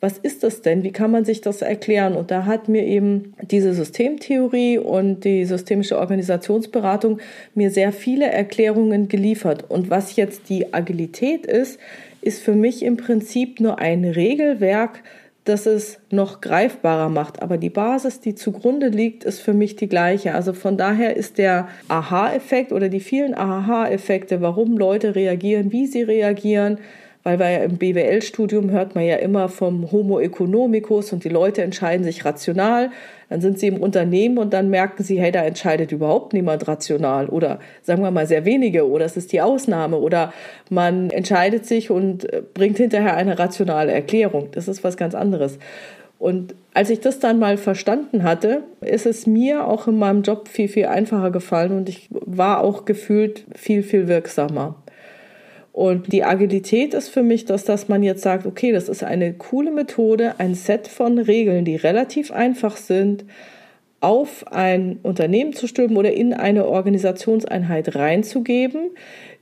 Was 0.00 0.18
ist 0.18 0.44
das 0.44 0.60
denn? 0.60 0.82
Wie 0.82 0.92
kann 0.92 1.10
man 1.10 1.24
sich 1.24 1.40
das 1.40 1.62
erklären? 1.62 2.14
Und 2.14 2.30
da 2.30 2.44
hat 2.44 2.68
mir 2.68 2.84
eben 2.84 3.34
diese 3.50 3.72
Systemtheorie 3.72 4.78
und 4.78 5.24
die 5.24 5.44
systemische 5.46 5.98
Organisationsberatung 5.98 7.18
mir 7.54 7.70
sehr 7.70 7.92
viele 7.92 8.26
Erklärungen 8.26 9.08
geliefert. 9.08 9.64
Und 9.68 9.90
was 9.90 10.16
jetzt 10.16 10.48
die 10.48 10.74
Agilität 10.74 11.46
ist, 11.46 11.80
ist 12.20 12.42
für 12.42 12.54
mich 12.54 12.82
im 12.82 12.96
Prinzip 12.96 13.58
nur 13.60 13.78
ein 13.78 14.04
Regelwerk, 14.04 15.02
dass 15.48 15.66
es 15.66 15.98
noch 16.10 16.40
greifbarer 16.40 17.08
macht. 17.08 17.42
Aber 17.42 17.56
die 17.56 17.70
Basis, 17.70 18.20
die 18.20 18.34
zugrunde 18.34 18.88
liegt, 18.88 19.24
ist 19.24 19.40
für 19.40 19.54
mich 19.54 19.76
die 19.76 19.88
gleiche. 19.88 20.34
Also 20.34 20.52
von 20.52 20.76
daher 20.76 21.16
ist 21.16 21.38
der 21.38 21.68
Aha-Effekt 21.88 22.72
oder 22.72 22.88
die 22.88 23.00
vielen 23.00 23.34
Aha-Effekte, 23.34 24.40
warum 24.40 24.76
Leute 24.76 25.14
reagieren, 25.14 25.72
wie 25.72 25.86
sie 25.86 26.02
reagieren, 26.02 26.78
weil 27.26 27.40
wir 27.40 27.50
ja 27.50 27.58
im 27.64 27.76
BWL-Studium 27.76 28.70
hört 28.70 28.94
man 28.94 29.04
ja 29.04 29.16
immer 29.16 29.48
vom 29.48 29.90
Homo 29.90 30.20
economicus 30.20 31.12
und 31.12 31.24
die 31.24 31.28
Leute 31.28 31.60
entscheiden 31.60 32.04
sich 32.04 32.24
rational. 32.24 32.90
Dann 33.28 33.40
sind 33.40 33.58
sie 33.58 33.66
im 33.66 33.78
Unternehmen 33.78 34.38
und 34.38 34.54
dann 34.54 34.70
merken 34.70 35.02
sie, 35.02 35.20
hey, 35.20 35.32
da 35.32 35.42
entscheidet 35.42 35.90
überhaupt 35.90 36.34
niemand 36.34 36.68
rational 36.68 37.28
oder 37.28 37.58
sagen 37.82 38.00
wir 38.02 38.12
mal 38.12 38.28
sehr 38.28 38.44
wenige 38.44 38.88
oder 38.88 39.04
es 39.04 39.16
ist 39.16 39.32
die 39.32 39.40
Ausnahme 39.40 39.96
oder 39.96 40.32
man 40.70 41.10
entscheidet 41.10 41.66
sich 41.66 41.90
und 41.90 42.32
äh, 42.32 42.42
bringt 42.54 42.76
hinterher 42.76 43.16
eine 43.16 43.36
rationale 43.36 43.90
Erklärung. 43.90 44.50
Das 44.52 44.68
ist 44.68 44.84
was 44.84 44.96
ganz 44.96 45.16
anderes. 45.16 45.58
Und 46.20 46.54
als 46.74 46.90
ich 46.90 47.00
das 47.00 47.18
dann 47.18 47.40
mal 47.40 47.56
verstanden 47.56 48.22
hatte, 48.22 48.62
ist 48.80 49.04
es 49.04 49.26
mir 49.26 49.66
auch 49.66 49.88
in 49.88 49.98
meinem 49.98 50.22
Job 50.22 50.46
viel, 50.46 50.68
viel 50.68 50.86
einfacher 50.86 51.32
gefallen 51.32 51.72
und 51.72 51.88
ich 51.88 52.08
war 52.12 52.60
auch 52.60 52.84
gefühlt 52.84 53.46
viel, 53.56 53.82
viel 53.82 54.06
wirksamer. 54.06 54.76
Und 55.76 56.10
die 56.10 56.24
Agilität 56.24 56.94
ist 56.94 57.10
für 57.10 57.22
mich, 57.22 57.44
dass, 57.44 57.64
dass 57.64 57.86
man 57.86 58.02
jetzt 58.02 58.22
sagt, 58.22 58.46
okay, 58.46 58.72
das 58.72 58.88
ist 58.88 59.04
eine 59.04 59.34
coole 59.34 59.70
Methode, 59.70 60.36
ein 60.38 60.54
Set 60.54 60.88
von 60.88 61.18
Regeln, 61.18 61.66
die 61.66 61.76
relativ 61.76 62.32
einfach 62.32 62.78
sind, 62.78 63.26
auf 64.00 64.50
ein 64.50 64.98
Unternehmen 65.02 65.52
zu 65.52 65.66
stülpen 65.66 65.98
oder 65.98 66.14
in 66.14 66.32
eine 66.32 66.66
Organisationseinheit 66.66 67.94
reinzugeben, 67.94 68.92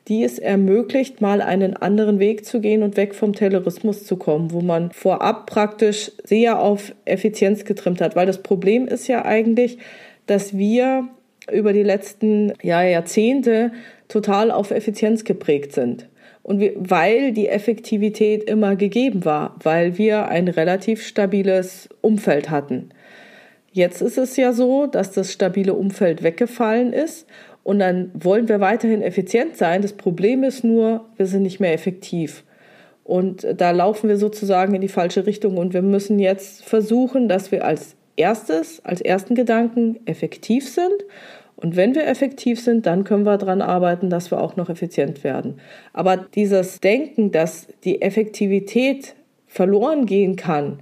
die 0.08 0.24
es 0.24 0.40
ermöglicht, 0.40 1.20
mal 1.20 1.40
einen 1.40 1.76
anderen 1.76 2.18
Weg 2.18 2.44
zu 2.44 2.60
gehen 2.60 2.82
und 2.82 2.96
weg 2.96 3.14
vom 3.14 3.32
Terrorismus 3.32 4.04
zu 4.04 4.16
kommen, 4.16 4.50
wo 4.50 4.60
man 4.60 4.90
vorab 4.90 5.46
praktisch 5.46 6.10
sehr 6.24 6.58
auf 6.58 6.96
Effizienz 7.04 7.64
getrimmt 7.64 8.00
hat. 8.00 8.16
Weil 8.16 8.26
das 8.26 8.42
Problem 8.42 8.88
ist 8.88 9.06
ja 9.06 9.24
eigentlich, 9.24 9.78
dass 10.26 10.58
wir 10.58 11.06
über 11.52 11.72
die 11.72 11.84
letzten 11.84 12.54
ja, 12.60 12.82
Jahrzehnte 12.82 13.70
total 14.08 14.50
auf 14.50 14.72
Effizienz 14.72 15.22
geprägt 15.22 15.72
sind. 15.72 16.08
Und 16.44 16.60
wir, 16.60 16.74
weil 16.76 17.32
die 17.32 17.48
Effektivität 17.48 18.44
immer 18.44 18.76
gegeben 18.76 19.24
war, 19.24 19.56
weil 19.62 19.96
wir 19.96 20.28
ein 20.28 20.46
relativ 20.46 21.04
stabiles 21.04 21.88
Umfeld 22.02 22.50
hatten. 22.50 22.90
Jetzt 23.72 24.02
ist 24.02 24.18
es 24.18 24.36
ja 24.36 24.52
so, 24.52 24.86
dass 24.86 25.10
das 25.10 25.32
stabile 25.32 25.72
Umfeld 25.72 26.22
weggefallen 26.22 26.92
ist 26.92 27.26
und 27.62 27.78
dann 27.78 28.10
wollen 28.14 28.48
wir 28.48 28.60
weiterhin 28.60 29.00
effizient 29.00 29.56
sein. 29.56 29.80
Das 29.80 29.94
Problem 29.94 30.44
ist 30.44 30.64
nur, 30.64 31.06
wir 31.16 31.26
sind 31.26 31.42
nicht 31.42 31.60
mehr 31.60 31.72
effektiv. 31.72 32.44
Und 33.04 33.46
da 33.56 33.70
laufen 33.70 34.08
wir 34.08 34.18
sozusagen 34.18 34.74
in 34.74 34.82
die 34.82 34.88
falsche 34.88 35.26
Richtung 35.26 35.56
und 35.56 35.72
wir 35.72 35.82
müssen 35.82 36.18
jetzt 36.18 36.62
versuchen, 36.62 37.26
dass 37.26 37.52
wir 37.52 37.64
als 37.64 37.96
erstes, 38.16 38.84
als 38.84 39.00
ersten 39.00 39.34
Gedanken 39.34 39.98
effektiv 40.04 40.68
sind 40.68 41.04
und 41.56 41.76
wenn 41.76 41.94
wir 41.94 42.06
effektiv 42.06 42.60
sind, 42.60 42.86
dann 42.86 43.04
können 43.04 43.24
wir 43.24 43.38
daran 43.38 43.62
arbeiten, 43.62 44.10
dass 44.10 44.30
wir 44.30 44.40
auch 44.40 44.56
noch 44.56 44.68
effizient 44.68 45.24
werden. 45.24 45.60
Aber 45.92 46.16
dieses 46.16 46.80
Denken, 46.80 47.30
dass 47.30 47.68
die 47.84 48.02
Effektivität 48.02 49.14
verloren 49.46 50.06
gehen 50.06 50.36
kann, 50.36 50.80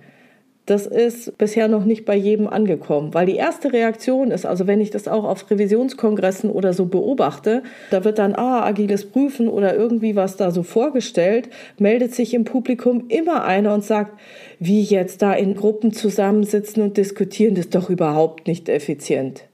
das 0.66 0.87
ist 0.87 1.37
bisher 1.38 1.66
noch 1.66 1.85
nicht 1.85 2.04
bei 2.04 2.14
jedem 2.14 2.46
angekommen, 2.46 3.12
weil 3.14 3.26
die 3.26 3.35
erste 3.35 3.72
Reaktion 3.72 4.30
ist, 4.30 4.46
also 4.46 4.68
wenn 4.68 4.80
ich 4.80 4.90
das 4.90 5.08
auch 5.08 5.24
auf 5.24 5.50
Revisionskongressen 5.50 6.50
oder 6.50 6.72
so 6.72 6.87
beobachte, 6.87 7.64
da 7.90 8.04
wird 8.04 8.18
dann, 8.18 8.35
ah, 8.37 8.64
agiles 8.64 9.11
Prüfen 9.11 9.48
oder 9.48 9.74
irgendwie 9.74 10.14
was 10.14 10.37
da 10.37 10.52
so 10.52 10.62
vorgestellt, 10.62 11.48
meldet 11.78 12.14
sich 12.14 12.32
im 12.32 12.44
Publikum 12.44 13.06
immer 13.08 13.44
einer 13.44 13.74
und 13.74 13.82
sagt, 13.85 14.20
wie 14.61 14.82
jetzt 14.82 15.20
da 15.20 15.32
in 15.32 15.56
Gruppen 15.56 15.92
zusammensitzen 15.92 16.82
und 16.82 16.96
diskutieren, 16.96 17.56
das 17.56 17.66
ist 17.66 17.74
doch 17.74 17.90
überhaupt 17.90 18.46
nicht 18.46 18.68
effizient. 18.68 19.44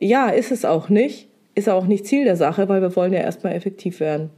Ja, 0.00 0.28
ist 0.28 0.52
es 0.52 0.64
auch 0.64 0.88
nicht. 0.88 1.28
Ist 1.54 1.68
auch 1.68 1.86
nicht 1.86 2.06
Ziel 2.06 2.24
der 2.24 2.36
Sache, 2.36 2.68
weil 2.68 2.82
wir 2.82 2.94
wollen 2.96 3.12
ja 3.12 3.20
erstmal 3.20 3.54
effektiv 3.54 4.00
werden. 4.00 4.30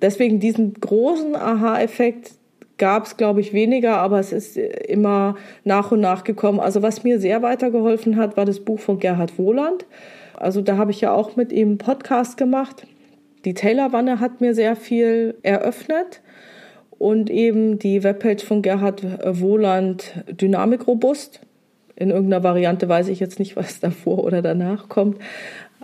Deswegen 0.00 0.40
diesen 0.40 0.74
großen 0.74 1.36
Aha-Effekt 1.36 2.32
gab 2.78 3.06
es, 3.06 3.16
glaube 3.16 3.40
ich, 3.40 3.52
weniger, 3.52 3.98
aber 3.98 4.18
es 4.18 4.32
ist 4.32 4.56
immer 4.56 5.36
nach 5.64 5.92
und 5.92 6.00
nach 6.00 6.24
gekommen. 6.24 6.58
Also 6.58 6.82
was 6.82 7.04
mir 7.04 7.20
sehr 7.20 7.42
weitergeholfen 7.42 8.16
hat, 8.16 8.36
war 8.36 8.44
das 8.44 8.60
Buch 8.60 8.80
von 8.80 8.98
Gerhard 8.98 9.38
Wohland. 9.38 9.84
Also 10.34 10.62
da 10.62 10.76
habe 10.76 10.90
ich 10.90 11.00
ja 11.00 11.12
auch 11.12 11.36
mit 11.36 11.52
ihm 11.52 11.68
einen 11.68 11.78
Podcast 11.78 12.36
gemacht. 12.36 12.86
Die 13.44 13.54
Taylor-Wanne 13.54 14.20
hat 14.20 14.40
mir 14.40 14.54
sehr 14.54 14.74
viel 14.76 15.34
eröffnet 15.42 16.22
und 16.98 17.30
eben 17.30 17.78
die 17.78 18.02
Webpage 18.02 18.44
von 18.44 18.62
Gerhard 18.62 19.04
Wohland 19.40 20.12
Dynamik 20.28 20.86
robust 20.86 21.40
in 21.96 22.10
irgendeiner 22.10 22.42
Variante 22.42 22.88
weiß 22.88 23.08
ich 23.08 23.20
jetzt 23.20 23.38
nicht, 23.38 23.56
was 23.56 23.80
davor 23.80 24.24
oder 24.24 24.42
danach 24.42 24.88
kommt. 24.88 25.18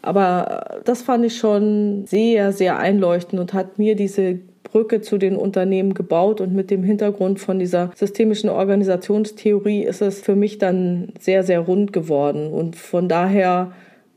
Aber 0.01 0.81
das 0.85 1.03
fand 1.03 1.25
ich 1.25 1.37
schon 1.37 2.07
sehr, 2.07 2.53
sehr 2.53 2.79
einleuchtend 2.79 3.41
und 3.41 3.53
hat 3.53 3.79
mir 3.79 3.97
diese 3.97 4.39
Brücke 4.63 5.01
zu 5.01 5.19
den 5.19 5.37
Unternehmen 5.37 5.95
gebaut 5.95 6.41
und 6.41 6.55
mit 6.55 6.71
dem 6.71 6.83
Hintergrund 6.83 7.41
von 7.41 7.59
dieser 7.59 7.91
systemischen 7.97 8.51
Organisationstheorie 8.51 9.83
ist 9.83 10.03
es 10.03 10.21
für 10.21 10.37
mich 10.37 10.59
dann 10.59 11.13
sehr, 11.19 11.43
sehr 11.43 11.61
rund 11.61 11.93
geworden. 11.93 12.53
Und 12.53 12.77
von 12.77 13.09
daher 13.09 13.73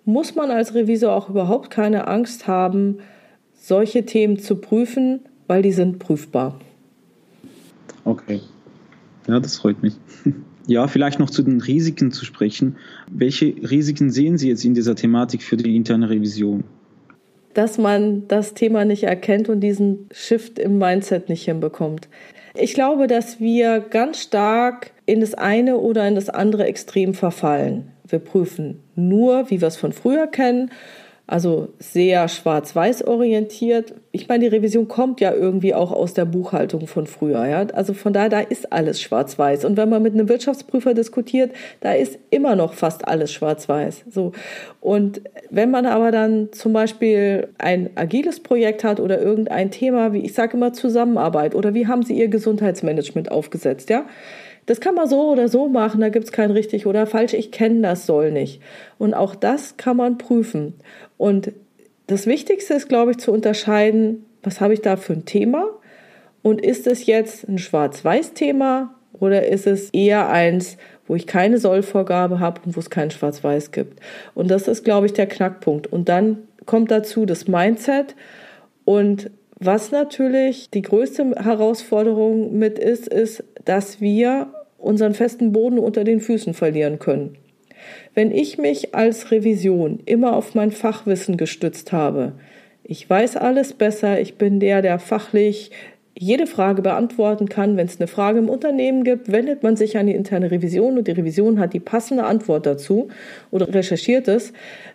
muss 0.06 0.36
man 0.36 0.52
als 0.52 0.76
Revisor 0.76 1.14
auch 1.14 1.30
überhaupt 1.30 1.70
keine 1.70 2.08
Angst 2.08 2.48
haben, 2.48 3.00
solche 3.54 4.06
Themen 4.06 4.38
zu 4.40 4.58
prüfen, 4.58 5.22
weil 5.48 5.62
die 5.62 5.72
sind 5.72 6.00
prüfbar. 6.00 6.60
Okay. 8.04 8.42
Ja, 9.28 9.40
das 9.40 9.58
freut 9.58 9.82
mich. 9.82 9.96
Ja, 10.68 10.88
vielleicht 10.88 11.20
noch 11.20 11.30
zu 11.30 11.44
den 11.44 11.60
Risiken 11.62 12.12
zu 12.12 12.26
sprechen. 12.26 12.78
Welche 13.10 13.46
Risiken 13.46 14.12
sehen 14.12 14.38
Sie 14.38 14.50
jetzt 14.50 14.64
in 14.64 14.74
dieser 14.74 14.96
Thematik 14.96 15.44
für 15.44 15.58
die 15.58 15.76
interne 15.76 16.10
Revision? 16.10 16.64
dass 17.54 17.78
man 17.78 18.28
das 18.28 18.54
Thema 18.54 18.86
nicht 18.86 19.04
erkennt 19.04 19.50
und 19.50 19.60
diesen 19.60 20.08
Shift 20.12 20.60
im 20.60 20.78
Mindset 20.78 21.30
nicht 21.30 21.46
hinbekommt. 21.46 22.08
Ich 22.54 22.74
glaube, 22.74 23.08
dass 23.08 23.40
wir 23.40 23.80
ganz 23.80 24.22
stark 24.22 24.92
in 25.06 25.22
das 25.22 25.34
eine 25.34 25.78
oder 25.78 26.08
in 26.08 26.16
das 26.16 26.30
andere 26.30 26.66
Extrem 26.66 27.14
verfallen. 27.14 27.92
Wir 28.08 28.20
prüfen 28.20 28.82
nur, 28.96 29.50
wie 29.50 29.62
wir 29.62 29.68
es 29.68 29.78
von 29.78 29.94
früher 29.94 30.28
kennen 30.28 30.70
also 31.32 31.70
sehr 31.80 32.28
schwarz-weiß 32.28 33.08
orientiert. 33.08 33.94
Ich 34.12 34.28
meine, 34.28 34.50
die 34.50 34.54
Revision 34.54 34.90
kommt 34.90 35.22
ja 35.22 35.34
irgendwie 35.34 35.74
auch 35.74 35.94
aus 35.94 36.14
der 36.14 36.26
Buchhaltung 36.26 36.88
von 36.88 37.08
früher. 37.08 37.46
Ja? 37.48 37.66
Also 37.74 37.94
von 37.94 38.12
daher, 38.12 38.28
da 38.28 38.42
ist 38.42 38.74
alles 38.74 39.00
schwarz-weiß. 39.00 39.64
Und 39.64 39.78
wenn 39.78 39.88
man 39.88 40.04
mit 40.04 40.14
einem 40.14 40.28
Wirtschaftsprüfer 40.28 40.94
diskutiert, 40.94 41.54
da 41.80 41.94
ist 41.94 42.20
immer 42.32 42.58
noch 42.58 42.74
fast 42.74 43.08
alles 43.08 43.32
schwarz-weiß. 43.32 44.04
So. 44.10 44.34
Und 44.82 45.22
wenn 45.50 45.72
man 45.72 45.86
aber 45.86 46.12
dann 46.12 46.50
zum 46.52 46.74
Beispiel 46.74 47.48
ein 47.58 47.92
agiles 47.96 48.42
Projekt 48.42 48.84
hat 48.84 49.00
oder 49.00 49.22
irgendein 49.22 49.72
Thema, 49.72 50.12
wie 50.12 50.26
ich 50.26 50.34
sage 50.34 50.58
immer 50.58 50.74
Zusammenarbeit 50.74 51.56
oder 51.56 51.74
wie 51.74 51.88
haben 51.88 52.04
Sie 52.04 52.18
Ihr 52.18 52.28
Gesundheitsmanagement 52.28 53.32
aufgesetzt, 53.32 53.90
ja? 53.90 54.04
Das 54.66 54.80
kann 54.80 54.96
man 54.96 55.10
so 55.10 55.32
oder 55.32 55.48
so 55.48 55.68
machen, 55.68 56.02
da 56.02 56.10
gibt 56.10 56.26
es 56.26 56.32
kein 56.32 56.52
richtig 56.52 56.86
oder 56.86 57.08
falsch, 57.08 57.34
ich 57.34 57.52
kenne 57.52 57.82
das 57.82 58.06
soll 58.06 58.32
nicht. 58.32 58.62
Und 58.98 59.14
auch 59.14 59.36
das 59.36 59.78
kann 59.78 59.98
man 59.98 60.18
prüfen. 60.18 60.76
Und 61.18 61.52
das 62.08 62.28
Wichtigste 62.28 62.74
ist, 62.74 62.90
glaube 62.90 63.12
ich, 63.12 63.18
zu 63.18 63.32
unterscheiden, 63.32 64.26
was 64.44 64.62
habe 64.62 64.74
ich 64.74 64.82
da 64.82 64.98
für 64.98 65.14
ein 65.14 65.26
Thema 65.26 65.70
und 66.42 66.62
ist 66.62 66.88
es 66.88 67.06
jetzt 67.06 67.48
ein 67.48 67.58
Schwarz-Weiß-Thema 67.58 68.94
oder 69.14 69.48
ist 69.48 69.68
es 69.68 69.90
eher 69.92 70.30
eins, 70.30 70.78
wo 71.08 71.16
ich 71.16 71.28
keine 71.28 71.58
Sollvorgabe 71.58 72.40
habe 72.40 72.62
und 72.66 72.76
wo 72.76 72.80
es 72.80 72.90
kein 72.90 73.12
Schwarz-Weiß 73.12 73.72
gibt. 73.72 74.00
Und 74.34 74.50
das 74.50 74.68
ist, 74.68 74.84
glaube 74.84 75.06
ich, 75.06 75.14
der 75.14 75.28
Knackpunkt. 75.28 75.88
Und 75.88 76.10
dann 76.10 76.48
kommt 76.66 76.92
dazu 76.92 77.26
das 77.26 77.48
Mindset 77.48 78.16
und 78.86 79.30
was 79.64 79.92
natürlich 79.92 80.72
die 80.72 80.82
größte 80.82 81.36
Herausforderung 81.36 82.58
mit 82.58 82.80
ist, 82.80 83.08
ist, 83.08 83.44
dass 83.66 84.02
wir 84.02 84.48
unseren 84.78 85.14
festen 85.14 85.52
Boden 85.52 85.80
unter 85.80 86.04
den 86.04 86.20
Füßen 86.20 86.54
verlieren 86.54 87.00
können. 87.00 87.38
Wenn 88.14 88.32
ich 88.32 88.58
mich 88.58 88.94
als 88.94 89.32
Revision 89.32 90.00
immer 90.06 90.36
auf 90.36 90.56
mein 90.56 90.72
Fachwissen 90.72 91.38
gestützt 91.38 91.92
habe, 91.92 92.34
ich 92.84 93.10
weiß 93.10 93.38
alles 93.38 93.74
besser, 93.74 94.20
ich 94.20 94.36
bin 94.36 94.60
der, 94.60 94.82
der 94.82 95.00
fachlich 95.00 95.72
jede 96.18 96.46
Frage 96.46 96.82
beantworten 96.82 97.48
kann. 97.48 97.78
Wenn 97.78 97.88
es 97.88 98.00
eine 98.00 98.08
Frage 98.08 98.40
im 98.40 98.50
Unternehmen 98.50 99.04
gibt, 99.04 99.32
wendet 99.32 99.64
man 99.64 99.78
sich 99.78 99.98
an 99.98 100.08
die 100.08 100.14
interne 100.14 100.52
Revision 100.52 100.98
und 100.98 101.08
die 101.08 101.12
Revision 101.12 101.60
hat 101.60 101.74
die 101.74 101.80
passende 101.80 102.26
Antwort 102.26 102.66
dazu 102.66 103.08
oder 103.50 103.74
recherchiert 103.74 104.28
es, 104.28 104.52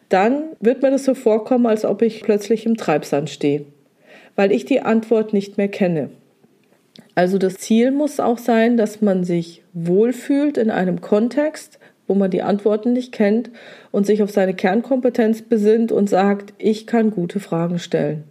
dann 0.09 0.43
wird 0.61 0.83
mir 0.83 0.91
das 0.91 1.05
so 1.05 1.15
vorkommen, 1.15 1.67
als 1.67 1.85
ob 1.85 2.03
ich 2.03 2.23
plötzlich 2.23 2.67
im 2.67 2.77
Treibsand 2.77 3.31
stehe 3.31 3.65
weil 4.37 4.53
ich 4.53 4.67
die 4.67 4.83
Antwort 4.83 5.33
nicht 5.33 5.57
mehr 5.57 5.69
kenne. 5.69 6.11
Also 7.17 7.39
das 7.39 7.57
Ziel 7.57 7.93
muss 7.93 8.21
auch 8.21 8.37
sein, 8.37 8.77
dass 8.77 9.01
man 9.01 9.25
sich 9.25 9.63
wohlfühlt 9.73 10.59
in 10.59 10.71
einem 10.71 11.01
Kontext, 11.01 11.79
wo 12.07 12.15
man 12.15 12.31
die 12.31 12.43
Antworten 12.43 12.93
nicht 12.93 13.11
kennt 13.11 13.51
und 13.91 14.05
sich 14.05 14.23
auf 14.23 14.31
seine 14.31 14.53
Kernkompetenz 14.53 15.41
besinnt 15.41 15.93
und 15.93 16.11
sagt, 16.11 16.53
ich 16.59 16.87
kann 16.87 17.11
gute 17.11 17.41
Fragen 17.41 17.79
stellen. 17.79 18.25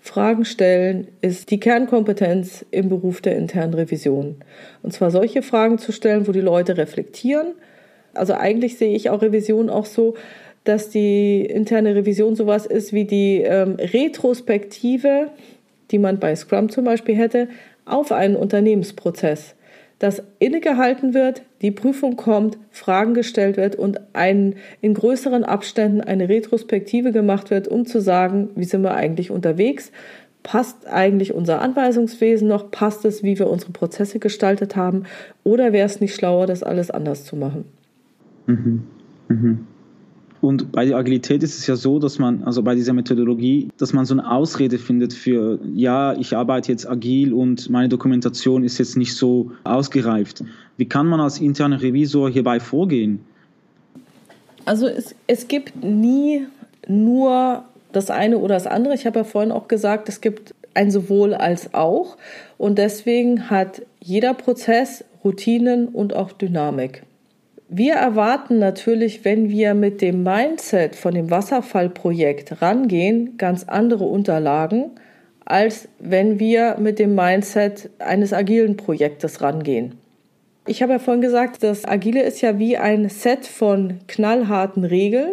Fragen 0.00 0.44
stellen 0.44 1.08
ist 1.22 1.50
die 1.50 1.58
Kernkompetenz 1.58 2.66
im 2.70 2.90
Beruf 2.90 3.22
der 3.22 3.38
internen 3.38 3.72
Revision. 3.72 4.36
Und 4.82 4.92
zwar 4.92 5.10
solche 5.10 5.40
Fragen 5.40 5.78
zu 5.78 5.90
stellen, 5.90 6.28
wo 6.28 6.32
die 6.32 6.42
Leute 6.42 6.76
reflektieren. 6.76 7.54
Also 8.12 8.34
eigentlich 8.34 8.76
sehe 8.76 8.94
ich 8.94 9.08
auch 9.08 9.22
Revision 9.22 9.70
auch 9.70 9.86
so, 9.86 10.14
dass 10.64 10.90
die 10.90 11.40
interne 11.40 11.94
Revision 11.94 12.36
sowas 12.36 12.66
ist 12.66 12.92
wie 12.92 13.06
die 13.06 13.40
ähm, 13.40 13.76
Retrospektive, 13.78 15.30
die 15.90 15.98
man 15.98 16.18
bei 16.18 16.36
Scrum 16.36 16.68
zum 16.68 16.84
Beispiel 16.84 17.16
hätte, 17.16 17.48
auf 17.86 18.12
einen 18.12 18.36
Unternehmensprozess. 18.36 19.54
Dass 19.98 20.22
innegehalten 20.38 21.14
wird, 21.14 21.42
die 21.62 21.70
Prüfung 21.70 22.16
kommt, 22.16 22.58
Fragen 22.70 23.14
gestellt 23.14 23.56
wird 23.56 23.76
und 23.76 23.98
ein, 24.12 24.56
in 24.82 24.92
größeren 24.92 25.42
Abständen 25.42 26.02
eine 26.02 26.28
Retrospektive 26.28 27.12
gemacht 27.12 27.50
wird, 27.50 27.66
um 27.66 27.86
zu 27.86 28.02
sagen, 28.02 28.50
wie 28.56 28.64
sind 28.64 28.82
wir 28.82 28.94
eigentlich 28.94 29.30
unterwegs, 29.30 29.90
passt 30.42 30.86
eigentlich 30.86 31.32
unser 31.32 31.62
Anweisungswesen 31.62 32.46
noch, 32.46 32.70
passt 32.70 33.06
es, 33.06 33.22
wie 33.22 33.38
wir 33.38 33.48
unsere 33.48 33.72
Prozesse 33.72 34.18
gestaltet 34.18 34.76
haben, 34.76 35.04
oder 35.44 35.72
wäre 35.72 35.86
es 35.86 36.00
nicht 36.00 36.14
schlauer, 36.14 36.46
das 36.46 36.62
alles 36.62 36.90
anders 36.90 37.24
zu 37.24 37.34
machen? 37.34 37.64
Mhm. 38.46 38.84
Mhm. 39.28 39.66
Und 40.40 40.72
bei 40.72 40.84
der 40.84 40.96
Agilität 40.96 41.42
ist 41.42 41.58
es 41.58 41.66
ja 41.66 41.76
so, 41.76 41.98
dass 41.98 42.18
man, 42.18 42.44
also 42.44 42.62
bei 42.62 42.74
dieser 42.74 42.92
Methodologie, 42.92 43.68
dass 43.78 43.92
man 43.92 44.04
so 44.04 44.14
eine 44.14 44.30
Ausrede 44.30 44.78
findet 44.78 45.12
für, 45.12 45.58
ja, 45.74 46.14
ich 46.14 46.36
arbeite 46.36 46.70
jetzt 46.72 46.88
agil 46.88 47.32
und 47.32 47.70
meine 47.70 47.88
Dokumentation 47.88 48.62
ist 48.62 48.78
jetzt 48.78 48.96
nicht 48.96 49.14
so 49.14 49.52
ausgereift. 49.64 50.44
Wie 50.76 50.84
kann 50.84 51.06
man 51.06 51.20
als 51.20 51.40
interner 51.40 51.80
Revisor 51.80 52.30
hierbei 52.30 52.60
vorgehen? 52.60 53.20
Also 54.66 54.86
es, 54.86 55.14
es 55.26 55.48
gibt 55.48 55.84
nie 55.84 56.46
nur 56.86 57.64
das 57.92 58.10
eine 58.10 58.38
oder 58.38 58.54
das 58.54 58.66
andere. 58.66 58.94
Ich 58.94 59.06
habe 59.06 59.20
ja 59.20 59.24
vorhin 59.24 59.52
auch 59.52 59.68
gesagt, 59.68 60.08
es 60.08 60.20
gibt 60.20 60.54
ein 60.74 60.90
sowohl 60.90 61.34
als 61.34 61.72
auch. 61.72 62.16
Und 62.58 62.78
deswegen 62.78 63.48
hat 63.48 63.82
jeder 64.00 64.34
Prozess 64.34 65.04
Routinen 65.24 65.88
und 65.88 66.14
auch 66.14 66.32
Dynamik. 66.32 67.02
Wir 67.68 67.94
erwarten 67.94 68.60
natürlich, 68.60 69.24
wenn 69.24 69.48
wir 69.48 69.74
mit 69.74 70.00
dem 70.00 70.22
Mindset 70.22 70.94
von 70.94 71.14
dem 71.14 71.30
Wasserfallprojekt 71.30 72.62
rangehen, 72.62 73.36
ganz 73.38 73.64
andere 73.64 74.04
Unterlagen, 74.04 74.92
als 75.44 75.88
wenn 75.98 76.38
wir 76.38 76.76
mit 76.78 77.00
dem 77.00 77.16
Mindset 77.16 77.90
eines 77.98 78.32
agilen 78.32 78.76
Projektes 78.76 79.40
rangehen. 79.40 79.96
Ich 80.66 80.82
habe 80.82 80.92
ja 80.92 80.98
vorhin 81.00 81.22
gesagt, 81.22 81.62
das 81.62 81.84
Agile 81.84 82.22
ist 82.22 82.40
ja 82.40 82.58
wie 82.58 82.76
ein 82.76 83.08
Set 83.08 83.46
von 83.46 83.98
knallharten 84.06 84.84
Regeln 84.84 85.32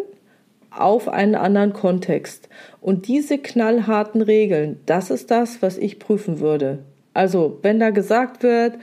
auf 0.71 1.09
einen 1.09 1.35
anderen 1.35 1.73
Kontext. 1.73 2.49
Und 2.81 3.07
diese 3.07 3.37
knallharten 3.37 4.21
Regeln, 4.21 4.79
das 4.85 5.11
ist 5.11 5.29
das, 5.29 5.61
was 5.61 5.77
ich 5.77 5.99
prüfen 5.99 6.39
würde. 6.39 6.79
Also, 7.13 7.59
wenn 7.61 7.79
da 7.79 7.91
gesagt 7.91 8.41
wird, 8.41 8.73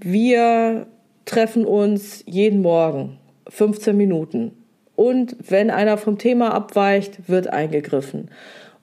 wir 0.00 0.86
treffen 1.30 1.64
uns 1.64 2.24
jeden 2.26 2.60
Morgen 2.60 3.16
15 3.48 3.96
Minuten. 3.96 4.50
Und 4.96 5.36
wenn 5.48 5.70
einer 5.70 5.96
vom 5.96 6.18
Thema 6.18 6.52
abweicht, 6.52 7.28
wird 7.28 7.46
eingegriffen. 7.46 8.30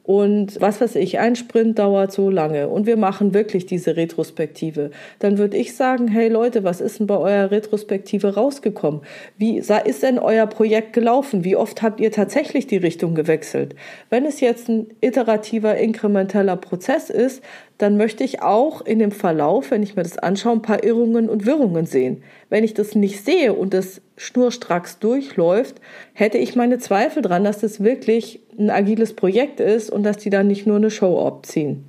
Und 0.08 0.62
was 0.62 0.80
weiß 0.80 0.96
ich, 0.96 1.20
ein 1.20 1.36
Sprint 1.36 1.80
dauert 1.80 2.14
so 2.14 2.30
lange 2.30 2.70
und 2.70 2.86
wir 2.86 2.96
machen 2.96 3.34
wirklich 3.34 3.66
diese 3.66 3.98
Retrospektive. 3.98 4.92
Dann 5.20 5.38
würde 5.38 5.58
ich 5.58 5.76
sagen, 5.76 6.08
hey 6.08 6.30
Leute, 6.30 6.64
was 6.64 6.80
ist 6.80 7.00
denn 7.00 7.08
bei 7.08 7.18
eurer 7.18 7.52
Retrospektive 7.52 8.36
rausgekommen? 8.36 9.02
Wie 9.38 9.58
ist 9.58 10.04
denn 10.04 10.18
euer 10.18 10.48
Projekt 10.48 10.94
gelaufen? 10.94 11.44
Wie 11.44 11.58
oft 11.58 11.82
habt 11.82 12.00
ihr 12.00 12.10
tatsächlich 12.10 12.68
die 12.68 12.78
Richtung 12.78 13.16
gewechselt? 13.16 13.76
Wenn 14.10 14.26
es 14.26 14.40
jetzt 14.40 14.70
ein 14.70 14.88
iterativer, 15.02 15.76
inkrementeller 15.76 16.56
Prozess 16.56 17.10
ist, 17.10 17.44
dann 17.78 17.98
möchte 17.98 18.24
ich 18.24 18.42
auch 18.42 18.80
in 18.80 19.00
dem 19.00 19.12
Verlauf, 19.12 19.72
wenn 19.72 19.84
ich 19.84 19.98
mir 19.98 20.04
das 20.04 20.18
anschaue, 20.18 20.54
ein 20.54 20.62
paar 20.62 20.86
Irrungen 20.86 21.28
und 21.28 21.46
Wirrungen 21.46 21.86
sehen. 21.86 22.24
Wenn 22.50 22.64
ich 22.64 22.74
das 22.74 22.96
nicht 22.96 23.26
sehe 23.26 23.54
und 23.54 23.74
das 23.74 24.00
schnurstracks 24.18 25.00
durchläuft, 25.00 25.80
hätte 26.14 26.38
ich 26.38 26.56
meine 26.56 26.80
Zweifel 26.80 27.22
dran, 27.22 27.44
dass 27.44 27.60
das 27.60 27.82
wirklich 27.82 28.42
ein 28.60 28.70
agiles 28.70 29.14
Projekt 29.14 29.60
ist 29.60 29.90
und 29.90 30.04
dass 30.04 30.18
die 30.18 30.30
dann 30.30 30.48
nicht 30.48 30.68
nur 30.68 30.78
eine 30.78 30.92
Show 30.92 31.26
abziehen. 31.26 31.86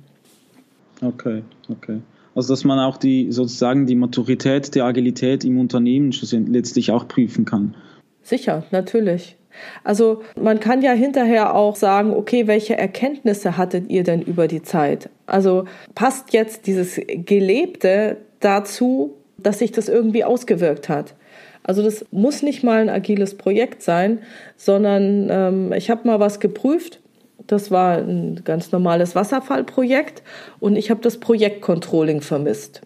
Okay, 1.01 1.43
okay. 1.69 1.99
Also 2.35 2.53
dass 2.53 2.63
man 2.63 2.79
auch 2.79 2.97
die 2.97 3.31
sozusagen 3.31 3.87
die 3.87 3.95
Maturität 3.95 4.73
der 4.75 4.85
Agilität 4.85 5.43
im 5.43 5.59
Unternehmen 5.59 6.13
letztlich 6.47 6.91
auch 6.91 7.07
prüfen 7.07 7.45
kann. 7.45 7.75
Sicher, 8.21 8.63
natürlich. 8.71 9.35
Also 9.83 10.21
man 10.39 10.59
kann 10.59 10.81
ja 10.81 10.91
hinterher 10.91 11.55
auch 11.55 11.75
sagen, 11.75 12.13
okay, 12.13 12.47
welche 12.47 12.77
Erkenntnisse 12.77 13.57
hattet 13.57 13.89
ihr 13.89 14.03
denn 14.03 14.21
über 14.21 14.47
die 14.47 14.61
Zeit? 14.61 15.09
Also 15.25 15.65
passt 15.95 16.33
jetzt 16.33 16.67
dieses 16.67 17.01
Gelebte 17.07 18.17
dazu, 18.39 19.15
dass 19.37 19.59
sich 19.59 19.71
das 19.71 19.89
irgendwie 19.89 20.23
ausgewirkt 20.23 20.87
hat? 20.87 21.15
Also 21.63 21.83
das 21.83 22.05
muss 22.11 22.41
nicht 22.41 22.63
mal 22.63 22.81
ein 22.81 22.89
agiles 22.89 23.35
Projekt 23.35 23.81
sein, 23.81 24.19
sondern 24.57 25.27
ähm, 25.29 25.73
ich 25.73 25.89
habe 25.89 26.07
mal 26.07 26.19
was 26.19 26.39
geprüft. 26.39 26.99
Das 27.47 27.71
war 27.71 27.97
ein 27.97 28.41
ganz 28.43 28.71
normales 28.71 29.15
Wasserfallprojekt 29.15 30.23
und 30.59 30.75
ich 30.75 30.89
habe 30.89 31.01
das 31.01 31.17
Projektcontrolling 31.17 32.21
vermisst. 32.21 32.81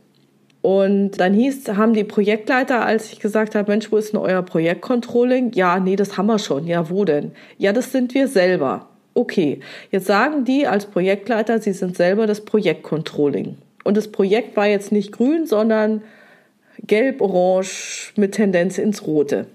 Und 0.62 1.20
dann 1.20 1.34
hieß, 1.34 1.68
haben 1.76 1.94
die 1.94 2.06
Projektleiter, 2.06 2.86
als 2.86 3.12
ich 3.12 3.20
gesagt 3.20 3.54
habe, 3.54 3.70
Mensch, 3.70 3.92
wo 3.92 3.98
ist 3.98 4.14
denn 4.14 4.20
euer 4.22 4.42
Projektcontrolling? 4.42 5.52
Ja, 5.54 5.78
nee, 5.78 5.98
das 5.98 6.18
haben 6.18 6.28
wir 6.28 6.40
schon. 6.40 6.66
Ja, 6.68 6.90
wo 6.90 7.04
denn? 7.04 7.34
Ja, 7.58 7.74
das 7.74 7.92
sind 7.92 8.14
wir 8.14 8.30
selber. 8.30 8.88
Okay, 9.14 9.60
jetzt 9.92 10.08
sagen 10.08 10.46
die 10.46 10.66
als 10.66 10.86
Projektleiter, 10.86 11.60
sie 11.60 11.74
sind 11.74 11.98
selber 11.98 12.28
das 12.28 12.42
Projektcontrolling. 12.42 13.58
Und 13.84 13.98
das 13.98 14.08
Projekt 14.08 14.56
war 14.56 14.66
jetzt 14.66 14.94
nicht 14.94 15.12
grün, 15.12 15.46
sondern 15.46 16.02
gelb-orange 16.86 18.14
mit 18.16 18.34
Tendenz 18.34 18.78
ins 18.78 19.06
Rote. 19.06 19.48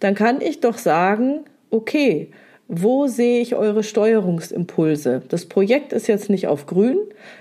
Dann 0.00 0.14
kann 0.14 0.40
ich 0.40 0.60
doch 0.60 0.78
sagen, 0.78 1.44
okay, 1.70 2.30
wo 2.68 3.06
sehe 3.06 3.40
ich 3.40 3.54
eure 3.54 3.82
Steuerungsimpulse? 3.82 5.22
Das 5.28 5.46
Projekt 5.46 5.94
ist 5.94 6.06
jetzt 6.06 6.28
nicht 6.28 6.48
auf 6.48 6.66
grün. 6.66 6.98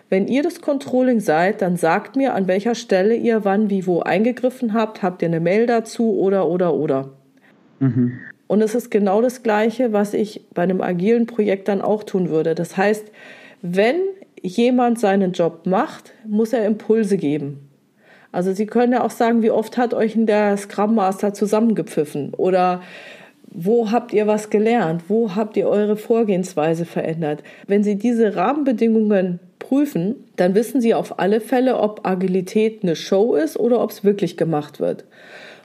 Wenn 0.10 0.28
ihr 0.28 0.42
das 0.42 0.62
Controlling 0.62 1.20
seid, 1.20 1.62
dann 1.62 1.76
sagt 1.76 2.16
mir, 2.16 2.34
an 2.34 2.48
welcher 2.48 2.76
Stelle 2.76 3.14
ihr 3.14 3.44
wann, 3.44 3.70
wie, 3.70 3.86
wo 3.86 4.00
eingegriffen 4.00 4.74
habt. 4.74 5.04
Habt 5.04 5.22
ihr 5.22 5.28
eine 5.28 5.42
Mail 5.42 5.66
dazu 5.66 6.18
oder, 6.18 6.48
oder, 6.48 6.74
oder. 6.74 7.10
Mhm. 7.80 8.20
Und 8.48 8.62
es 8.62 8.74
ist 8.74 8.90
genau 8.90 9.22
das 9.22 9.44
Gleiche, 9.44 9.92
was 9.92 10.14
ich 10.14 10.46
bei 10.54 10.64
einem 10.64 10.80
agilen 10.80 11.26
Projekt 11.26 11.68
dann 11.68 11.82
auch 11.82 12.04
tun 12.04 12.30
würde. 12.30 12.56
Das 12.56 12.78
heißt, 12.78 13.12
wenn 13.62 13.98
jemand 14.42 14.98
seinen 14.98 15.34
Job 15.34 15.66
macht, 15.66 16.14
muss 16.26 16.54
er 16.54 16.66
Impulse 16.66 17.18
geben. 17.18 17.67
Also 18.32 18.54
Sie 18.54 18.66
können 18.66 18.94
ja 18.94 19.04
auch 19.04 19.12
sagen, 19.12 19.42
wie 19.42 19.52
oft 19.52 19.78
hat 19.78 19.94
euch 19.94 20.14
der 20.16 20.58
Scrum 20.58 20.96
Master 20.96 21.34
zusammengepfiffen 21.34 22.34
oder 22.34 22.82
wo 23.50 23.92
habt 23.92 24.14
ihr 24.14 24.28
was 24.28 24.50
gelernt? 24.50 25.04
Wo 25.08 25.36
habt 25.36 25.58
ihr 25.58 25.68
eure 25.68 25.96
Vorgehensweise 25.96 26.86
verändert? 26.86 27.44
Wenn 27.66 27.84
Sie 27.84 27.96
diese 27.96 28.36
Rahmenbedingungen 28.36 29.40
prüfen, 29.58 30.16
dann 30.36 30.54
wissen 30.54 30.82
Sie 30.82 30.94
auf 30.94 31.20
alle 31.20 31.42
Fälle, 31.42 31.78
ob 31.78 32.06
Agilität 32.06 32.84
eine 32.84 32.96
Show 32.96 33.36
ist 33.36 33.58
oder 33.58 33.82
ob 33.82 33.92
es 33.92 34.04
wirklich 34.04 34.38
gemacht 34.38 34.80
wird. 34.80 35.06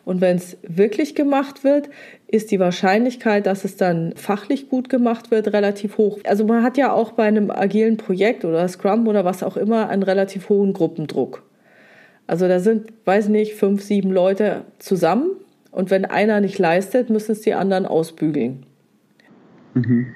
Und 0.04 0.20
wenn 0.20 0.36
es 0.36 0.56
wirklich 0.62 1.14
gemacht 1.14 1.64
wird, 1.64 1.88
ist 2.26 2.50
die 2.50 2.58
Wahrscheinlichkeit, 2.58 3.46
dass 3.46 3.64
es 3.64 3.76
dann 3.76 4.14
fachlich 4.16 4.68
gut 4.68 4.88
gemacht 4.88 5.30
wird, 5.30 5.52
relativ 5.52 5.98
hoch. 5.98 6.18
Also 6.24 6.44
man 6.44 6.62
hat 6.62 6.76
ja 6.76 6.92
auch 6.92 7.12
bei 7.12 7.24
einem 7.24 7.50
agilen 7.50 7.98
Projekt 7.98 8.44
oder 8.44 8.66
Scrum 8.68 9.06
oder 9.06 9.24
was 9.24 9.42
auch 9.42 9.56
immer 9.56 9.88
einen 9.88 10.02
relativ 10.02 10.48
hohen 10.48 10.72
Gruppendruck. 10.72 11.42
Also 12.26 12.48
da 12.48 12.60
sind, 12.60 12.92
weiß 13.04 13.28
nicht, 13.28 13.54
fünf, 13.54 13.82
sieben 13.82 14.10
Leute 14.10 14.64
zusammen 14.78 15.30
und 15.70 15.90
wenn 15.90 16.04
einer 16.04 16.40
nicht 16.40 16.58
leistet, 16.58 17.10
müssen 17.10 17.32
es 17.32 17.40
die 17.40 17.54
anderen 17.54 17.86
ausbügeln. 17.86 18.66
Mhm. 19.74 20.14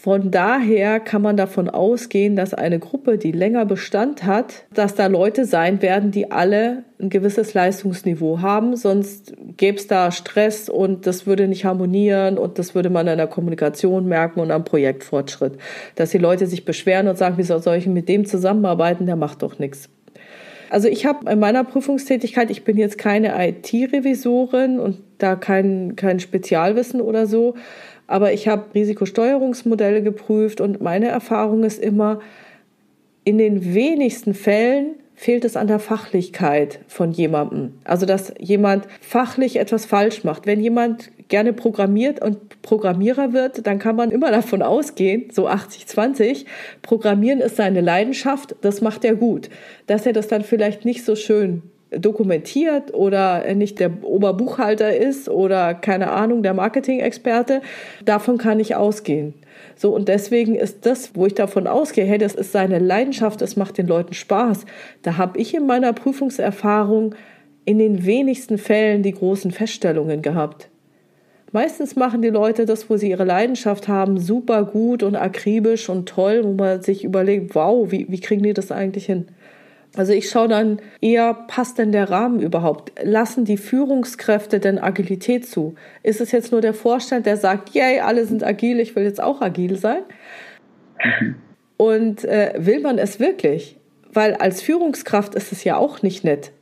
Von 0.00 0.30
daher 0.30 1.00
kann 1.00 1.22
man 1.22 1.36
davon 1.36 1.68
ausgehen, 1.68 2.34
dass 2.34 2.54
eine 2.54 2.78
Gruppe, 2.78 3.18
die 3.18 3.32
länger 3.32 3.66
Bestand 3.66 4.24
hat, 4.24 4.64
dass 4.72 4.94
da 4.94 5.06
Leute 5.06 5.44
sein 5.44 5.82
werden, 5.82 6.10
die 6.10 6.30
alle 6.30 6.84
ein 7.00 7.10
gewisses 7.10 7.52
Leistungsniveau 7.52 8.40
haben. 8.40 8.74
Sonst 8.76 9.34
gäbe 9.56 9.76
es 9.76 9.86
da 9.86 10.10
Stress 10.10 10.68
und 10.68 11.06
das 11.06 11.26
würde 11.26 11.46
nicht 11.46 11.64
harmonieren 11.64 12.38
und 12.38 12.58
das 12.58 12.74
würde 12.74 12.90
man 12.90 13.06
in 13.06 13.18
der 13.18 13.26
Kommunikation 13.26 14.06
merken 14.06 14.40
und 14.40 14.50
am 14.50 14.64
Projektfortschritt. 14.64 15.58
Dass 15.96 16.10
die 16.10 16.18
Leute 16.18 16.46
sich 16.46 16.64
beschweren 16.64 17.08
und 17.08 17.18
sagen, 17.18 17.36
wie 17.36 17.42
soll 17.42 17.76
ich 17.76 17.86
mit 17.86 18.08
dem 18.08 18.24
zusammenarbeiten, 18.24 19.06
der 19.06 19.16
macht 19.16 19.42
doch 19.42 19.58
nichts. 19.58 19.90
Also 20.70 20.88
ich 20.88 21.06
habe 21.06 21.30
in 21.30 21.38
meiner 21.38 21.64
Prüfungstätigkeit, 21.64 22.50
ich 22.50 22.64
bin 22.64 22.76
jetzt 22.76 22.98
keine 22.98 23.34
IT-Revisorin 23.48 24.78
und 24.78 24.98
da 25.18 25.36
kein, 25.36 25.96
kein 25.96 26.20
Spezialwissen 26.20 27.00
oder 27.00 27.26
so, 27.26 27.54
aber 28.06 28.32
ich 28.32 28.48
habe 28.48 28.74
Risikosteuerungsmodelle 28.74 30.02
geprüft 30.02 30.60
und 30.60 30.80
meine 30.80 31.08
Erfahrung 31.08 31.64
ist 31.64 31.82
immer, 31.82 32.20
in 33.24 33.38
den 33.38 33.74
wenigsten 33.74 34.34
Fällen 34.34 34.94
fehlt 35.14 35.44
es 35.44 35.56
an 35.56 35.66
der 35.66 35.80
Fachlichkeit 35.80 36.80
von 36.86 37.12
jemandem. 37.12 37.74
Also, 37.84 38.06
dass 38.06 38.32
jemand 38.38 38.86
fachlich 39.00 39.56
etwas 39.56 39.84
falsch 39.84 40.22
macht. 40.22 40.46
Wenn 40.46 40.60
jemand 40.60 41.10
gerne 41.28 41.52
programmiert 41.52 42.22
und 42.22 42.62
Programmierer 42.62 43.32
wird, 43.32 43.66
dann 43.66 43.78
kann 43.78 43.96
man 43.96 44.10
immer 44.10 44.30
davon 44.30 44.62
ausgehen, 44.62 45.30
so 45.30 45.48
80-20, 45.48 46.46
Programmieren 46.82 47.40
ist 47.40 47.56
seine 47.56 47.80
Leidenschaft, 47.80 48.56
das 48.62 48.80
macht 48.80 49.04
er 49.04 49.14
gut. 49.14 49.50
Dass 49.86 50.06
er 50.06 50.12
das 50.12 50.28
dann 50.28 50.42
vielleicht 50.42 50.84
nicht 50.84 51.04
so 51.04 51.16
schön 51.16 51.62
dokumentiert 51.90 52.92
oder 52.92 53.54
nicht 53.54 53.80
der 53.80 54.04
Oberbuchhalter 54.04 54.94
ist 54.94 55.28
oder 55.28 55.74
keine 55.74 56.10
Ahnung, 56.10 56.42
der 56.42 56.54
Marketing-Experte, 56.54 57.62
davon 58.04 58.36
kann 58.36 58.60
ich 58.60 58.74
ausgehen. 58.74 59.34
So, 59.74 59.94
und 59.94 60.08
deswegen 60.08 60.54
ist 60.54 60.84
das, 60.84 61.14
wo 61.14 61.24
ich 61.26 61.34
davon 61.34 61.66
ausgehe, 61.66 62.04
hey, 62.04 62.18
das 62.18 62.34
ist 62.34 62.52
seine 62.52 62.78
Leidenschaft, 62.78 63.40
das 63.40 63.56
macht 63.56 63.78
den 63.78 63.86
Leuten 63.86 64.12
Spaß. 64.12 64.66
Da 65.02 65.16
habe 65.16 65.38
ich 65.38 65.54
in 65.54 65.66
meiner 65.66 65.92
Prüfungserfahrung 65.92 67.14
in 67.64 67.78
den 67.78 68.04
wenigsten 68.04 68.58
Fällen 68.58 69.02
die 69.02 69.12
großen 69.12 69.50
Feststellungen 69.50 70.20
gehabt. 70.20 70.68
Meistens 71.52 71.96
machen 71.96 72.20
die 72.20 72.28
Leute 72.28 72.66
das, 72.66 72.90
wo 72.90 72.96
sie 72.96 73.10
ihre 73.10 73.24
Leidenschaft 73.24 73.88
haben, 73.88 74.18
super 74.18 74.64
gut 74.64 75.02
und 75.02 75.16
akribisch 75.16 75.88
und 75.88 76.08
toll, 76.08 76.42
wo 76.44 76.52
man 76.52 76.82
sich 76.82 77.04
überlegt, 77.04 77.54
wow, 77.54 77.90
wie, 77.90 78.06
wie 78.08 78.20
kriegen 78.20 78.42
die 78.42 78.52
das 78.52 78.70
eigentlich 78.70 79.06
hin? 79.06 79.28
Also 79.96 80.12
ich 80.12 80.28
schaue 80.28 80.48
dann 80.48 80.80
eher, 81.00 81.32
passt 81.32 81.78
denn 81.78 81.92
der 81.92 82.10
Rahmen 82.10 82.40
überhaupt? 82.40 82.92
Lassen 83.02 83.46
die 83.46 83.56
Führungskräfte 83.56 84.60
denn 84.60 84.78
Agilität 84.78 85.46
zu? 85.46 85.74
Ist 86.02 86.20
es 86.20 86.30
jetzt 86.30 86.52
nur 86.52 86.60
der 86.60 86.74
Vorstand, 86.74 87.24
der 87.24 87.38
sagt, 87.38 87.70
yay, 87.74 88.00
alle 88.00 88.26
sind 88.26 88.44
agil, 88.44 88.80
ich 88.80 88.94
will 88.94 89.04
jetzt 89.04 89.22
auch 89.22 89.40
agil 89.40 89.76
sein? 89.76 90.02
Mhm. 91.02 91.36
Und 91.78 92.24
äh, 92.24 92.54
will 92.58 92.80
man 92.80 92.98
es 92.98 93.18
wirklich? 93.18 93.76
Weil 94.12 94.34
als 94.34 94.60
Führungskraft 94.60 95.34
ist 95.34 95.52
es 95.52 95.64
ja 95.64 95.76
auch 95.76 96.02
nicht 96.02 96.24
nett. 96.24 96.52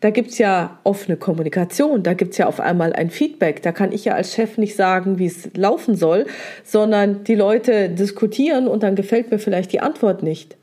Da 0.00 0.10
gibt's 0.10 0.38
ja 0.38 0.78
offene 0.84 1.16
Kommunikation, 1.16 2.04
da 2.04 2.14
gibt's 2.14 2.38
ja 2.38 2.46
auf 2.46 2.60
einmal 2.60 2.92
ein 2.92 3.10
Feedback. 3.10 3.62
Da 3.62 3.72
kann 3.72 3.90
ich 3.90 4.04
ja 4.04 4.14
als 4.14 4.32
Chef 4.32 4.56
nicht 4.56 4.76
sagen, 4.76 5.18
wie 5.18 5.26
es 5.26 5.50
laufen 5.56 5.96
soll, 5.96 6.26
sondern 6.62 7.24
die 7.24 7.34
Leute 7.34 7.88
diskutieren 7.88 8.68
und 8.68 8.84
dann 8.84 8.94
gefällt 8.94 9.30
mir 9.30 9.40
vielleicht 9.40 9.72
die 9.72 9.80
Antwort 9.80 10.22
nicht 10.22 10.56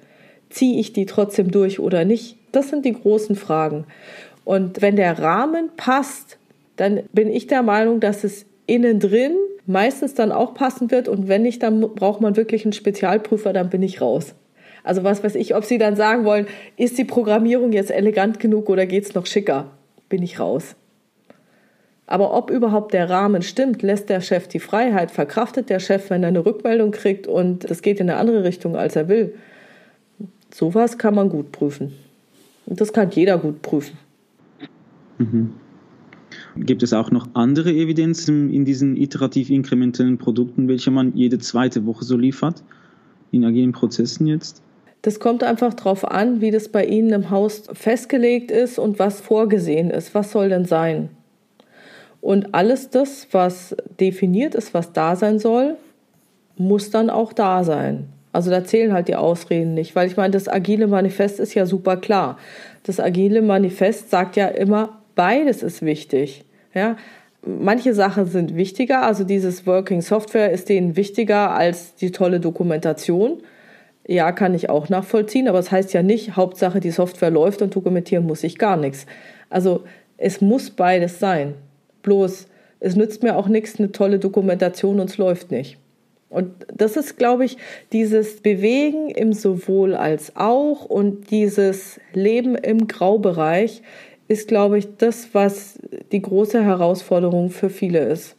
ziehe 0.56 0.80
ich 0.80 0.94
die 0.94 1.06
trotzdem 1.06 1.52
durch 1.52 1.80
oder 1.80 2.06
nicht? 2.06 2.38
Das 2.52 2.70
sind 2.70 2.86
die 2.86 2.94
großen 2.94 3.36
Fragen. 3.36 3.86
Und 4.44 4.82
wenn 4.82 4.96
der 4.96 5.20
Rahmen 5.20 5.70
passt, 5.76 6.38
dann 6.78 7.02
bin 7.12 7.30
ich 7.30 7.48
der 7.48 7.64
Meinung, 7.64 8.00
dass 8.00 8.24
es 8.24 8.46
innen 8.66 9.00
drin 9.00 9.36
meistens 9.66 10.14
dann 10.14 10.32
auch 10.32 10.54
passen 10.54 10.92
wird. 10.92 11.08
Und 11.08 11.28
wenn 11.28 11.42
nicht, 11.42 11.62
dann 11.64 11.82
braucht 11.82 12.22
man 12.22 12.38
wirklich 12.38 12.64
einen 12.64 12.74
Spezialprüfer, 12.74 13.52
dann 13.52 13.70
bin 13.70 13.82
ich 13.82 14.00
raus. 14.00 14.36
Also 14.86 15.04
was 15.04 15.24
weiß 15.24 15.36
ich, 15.36 15.56
ob 15.56 15.66
Sie 15.66 15.78
dann 15.78 15.96
sagen 15.96 16.24
wollen, 16.24 16.48
ist 16.78 16.98
die 16.98 17.04
Programmierung 17.06 17.74
jetzt 17.74 17.92
elegant 17.92 18.40
genug 18.40 18.70
oder 18.70 18.86
geht 18.86 19.04
es 19.04 19.16
noch 19.16 19.26
schicker? 19.26 19.72
Bin 20.08 20.24
ich 20.24 20.40
raus. 20.40 20.76
Aber 22.08 22.34
ob 22.34 22.52
überhaupt 22.52 22.94
der 22.94 23.10
Rahmen 23.10 23.42
stimmt, 23.42 23.82
lässt 23.82 24.10
der 24.10 24.22
Chef 24.22 24.48
die 24.48 24.60
Freiheit, 24.60 25.12
verkraftet 25.12 25.70
der 25.70 25.80
Chef, 25.80 26.10
wenn 26.10 26.24
er 26.24 26.30
eine 26.30 26.46
Rückmeldung 26.46 26.92
kriegt 26.92 27.28
und 27.28 27.66
es 27.66 27.82
geht 27.82 28.00
in 28.00 28.10
eine 28.10 28.20
andere 28.20 28.44
Richtung, 28.44 28.76
als 28.76 28.96
er 28.96 29.10
will, 29.10 29.34
Sowas 30.58 30.98
kann 30.98 31.16
man 31.16 31.28
gut 31.28 31.52
prüfen. 31.52 31.92
Und 32.66 32.80
das 32.80 32.94
kann 32.94 33.12
jeder 33.12 33.38
gut 33.38 33.62
prüfen. 33.62 33.98
Mhm. 35.18 35.50
Gibt 36.56 36.82
es 36.82 36.94
auch 36.94 37.12
noch 37.12 37.28
andere 37.34 37.72
Evidenzen 37.74 38.50
in 38.50 38.64
diesen 38.64 38.96
iterativ 38.96 39.50
inkrementellen 39.50 40.18
Produkten, 40.18 40.70
welche 40.70 40.92
man 40.92 41.14
jede 41.14 41.40
zweite 41.40 41.86
Woche 41.86 42.06
so 42.06 42.16
liefert, 42.16 42.64
in 43.32 43.44
agilen 43.44 43.74
Prozessen 43.74 44.28
jetzt? 44.28 44.62
Das 45.06 45.20
kommt 45.20 45.44
einfach 45.44 45.76
darauf 45.76 46.04
an, 46.10 46.42
wie 46.42 46.50
das 46.50 46.68
bei 46.70 46.84
Ihnen 46.84 47.12
im 47.12 47.30
Haus 47.30 47.66
festgelegt 47.72 48.50
ist 48.50 48.80
und 48.80 48.98
was 48.98 49.22
vorgesehen 49.22 49.92
ist. 49.92 50.16
Was 50.16 50.32
soll 50.32 50.50
denn 50.50 50.66
sein? 50.66 51.10
Und 52.22 52.56
alles 52.56 52.90
das, 52.90 53.28
was 53.30 53.76
definiert 54.00 54.56
ist, 54.56 54.74
was 54.74 54.94
da 54.94 55.16
sein 55.16 55.38
soll, 55.38 55.76
muss 56.58 56.90
dann 56.90 57.12
auch 57.12 57.34
da 57.34 57.64
sein. 57.64 58.08
Also 58.32 58.50
da 58.50 58.64
zählen 58.64 58.94
halt 58.94 59.08
die 59.08 59.16
Ausreden 59.16 59.76
nicht, 59.76 59.96
weil 59.96 60.08
ich 60.08 60.18
meine, 60.18 60.32
das 60.32 60.48
agile 60.48 60.88
Manifest 60.88 61.40
ist 61.40 61.54
ja 61.54 61.68
super 61.68 61.98
klar. 61.98 62.40
Das 62.82 63.00
agile 63.00 63.44
Manifest 63.44 64.10
sagt 64.10 64.36
ja 64.38 64.48
immer, 64.48 65.04
beides 65.14 65.62
ist 65.62 65.84
wichtig. 65.84 66.46
Ja, 66.74 66.98
manche 67.46 67.94
Sachen 67.94 68.26
sind 68.26 68.56
wichtiger, 68.56 69.04
also 69.04 69.24
dieses 69.24 69.68
Working 69.68 70.02
Software 70.02 70.52
ist 70.52 70.68
denen 70.68 70.96
wichtiger 70.96 71.52
als 71.52 71.94
die 71.94 72.10
tolle 72.10 72.40
Dokumentation. 72.40 73.44
Ja, 74.08 74.32
kann 74.32 74.54
ich 74.54 74.70
auch 74.70 74.90
nachvollziehen, 74.90 75.48
aber 75.48 75.60
es 75.60 75.66
das 75.66 75.72
heißt 75.72 75.94
ja 75.94 76.04
nicht, 76.04 76.36
Hauptsache 76.36 76.80
die 76.80 76.92
Software 76.92 77.32
läuft 77.32 77.62
und 77.62 77.76
dokumentieren 77.76 78.26
muss 78.26 78.44
ich 78.44 78.58
gar 78.58 78.78
nichts. 78.78 79.08
Also 79.50 79.84
es 80.18 80.42
muss 80.42 80.70
beides 80.70 81.20
sein. 81.20 81.56
Bloß, 82.04 82.48
es 82.80 82.96
nützt 82.96 83.24
mir 83.24 83.36
auch 83.36 83.48
nichts, 83.48 83.80
eine 83.80 83.92
tolle 83.92 84.20
Dokumentation 84.20 85.00
und 85.00 85.10
es 85.10 85.18
läuft 85.18 85.50
nicht. 85.50 85.78
Und 86.30 86.52
das 86.74 86.98
ist, 86.98 87.18
glaube 87.18 87.46
ich, 87.46 87.58
dieses 87.94 88.42
Bewegen 88.42 89.10
im 89.10 89.34
sowohl 89.34 89.96
als 89.96 90.36
auch 90.36 90.86
und 90.86 91.32
dieses 91.32 92.00
Leben 92.14 92.56
im 92.56 92.88
Graubereich 92.88 93.82
ist, 94.28 94.48
glaube 94.48 94.78
ich, 94.78 94.98
das, 94.98 95.30
was 95.34 95.80
die 96.12 96.22
große 96.22 96.64
Herausforderung 96.64 97.50
für 97.50 97.70
viele 97.70 98.00
ist. 98.00 98.36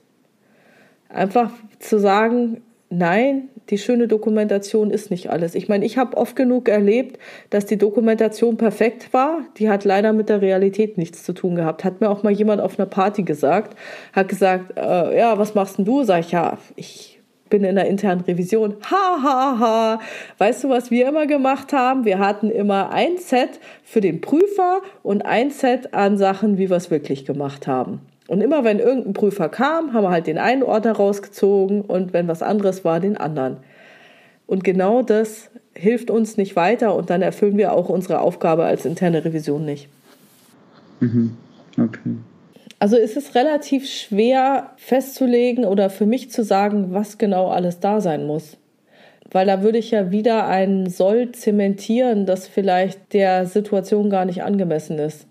Einfach 1.08 1.50
zu 1.78 1.98
sagen, 1.98 2.60
nein, 2.90 3.48
die 3.70 3.78
schöne 3.78 4.08
Dokumentation 4.08 4.90
ist 4.90 5.10
nicht 5.10 5.30
alles. 5.30 5.54
Ich 5.54 5.68
meine, 5.68 5.84
ich 5.84 5.98
habe 5.98 6.16
oft 6.16 6.36
genug 6.36 6.68
erlebt, 6.68 7.18
dass 7.50 7.66
die 7.66 7.78
Dokumentation 7.78 8.56
perfekt 8.56 9.12
war. 9.12 9.40
Die 9.58 9.68
hat 9.68 9.84
leider 9.84 10.12
mit 10.12 10.28
der 10.28 10.40
Realität 10.40 10.98
nichts 10.98 11.24
zu 11.24 11.32
tun 11.32 11.56
gehabt. 11.56 11.84
Hat 11.84 12.00
mir 12.00 12.10
auch 12.10 12.22
mal 12.22 12.32
jemand 12.32 12.60
auf 12.60 12.78
einer 12.78 12.86
Party 12.86 13.22
gesagt, 13.22 13.76
hat 14.12 14.28
gesagt, 14.28 14.78
äh, 14.78 15.18
ja, 15.18 15.38
was 15.38 15.54
machst 15.54 15.78
denn 15.78 15.84
du? 15.84 16.04
Sag 16.04 16.20
ich, 16.20 16.32
ja, 16.32 16.58
ich 16.76 17.20
bin 17.48 17.64
in 17.64 17.76
der 17.76 17.86
internen 17.86 18.22
Revision. 18.22 18.76
Ha, 18.90 19.22
ha, 19.22 19.58
ha. 19.58 20.00
Weißt 20.38 20.64
du, 20.64 20.68
was 20.68 20.90
wir 20.90 21.08
immer 21.08 21.26
gemacht 21.26 21.72
haben? 21.72 22.04
Wir 22.04 22.18
hatten 22.18 22.50
immer 22.50 22.90
ein 22.90 23.18
Set 23.18 23.60
für 23.84 24.00
den 24.00 24.20
Prüfer 24.20 24.80
und 25.02 25.22
ein 25.22 25.50
Set 25.50 25.94
an 25.94 26.18
Sachen, 26.18 26.58
wie 26.58 26.70
wir 26.70 26.76
es 26.76 26.90
wirklich 26.90 27.24
gemacht 27.24 27.66
haben. 27.66 28.00
Und 28.28 28.40
immer 28.40 28.64
wenn 28.64 28.78
irgendein 28.78 29.12
Prüfer 29.12 29.48
kam, 29.48 29.92
haben 29.92 30.04
wir 30.04 30.10
halt 30.10 30.26
den 30.26 30.38
einen 30.38 30.62
Ordner 30.62 30.92
rausgezogen 30.92 31.82
und 31.82 32.12
wenn 32.12 32.28
was 32.28 32.42
anderes 32.42 32.84
war, 32.84 33.00
den 33.00 33.16
anderen. 33.16 33.58
Und 34.46 34.64
genau 34.64 35.02
das 35.02 35.50
hilft 35.74 36.10
uns 36.10 36.36
nicht 36.36 36.56
weiter 36.56 36.94
und 36.94 37.10
dann 37.10 37.22
erfüllen 37.22 37.56
wir 37.56 37.72
auch 37.72 37.88
unsere 37.88 38.20
Aufgabe 38.20 38.64
als 38.64 38.84
interne 38.84 39.24
Revision 39.24 39.64
nicht. 39.64 39.88
Mhm. 41.00 41.36
Okay. 41.78 42.16
Also 42.78 42.96
ist 42.96 43.16
es 43.16 43.34
relativ 43.34 43.88
schwer 43.88 44.72
festzulegen 44.76 45.64
oder 45.64 45.88
für 45.88 46.06
mich 46.06 46.30
zu 46.30 46.44
sagen, 46.44 46.92
was 46.92 47.18
genau 47.18 47.48
alles 47.48 47.80
da 47.80 48.00
sein 48.00 48.26
muss. 48.26 48.58
Weil 49.30 49.46
da 49.46 49.62
würde 49.62 49.78
ich 49.78 49.90
ja 49.90 50.10
wieder 50.10 50.46
ein 50.46 50.88
Soll 50.88 51.32
zementieren, 51.32 52.26
das 52.26 52.46
vielleicht 52.46 53.12
der 53.12 53.46
Situation 53.46 54.10
gar 54.10 54.24
nicht 54.24 54.42
angemessen 54.42 54.98
ist. 54.98 55.26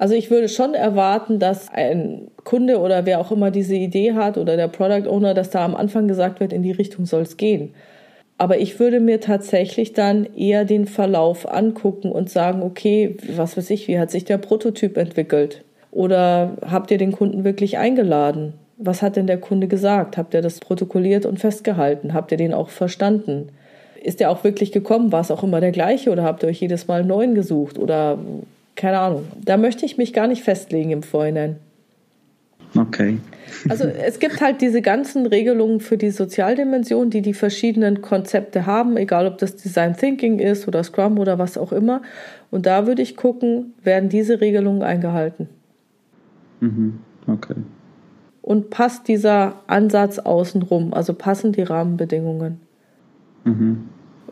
Also 0.00 0.14
ich 0.14 0.30
würde 0.30 0.48
schon 0.48 0.72
erwarten, 0.72 1.38
dass 1.38 1.68
ein 1.74 2.30
Kunde 2.44 2.80
oder 2.80 3.04
wer 3.04 3.20
auch 3.20 3.30
immer 3.32 3.50
diese 3.50 3.74
Idee 3.74 4.14
hat 4.14 4.38
oder 4.38 4.56
der 4.56 4.68
Product 4.68 5.06
Owner, 5.06 5.34
dass 5.34 5.50
da 5.50 5.62
am 5.62 5.76
Anfang 5.76 6.08
gesagt 6.08 6.40
wird, 6.40 6.54
in 6.54 6.62
die 6.62 6.70
Richtung 6.70 7.04
soll 7.04 7.20
es 7.20 7.36
gehen. 7.36 7.74
Aber 8.38 8.56
ich 8.56 8.80
würde 8.80 8.98
mir 8.98 9.20
tatsächlich 9.20 9.92
dann 9.92 10.26
eher 10.34 10.64
den 10.64 10.86
Verlauf 10.86 11.46
angucken 11.46 12.10
und 12.10 12.30
sagen, 12.30 12.62
okay, 12.62 13.18
was 13.36 13.58
weiß 13.58 13.68
ich, 13.68 13.88
wie 13.88 13.98
hat 13.98 14.10
sich 14.10 14.24
der 14.24 14.38
Prototyp 14.38 14.96
entwickelt? 14.96 15.64
Oder 15.90 16.56
habt 16.62 16.90
ihr 16.90 16.96
den 16.96 17.12
Kunden 17.12 17.44
wirklich 17.44 17.76
eingeladen? 17.76 18.54
Was 18.78 19.02
hat 19.02 19.16
denn 19.16 19.26
der 19.26 19.38
Kunde 19.38 19.68
gesagt? 19.68 20.16
Habt 20.16 20.32
ihr 20.32 20.40
das 20.40 20.60
protokolliert 20.60 21.26
und 21.26 21.40
festgehalten? 21.40 22.14
Habt 22.14 22.32
ihr 22.32 22.38
den 22.38 22.54
auch 22.54 22.70
verstanden? 22.70 23.50
Ist 24.02 24.20
der 24.20 24.30
auch 24.30 24.44
wirklich 24.44 24.72
gekommen? 24.72 25.12
War 25.12 25.20
es 25.20 25.30
auch 25.30 25.42
immer 25.42 25.60
der 25.60 25.72
gleiche 25.72 26.08
oder 26.08 26.22
habt 26.22 26.42
ihr 26.42 26.48
euch 26.48 26.62
jedes 26.62 26.88
Mal 26.88 27.00
einen 27.00 27.08
neuen 27.08 27.34
gesucht? 27.34 27.78
Oder 27.78 28.16
keine 28.80 28.98
Ahnung. 28.98 29.26
Da 29.44 29.58
möchte 29.58 29.84
ich 29.84 29.98
mich 29.98 30.14
gar 30.14 30.26
nicht 30.26 30.42
festlegen 30.42 30.90
im 30.90 31.02
Vorhinein. 31.02 31.56
Okay. 32.74 33.18
Also 33.68 33.84
es 33.84 34.20
gibt 34.20 34.40
halt 34.40 34.62
diese 34.62 34.80
ganzen 34.80 35.26
Regelungen 35.26 35.80
für 35.80 35.98
die 35.98 36.10
Sozialdimension, 36.10 37.10
die 37.10 37.20
die 37.20 37.34
verschiedenen 37.34 38.00
Konzepte 38.00 38.64
haben, 38.64 38.96
egal 38.96 39.26
ob 39.26 39.36
das 39.36 39.56
Design 39.56 39.96
Thinking 39.96 40.38
ist 40.38 40.66
oder 40.66 40.82
Scrum 40.82 41.18
oder 41.18 41.38
was 41.38 41.58
auch 41.58 41.72
immer. 41.72 42.00
Und 42.50 42.64
da 42.64 42.86
würde 42.86 43.02
ich 43.02 43.16
gucken, 43.16 43.74
werden 43.82 44.08
diese 44.08 44.40
Regelungen 44.40 44.82
eingehalten. 44.82 45.50
Mhm. 46.60 47.00
Okay. 47.26 47.56
Und 48.40 48.70
passt 48.70 49.08
dieser 49.08 49.56
Ansatz 49.66 50.18
außenrum, 50.18 50.94
also 50.94 51.12
passen 51.12 51.52
die 51.52 51.62
Rahmenbedingungen. 51.62 52.60
Mhm. 53.44 53.88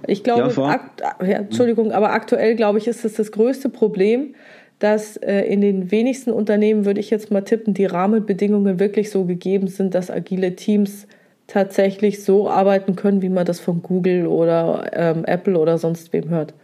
Ich 0.07 0.23
glaube, 0.23 0.53
ja, 0.57 0.81
ja, 1.21 1.37
Entschuldigung, 1.39 1.93
aber 1.93 2.13
aktuell 2.13 2.55
glaube 2.55 2.79
ich, 2.79 2.87
ist 2.87 3.05
es 3.05 3.15
das 3.15 3.33
größte 3.33 3.69
Problem, 3.69 4.35
dass 4.79 5.17
äh, 5.17 5.41
in 5.43 5.61
den 5.61 5.91
wenigsten 5.91 6.31
Unternehmen, 6.31 6.85
würde 6.85 7.01
ich 7.01 7.11
jetzt 7.11 7.31
mal 7.31 7.43
tippen, 7.43 7.75
die 7.75 7.87
Rahmenbedingungen 7.87 8.79
wirklich 8.79 9.11
so 9.11 9.25
gegeben 9.25 9.67
sind, 9.67 9.95
dass 9.95 10.11
agile 10.11 10.55
Teams 10.55 11.07
tatsächlich 11.47 12.23
so 12.23 12.49
arbeiten 12.49 12.95
können, 12.95 13.23
wie 13.23 13.29
man 13.29 13.45
das 13.45 13.59
von 13.59 13.83
Google 13.83 14.27
oder 14.27 14.91
ähm, 14.93 15.25
Apple 15.25 15.59
oder 15.59 15.79
sonst 15.79 16.13
wem 16.13 16.29
hört. 16.29 16.55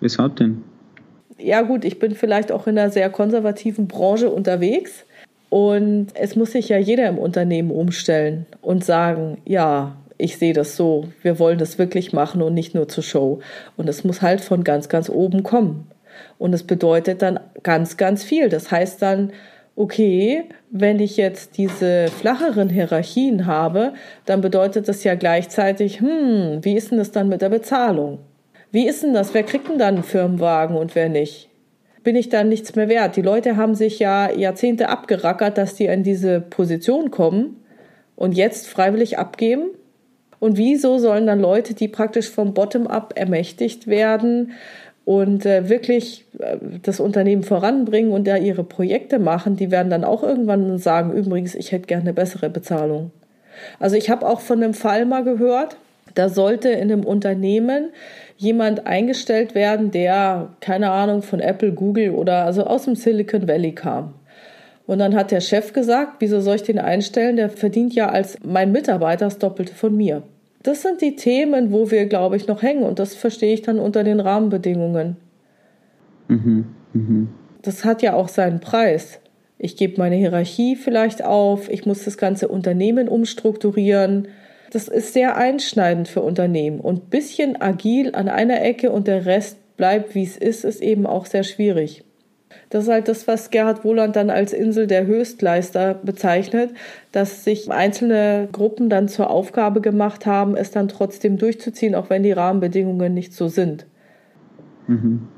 Weshalb 0.00 0.36
denn? 0.36 0.62
ja 1.38 1.62
gut, 1.62 1.84
ich 1.84 1.98
bin 1.98 2.14
vielleicht 2.14 2.52
auch 2.52 2.66
in 2.66 2.78
einer 2.78 2.90
sehr 2.90 3.10
konservativen 3.10 3.88
Branche 3.88 4.30
unterwegs 4.30 5.04
und 5.48 6.08
es 6.14 6.36
muss 6.36 6.52
sich 6.52 6.68
ja 6.68 6.78
jeder 6.78 7.08
im 7.08 7.18
Unternehmen 7.18 7.70
umstellen 7.70 8.46
und 8.60 8.84
sagen, 8.84 9.38
ja, 9.44 9.96
ich 10.18 10.36
sehe 10.36 10.52
das 10.52 10.76
so, 10.76 11.08
wir 11.22 11.38
wollen 11.38 11.58
das 11.58 11.78
wirklich 11.78 12.12
machen 12.12 12.42
und 12.42 12.52
nicht 12.52 12.74
nur 12.74 12.88
zur 12.88 13.04
Show. 13.04 13.40
Und 13.76 13.88
es 13.88 14.04
muss 14.04 14.20
halt 14.20 14.40
von 14.40 14.64
ganz, 14.64 14.88
ganz 14.88 15.08
oben 15.08 15.44
kommen. 15.44 15.90
Und 16.38 16.52
es 16.52 16.64
bedeutet 16.64 17.22
dann 17.22 17.38
ganz, 17.62 17.96
ganz 17.96 18.24
viel. 18.24 18.48
Das 18.48 18.70
heißt 18.70 19.00
dann, 19.00 19.32
okay, 19.76 20.44
wenn 20.70 20.98
ich 20.98 21.16
jetzt 21.16 21.56
diese 21.56 22.08
flacheren 22.08 22.68
Hierarchien 22.68 23.46
habe, 23.46 23.92
dann 24.26 24.40
bedeutet 24.40 24.88
das 24.88 25.04
ja 25.04 25.14
gleichzeitig, 25.14 26.00
hm, 26.00 26.58
wie 26.62 26.76
ist 26.76 26.90
denn 26.90 26.98
das 26.98 27.12
dann 27.12 27.28
mit 27.28 27.40
der 27.40 27.48
Bezahlung? 27.48 28.18
Wie 28.72 28.88
ist 28.88 29.04
denn 29.04 29.14
das? 29.14 29.32
Wer 29.34 29.44
kriegt 29.44 29.68
denn 29.68 29.78
dann 29.78 29.94
einen 29.94 30.04
Firmenwagen 30.04 30.76
und 30.76 30.96
wer 30.96 31.08
nicht? 31.08 31.48
Bin 32.02 32.16
ich 32.16 32.28
dann 32.28 32.48
nichts 32.48 32.74
mehr 32.74 32.88
wert? 32.88 33.16
Die 33.16 33.22
Leute 33.22 33.56
haben 33.56 33.76
sich 33.76 33.98
ja 34.00 34.30
Jahrzehnte 34.30 34.88
abgerackert, 34.88 35.56
dass 35.56 35.76
die 35.76 35.86
in 35.86 36.02
diese 36.02 36.40
Position 36.40 37.10
kommen 37.12 37.62
und 38.16 38.32
jetzt 38.32 38.68
freiwillig 38.68 39.18
abgeben. 39.18 39.70
Und 40.40 40.56
wieso 40.56 40.98
sollen 40.98 41.26
dann 41.26 41.40
Leute, 41.40 41.74
die 41.74 41.88
praktisch 41.88 42.30
vom 42.30 42.54
Bottom-up 42.54 43.14
ermächtigt 43.16 43.86
werden 43.86 44.52
und 45.04 45.46
äh, 45.46 45.68
wirklich 45.68 46.26
äh, 46.38 46.58
das 46.82 47.00
Unternehmen 47.00 47.42
voranbringen 47.42 48.12
und 48.12 48.26
da 48.26 48.36
ihre 48.36 48.64
Projekte 48.64 49.18
machen, 49.18 49.56
die 49.56 49.70
werden 49.70 49.90
dann 49.90 50.04
auch 50.04 50.22
irgendwann 50.22 50.78
sagen, 50.78 51.12
übrigens, 51.12 51.54
ich 51.54 51.72
hätte 51.72 51.86
gerne 51.86 52.02
eine 52.02 52.12
bessere 52.12 52.50
Bezahlung. 52.50 53.10
Also 53.80 53.96
ich 53.96 54.10
habe 54.10 54.26
auch 54.26 54.40
von 54.40 54.62
einem 54.62 54.74
Fall 54.74 55.06
mal 55.06 55.24
gehört, 55.24 55.76
da 56.14 56.28
sollte 56.28 56.68
in 56.68 56.92
einem 56.92 57.04
Unternehmen 57.04 57.90
jemand 58.36 58.86
eingestellt 58.86 59.54
werden, 59.54 59.90
der, 59.90 60.50
keine 60.60 60.90
Ahnung, 60.90 61.22
von 61.22 61.40
Apple, 61.40 61.72
Google 61.72 62.10
oder 62.10 62.44
also 62.44 62.64
aus 62.64 62.84
dem 62.84 62.94
Silicon 62.94 63.48
Valley 63.48 63.72
kam. 63.72 64.14
Und 64.88 65.00
dann 65.00 65.14
hat 65.14 65.32
der 65.32 65.42
Chef 65.42 65.74
gesagt, 65.74 66.14
wieso 66.20 66.40
soll 66.40 66.56
ich 66.56 66.62
den 66.62 66.78
einstellen? 66.78 67.36
Der 67.36 67.50
verdient 67.50 67.94
ja 67.94 68.08
als 68.08 68.38
mein 68.42 68.72
Mitarbeiter 68.72 69.26
das 69.26 69.36
Doppelte 69.36 69.74
von 69.74 69.94
mir. 69.94 70.22
Das 70.62 70.80
sind 70.80 71.02
die 71.02 71.14
Themen, 71.14 71.72
wo 71.72 71.90
wir, 71.90 72.06
glaube 72.06 72.38
ich, 72.38 72.46
noch 72.46 72.62
hängen. 72.62 72.84
Und 72.84 72.98
das 72.98 73.14
verstehe 73.14 73.52
ich 73.52 73.60
dann 73.60 73.78
unter 73.78 74.02
den 74.02 74.18
Rahmenbedingungen. 74.18 75.18
Mhm. 76.28 76.64
Mhm. 76.94 77.28
Das 77.60 77.84
hat 77.84 78.00
ja 78.00 78.14
auch 78.14 78.28
seinen 78.28 78.60
Preis. 78.60 79.20
Ich 79.58 79.76
gebe 79.76 79.98
meine 79.98 80.16
Hierarchie 80.16 80.74
vielleicht 80.74 81.22
auf. 81.22 81.68
Ich 81.70 81.84
muss 81.84 82.04
das 82.04 82.16
ganze 82.16 82.48
Unternehmen 82.48 83.08
umstrukturieren. 83.08 84.28
Das 84.70 84.88
ist 84.88 85.12
sehr 85.12 85.36
einschneidend 85.36 86.08
für 86.08 86.22
Unternehmen. 86.22 86.80
Und 86.80 87.10
bisschen 87.10 87.60
agil 87.60 88.14
an 88.14 88.30
einer 88.30 88.62
Ecke 88.62 88.90
und 88.90 89.06
der 89.06 89.26
Rest 89.26 89.58
bleibt, 89.76 90.14
wie 90.14 90.22
es 90.22 90.38
ist, 90.38 90.64
ist 90.64 90.80
eben 90.80 91.04
auch 91.04 91.26
sehr 91.26 91.44
schwierig. 91.44 92.04
Das 92.70 92.84
ist 92.84 92.90
halt 92.90 93.08
das, 93.08 93.26
was 93.26 93.50
Gerhard 93.50 93.84
Wohland 93.84 94.16
dann 94.16 94.30
als 94.30 94.52
Insel 94.52 94.86
der 94.86 95.06
Höchstleister 95.06 95.94
bezeichnet, 95.94 96.70
dass 97.12 97.44
sich 97.44 97.70
einzelne 97.70 98.48
Gruppen 98.52 98.88
dann 98.90 99.08
zur 99.08 99.30
Aufgabe 99.30 99.80
gemacht 99.80 100.26
haben, 100.26 100.56
es 100.56 100.70
dann 100.70 100.88
trotzdem 100.88 101.38
durchzuziehen, 101.38 101.94
auch 101.94 102.10
wenn 102.10 102.22
die 102.22 102.32
Rahmenbedingungen 102.32 103.14
nicht 103.14 103.32
so 103.32 103.48
sind. 103.48 103.86
Mhm. 104.86 105.28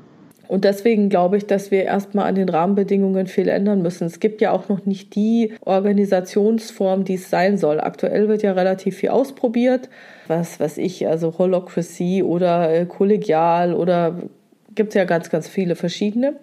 Und 0.51 0.65
deswegen 0.65 1.07
glaube 1.07 1.37
ich, 1.37 1.45
dass 1.45 1.71
wir 1.71 1.83
erstmal 1.83 2.27
an 2.27 2.35
den 2.35 2.49
Rahmenbedingungen 2.49 3.27
viel 3.27 3.47
ändern 3.47 3.81
müssen. 3.81 4.05
Es 4.05 4.19
gibt 4.19 4.41
ja 4.41 4.51
auch 4.51 4.67
noch 4.67 4.85
nicht 4.85 5.15
die 5.15 5.53
Organisationsform, 5.61 7.05
die 7.05 7.13
es 7.13 7.29
sein 7.29 7.57
soll. 7.57 7.79
Aktuell 7.79 8.27
wird 8.27 8.43
ja 8.43 8.51
relativ 8.51 8.97
viel 8.97 9.11
ausprobiert. 9.11 9.87
Was 10.27 10.59
weiß 10.59 10.77
ich, 10.79 11.07
also 11.07 11.37
Holocracy 11.37 12.21
oder 12.21 12.69
äh, 12.69 12.85
kollegial 12.85 13.73
oder 13.73 14.23
gibt 14.75 14.89
es 14.89 14.95
ja 14.95 15.05
ganz, 15.05 15.29
ganz 15.29 15.47
viele 15.47 15.77
verschiedene. 15.77 16.35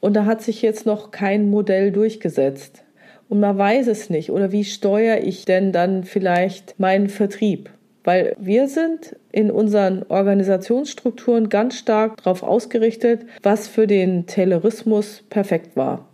Und 0.00 0.14
da 0.14 0.24
hat 0.24 0.42
sich 0.42 0.62
jetzt 0.62 0.86
noch 0.86 1.10
kein 1.10 1.50
Modell 1.50 1.92
durchgesetzt. 1.92 2.84
Und 3.28 3.40
man 3.40 3.56
weiß 3.56 3.86
es 3.86 4.10
nicht. 4.10 4.30
Oder 4.30 4.50
wie 4.50 4.64
steuere 4.64 5.22
ich 5.22 5.44
denn 5.44 5.72
dann 5.72 6.04
vielleicht 6.04 6.80
meinen 6.80 7.08
Vertrieb? 7.08 7.70
Weil 8.02 8.34
wir 8.38 8.66
sind 8.66 9.14
in 9.30 9.50
unseren 9.50 10.04
Organisationsstrukturen 10.08 11.48
ganz 11.48 11.76
stark 11.76 12.16
darauf 12.16 12.42
ausgerichtet, 12.42 13.26
was 13.42 13.68
für 13.68 13.86
den 13.86 14.26
Taylorismus 14.26 15.22
perfekt 15.28 15.76
war. 15.76 16.08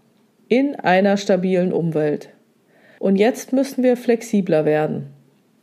In 0.48 0.74
einer 0.74 1.16
stabilen 1.16 1.72
Umwelt. 1.72 2.30
Und 2.98 3.16
jetzt 3.16 3.52
müssen 3.52 3.82
wir 3.82 3.96
flexibler 3.96 4.64
werden. 4.64 5.15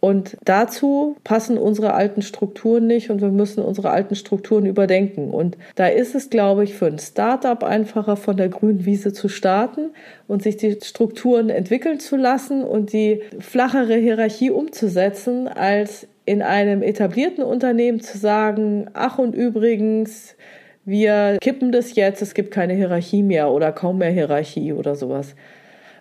Und 0.04 0.36
dazu 0.44 1.16
passen 1.24 1.58
unsere 1.58 1.94
alten 1.94 2.22
Strukturen 2.22 2.88
nicht 2.88 3.10
und 3.10 3.22
wir 3.22 3.30
müssen 3.30 3.64
unsere 3.64 3.92
alten 3.92 4.16
Strukturen 4.16 4.66
überdenken. 4.66 5.30
Und 5.30 5.58
da 5.76 5.88
ist 5.88 6.14
es, 6.14 6.30
glaube 6.30 6.66
ich, 6.66 6.74
für 6.74 6.88
ein 6.88 7.00
Startup 7.00 7.64
einfacher, 7.64 8.18
von 8.18 8.36
der 8.36 8.50
grünen 8.50 8.84
Wiese 8.84 9.14
zu 9.14 9.30
starten 9.30 9.92
und 10.28 10.44
sich 10.44 10.58
die 10.58 10.78
Strukturen 10.84 11.50
entwickeln 11.50 12.02
zu 12.02 12.18
lassen 12.18 12.66
und 12.66 12.92
die 12.92 13.22
flachere 13.40 13.96
Hierarchie 13.96 14.52
umzusetzen, 14.52 15.48
als 15.48 16.06
in 16.26 16.42
einem 16.42 16.82
etablierten 16.84 17.46
Unternehmen 17.46 18.02
zu 18.02 18.18
sagen, 18.18 18.90
ach 18.92 19.20
und 19.20 19.34
übrigens, 19.34 20.36
wir 20.84 21.38
kippen 21.40 21.72
das 21.72 21.96
jetzt, 21.96 22.22
es 22.22 22.34
gibt 22.34 22.52
keine 22.52 22.74
Hierarchie 22.74 23.24
mehr 23.24 23.52
oder 23.52 23.72
kaum 23.72 24.00
mehr 24.00 24.12
Hierarchie 24.12 24.74
oder 24.74 24.96
sowas. 24.96 25.34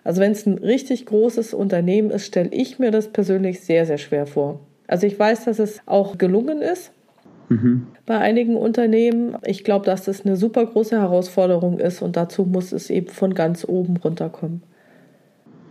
Also 0.03 0.21
wenn 0.21 0.31
es 0.31 0.45
ein 0.45 0.57
richtig 0.57 1.05
großes 1.05 1.53
Unternehmen 1.53 2.11
ist, 2.11 2.25
stelle 2.25 2.49
ich 2.51 2.79
mir 2.79 2.91
das 2.91 3.07
persönlich 3.07 3.61
sehr, 3.61 3.85
sehr 3.85 3.97
schwer 3.97 4.27
vor. 4.27 4.59
Also 4.87 5.07
ich 5.07 5.17
weiß, 5.17 5.45
dass 5.45 5.59
es 5.59 5.81
auch 5.85 6.17
gelungen 6.17 6.61
ist 6.61 6.91
mhm. 7.49 7.87
bei 8.05 8.17
einigen 8.17 8.57
Unternehmen. 8.57 9.37
Ich 9.45 9.63
glaube, 9.63 9.85
dass 9.85 10.05
das 10.05 10.25
eine 10.25 10.35
super 10.35 10.65
große 10.65 10.99
Herausforderung 10.99 11.79
ist 11.79 12.01
und 12.01 12.17
dazu 12.17 12.43
muss 12.43 12.71
es 12.71 12.89
eben 12.89 13.07
von 13.07 13.33
ganz 13.33 13.65
oben 13.67 13.97
runterkommen. 13.97 14.63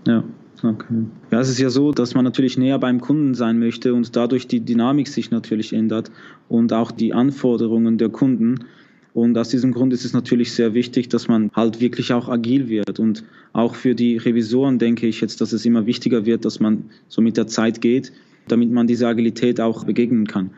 Ja. 0.07 0.25
Okay. 0.65 1.07
Ja, 1.33 1.41
es 1.41 1.49
ist 1.49 1.59
ja 1.59 1.71
so, 1.71 1.91
dass 1.91 2.15
man 2.15 2.25
natürlich 2.25 2.57
näher 2.57 2.79
beim 2.79 3.01
Kunden 3.01 3.35
sein 3.35 3.59
möchte 3.59 3.95
und 3.95 4.15
dadurch 4.15 4.47
die 4.47 4.61
Dynamik 4.61 5.09
sich 5.09 5.33
natürlich 5.33 5.73
ändert 5.73 6.13
und 6.49 6.73
auch 6.73 6.93
die 6.93 7.13
Anforderungen 7.13 7.99
der 7.99 8.11
Kunden. 8.11 8.67
Und 9.15 9.37
aus 9.37 9.51
diesem 9.51 9.73
Grund 9.73 9.93
ist 9.93 10.05
es 10.05 10.15
natürlich 10.15 10.53
sehr 10.53 10.73
wichtig, 10.73 11.09
dass 11.09 11.29
man 11.29 11.51
halt 11.55 11.81
wirklich 11.81 12.13
auch 12.13 12.29
agil 12.29 12.69
wird. 12.69 12.99
Und 12.99 13.25
auch 13.53 13.75
für 13.75 13.95
die 13.95 14.17
Revisoren 14.17 14.79
denke 14.79 15.07
ich 15.07 15.21
jetzt, 15.21 15.41
dass 15.41 15.53
es 15.53 15.67
immer 15.67 15.85
wichtiger 15.87 16.25
wird, 16.25 16.45
dass 16.45 16.61
man 16.61 16.91
so 17.09 17.21
mit 17.21 17.37
der 17.37 17.47
Zeit 17.47 17.81
geht, 17.83 18.13
damit 18.49 18.71
man 18.71 18.87
diese 18.87 19.07
Agilität 19.07 19.61
auch 19.61 19.85
begegnen 19.85 20.27
kann. 20.27 20.51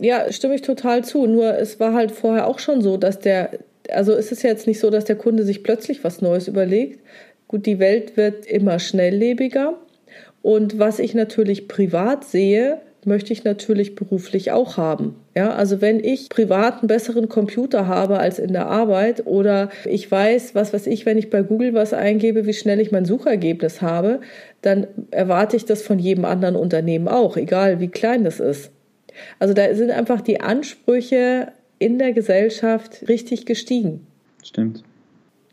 Ja, 0.00 0.30
stimme 0.32 0.54
ich 0.54 0.62
total 0.62 1.04
zu. 1.04 1.26
Nur 1.26 1.58
es 1.58 1.80
war 1.80 1.92
halt 1.92 2.12
vorher 2.12 2.46
auch 2.46 2.60
schon 2.60 2.82
so, 2.82 2.96
dass 2.96 3.18
der, 3.18 3.58
also 3.88 4.12
ist 4.12 4.30
es 4.30 4.42
jetzt 4.42 4.66
nicht 4.66 4.78
so, 4.78 4.90
dass 4.90 5.04
der 5.04 5.16
Kunde 5.16 5.42
sich 5.42 5.64
plötzlich 5.64 6.04
was 6.04 6.22
Neues 6.22 6.46
überlegt. 6.46 7.00
Gut, 7.48 7.66
die 7.66 7.80
Welt 7.80 8.16
wird 8.16 8.46
immer 8.46 8.78
schnelllebiger. 8.78 9.78
Und 10.40 10.78
was 10.78 11.00
ich 11.00 11.14
natürlich 11.14 11.68
privat 11.68 12.24
sehe, 12.24 12.80
möchte 13.04 13.32
ich 13.32 13.44
natürlich 13.44 13.94
beruflich 13.94 14.52
auch 14.52 14.76
haben. 14.76 15.16
Ja, 15.34 15.54
also 15.54 15.80
wenn 15.80 16.02
ich 16.02 16.28
privat 16.28 16.80
einen 16.80 16.88
besseren 16.88 17.28
Computer 17.28 17.86
habe 17.86 18.18
als 18.18 18.38
in 18.38 18.52
der 18.52 18.66
Arbeit 18.66 19.26
oder 19.26 19.70
ich 19.84 20.10
weiß, 20.10 20.54
was 20.54 20.72
weiß 20.72 20.86
ich, 20.86 21.04
wenn 21.04 21.18
ich 21.18 21.30
bei 21.30 21.42
Google 21.42 21.74
was 21.74 21.92
eingebe, 21.92 22.46
wie 22.46 22.52
schnell 22.52 22.80
ich 22.80 22.92
mein 22.92 23.04
Suchergebnis 23.04 23.82
habe, 23.82 24.20
dann 24.60 24.86
erwarte 25.10 25.56
ich 25.56 25.64
das 25.64 25.82
von 25.82 25.98
jedem 25.98 26.24
anderen 26.24 26.56
Unternehmen 26.56 27.08
auch, 27.08 27.36
egal 27.36 27.80
wie 27.80 27.88
klein 27.88 28.24
das 28.24 28.40
ist. 28.40 28.70
Also 29.38 29.54
da 29.54 29.74
sind 29.74 29.90
einfach 29.90 30.20
die 30.20 30.40
Ansprüche 30.40 31.48
in 31.78 31.98
der 31.98 32.12
Gesellschaft 32.12 33.08
richtig 33.08 33.46
gestiegen. 33.46 34.06
Stimmt. 34.44 34.84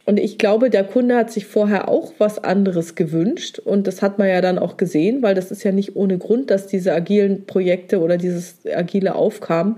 Und 0.09 0.19
ich 0.19 0.39
glaube, 0.39 0.71
der 0.71 0.85
Kunde 0.85 1.15
hat 1.15 1.29
sich 1.29 1.45
vorher 1.45 1.87
auch 1.87 2.13
was 2.17 2.43
anderes 2.43 2.95
gewünscht. 2.95 3.59
Und 3.59 3.85
das 3.85 4.01
hat 4.01 4.17
man 4.17 4.27
ja 4.27 4.41
dann 4.41 4.57
auch 4.57 4.75
gesehen, 4.75 5.21
weil 5.21 5.35
das 5.35 5.51
ist 5.51 5.63
ja 5.63 5.71
nicht 5.71 5.95
ohne 5.95 6.17
Grund, 6.17 6.49
dass 6.49 6.65
diese 6.65 6.95
agilen 6.95 7.45
Projekte 7.45 7.99
oder 7.99 8.17
dieses 8.17 8.55
agile 8.65 9.13
aufkam. 9.13 9.77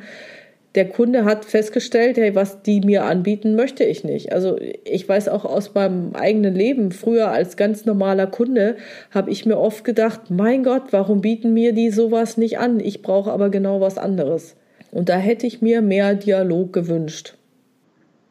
Der 0.75 0.87
Kunde 0.87 1.25
hat 1.25 1.43
festgestellt, 1.43 2.15
hey, 2.15 2.33
was 2.33 2.61
die 2.61 2.79
mir 2.79 3.03
anbieten, 3.03 3.57
möchte 3.57 3.83
ich 3.83 4.05
nicht. 4.05 4.31
Also 4.31 4.55
ich 4.85 5.09
weiß 5.09 5.27
auch 5.27 5.43
aus 5.43 5.73
meinem 5.73 6.15
eigenen 6.15 6.55
Leben, 6.55 6.93
früher 6.93 7.27
als 7.27 7.57
ganz 7.57 7.83
normaler 7.83 8.27
Kunde, 8.27 8.77
habe 9.13 9.31
ich 9.31 9.45
mir 9.45 9.57
oft 9.57 9.83
gedacht, 9.83 10.29
mein 10.29 10.63
Gott, 10.63 10.83
warum 10.91 11.19
bieten 11.19 11.53
mir 11.53 11.73
die 11.73 11.89
sowas 11.89 12.37
nicht 12.37 12.57
an? 12.57 12.79
Ich 12.79 13.01
brauche 13.01 13.33
aber 13.33 13.49
genau 13.49 13.81
was 13.81 13.97
anderes. 13.97 14.55
Und 14.91 15.09
da 15.09 15.17
hätte 15.17 15.45
ich 15.45 15.61
mir 15.61 15.81
mehr 15.81 16.15
Dialog 16.15 16.71
gewünscht. 16.71 17.35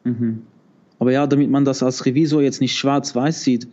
Mhm. 0.03 0.47
Aber 1.01 1.11
ja, 1.11 1.25
damit 1.25 1.49
man 1.49 1.65
das 1.65 1.81
als 1.81 2.05
Revisor 2.05 2.43
jetzt 2.43 2.61
nicht 2.61 2.77
schwarz-weiß 2.77 3.41
sieht, 3.41 3.67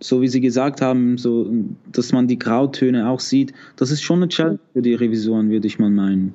so 0.00 0.22
wie 0.22 0.28
Sie 0.28 0.40
gesagt 0.40 0.80
haben, 0.80 1.18
so, 1.18 1.50
dass 1.92 2.12
man 2.12 2.28
die 2.28 2.38
Grautöne 2.38 3.10
auch 3.10 3.20
sieht, 3.20 3.52
das 3.76 3.90
ist 3.90 4.00
schon 4.00 4.20
eine 4.20 4.28
Challenge 4.28 4.58
für 4.72 4.80
die 4.80 4.94
Revisoren, 4.94 5.50
würde 5.50 5.66
ich 5.66 5.78
mal 5.78 5.90
meinen. 5.90 6.32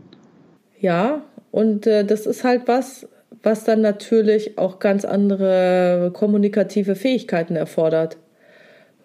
Ja, 0.80 1.24
und 1.50 1.88
äh, 1.88 2.06
das 2.06 2.28
ist 2.28 2.44
halt 2.44 2.68
was, 2.68 3.08
was 3.42 3.64
dann 3.64 3.82
natürlich 3.82 4.60
auch 4.60 4.78
ganz 4.78 5.06
andere 5.06 6.12
kommunikative 6.14 6.94
Fähigkeiten 6.94 7.56
erfordert. 7.56 8.18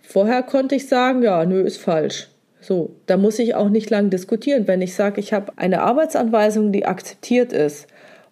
Vorher 0.03 0.43
konnte 0.43 0.75
ich 0.75 0.87
sagen, 0.87 1.23
ja, 1.23 1.47
nö, 1.47 1.63
ist 1.63 1.79
falsch. 1.79 2.29
So, 2.61 2.95
da 3.07 3.17
muss 3.17 3.39
ich 3.39 3.55
auch 3.55 3.71
nicht 3.71 3.89
lang 3.89 4.11
diskutieren. 4.11 4.69
Wenn 4.69 4.83
ich 4.83 4.95
sage, 4.95 5.23
ich 5.23 5.33
habe 5.33 5.55
eine 5.57 5.81
Arbeitsanweisung, 5.81 6.73
die 6.73 6.85
akzeptiert 6.85 7.55
ist, 7.55 7.87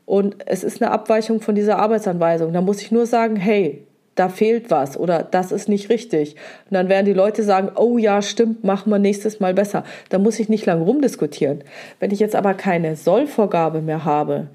und 0.07 0.37
es 0.47 0.65
ist 0.65 0.83
eine 0.83 0.91
Abweichung 0.91 1.41
von 1.41 1.55
dieser 1.55 1.79
Arbeitsanweisung. 1.79 2.53
Da 2.53 2.61
muss 2.61 2.83
ich 2.83 2.93
nur 2.93 3.07
sagen, 3.07 3.37
hey, 3.37 3.87
da 4.15 4.29
fehlt 4.29 4.71
was 4.71 4.97
oder 4.97 5.23
das 5.23 5.51
ist 5.51 5.69
nicht 5.69 5.89
richtig. 5.89 6.37
Und 6.71 6.75
dann 6.75 6.89
werden 6.89 7.07
die 7.07 7.13
Leute 7.13 7.43
sagen, 7.43 7.71
oh 7.75 7.99
ja, 7.99 8.23
stimmt, 8.23 8.65
machen 8.65 8.91
wir 8.91 8.99
nächstes 8.99 9.41
Mal 9.41 9.55
besser. 9.55 9.85
Da 10.09 10.19
muss 10.19 10.39
ich 10.39 10.49
nicht 10.49 10.67
lange 10.67 10.85
rumdiskutieren. 10.85 11.65
Wenn 12.01 12.11
ich 12.11 12.21
jetzt 12.21 12.37
aber 12.37 12.55
keine 12.55 12.97
Sollvorgabe 12.97 13.81
mehr 13.81 14.05
habe, 14.05 14.49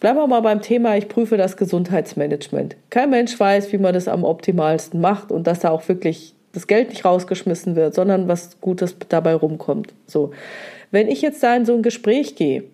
bleiben 0.00 0.18
wir 0.18 0.26
mal 0.26 0.42
beim 0.42 0.60
Thema, 0.60 0.96
ich 0.96 1.08
prüfe 1.08 1.36
das 1.36 1.56
Gesundheitsmanagement. 1.56 2.76
Kein 2.90 3.10
Mensch 3.10 3.38
weiß, 3.38 3.72
wie 3.72 3.78
man 3.78 3.94
das 3.94 4.08
am 4.08 4.24
optimalsten 4.24 5.00
macht 5.00 5.32
und 5.32 5.46
dass 5.46 5.60
da 5.60 5.70
auch 5.70 5.88
wirklich 5.88 6.34
das 6.52 6.66
Geld 6.66 6.90
nicht 6.90 7.04
rausgeschmissen 7.04 7.76
wird, 7.76 7.94
sondern 7.94 8.28
was 8.28 8.60
Gutes 8.60 8.96
dabei 9.08 9.34
rumkommt. 9.34 9.94
So. 10.06 10.32
Wenn 10.90 11.08
ich 11.08 11.22
jetzt 11.22 11.42
da 11.42 11.54
in 11.56 11.66
so 11.66 11.74
ein 11.74 11.82
Gespräch 11.82 12.34
gehe, 12.34 12.64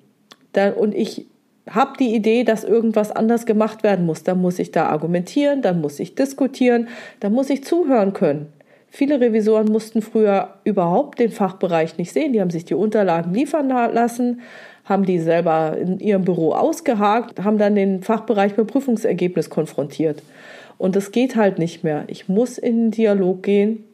dann, 0.53 0.75
und 0.75 0.95
ich 0.95 1.27
habe 1.69 1.93
die 1.99 2.15
Idee, 2.15 2.45
dass 2.45 2.65
irgendwas 2.65 3.13
anders 3.13 3.47
gemacht 3.47 3.83
werden 3.83 4.07
muss, 4.07 4.23
dann 4.23 4.41
muss 4.41 4.59
ich 4.59 4.73
da 4.73 4.87
argumentieren, 4.87 5.63
dann 5.63 5.81
muss 5.81 6.01
ich 6.01 6.15
diskutieren, 6.15 6.89
dann 7.21 7.33
muss 7.33 7.51
ich 7.51 7.65
zuhören 7.65 8.13
können. 8.13 8.53
Viele 8.89 9.21
Revisoren 9.21 9.73
mussten 9.73 10.03
früher 10.03 10.57
überhaupt 10.65 11.19
den 11.19 11.31
Fachbereich 11.31 11.97
nicht 11.97 12.13
sehen. 12.13 12.35
Die 12.35 12.43
haben 12.43 12.51
sich 12.51 12.67
die 12.67 12.75
Unterlagen 12.75 13.33
liefern 13.33 13.69
lassen, 13.69 14.43
haben 14.85 15.07
die 15.07 15.19
selber 15.19 15.79
in 15.79 15.99
ihrem 15.99 16.25
Büro 16.25 16.53
ausgehakt, 16.53 17.43
haben 17.43 17.57
dann 17.57 17.75
den 17.75 18.03
Fachbereich 18.03 18.57
mit 18.57 18.67
Prüfungsergebnis 18.67 19.49
konfrontiert. 19.49 20.23
Und 20.77 20.95
das 20.95 21.11
geht 21.11 21.37
halt 21.37 21.59
nicht 21.59 21.85
mehr. 21.85 22.05
Ich 22.09 22.29
muss 22.29 22.59
in 22.59 22.77
den 22.77 22.91
Dialog 22.91 23.43
gehen 23.45 23.85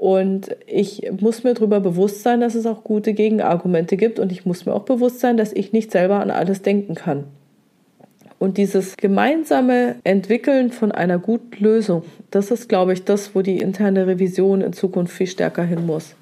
und 0.00 0.56
ich 0.66 1.10
muss 1.20 1.44
mir 1.44 1.52
darüber 1.52 1.78
bewusst 1.78 2.22
sein, 2.22 2.40
dass 2.40 2.54
es 2.54 2.64
auch 2.64 2.84
gute 2.84 3.12
Gegenargumente 3.12 3.98
gibt. 3.98 4.18
Und 4.18 4.32
ich 4.32 4.46
muss 4.46 4.64
mir 4.64 4.72
auch 4.72 4.84
bewusst 4.84 5.20
sein, 5.20 5.36
dass 5.36 5.52
ich 5.52 5.74
nicht 5.74 5.92
selber 5.92 6.20
an 6.20 6.30
alles 6.30 6.62
denken 6.62 6.94
kann. 6.94 7.24
Und 8.38 8.56
dieses 8.56 8.96
gemeinsame 8.96 9.96
Entwickeln 10.02 10.72
von 10.72 10.90
einer 10.90 11.18
guten 11.18 11.62
Lösung, 11.62 12.02
das 12.30 12.50
ist, 12.50 12.70
glaube 12.70 12.94
ich, 12.94 13.04
das, 13.04 13.34
wo 13.34 13.42
die 13.42 13.58
interne 13.58 14.06
Revision 14.06 14.62
in 14.62 14.72
Zukunft 14.72 15.14
viel 15.14 15.26
stärker 15.26 15.64
hin 15.64 15.84
muss. 15.84 16.14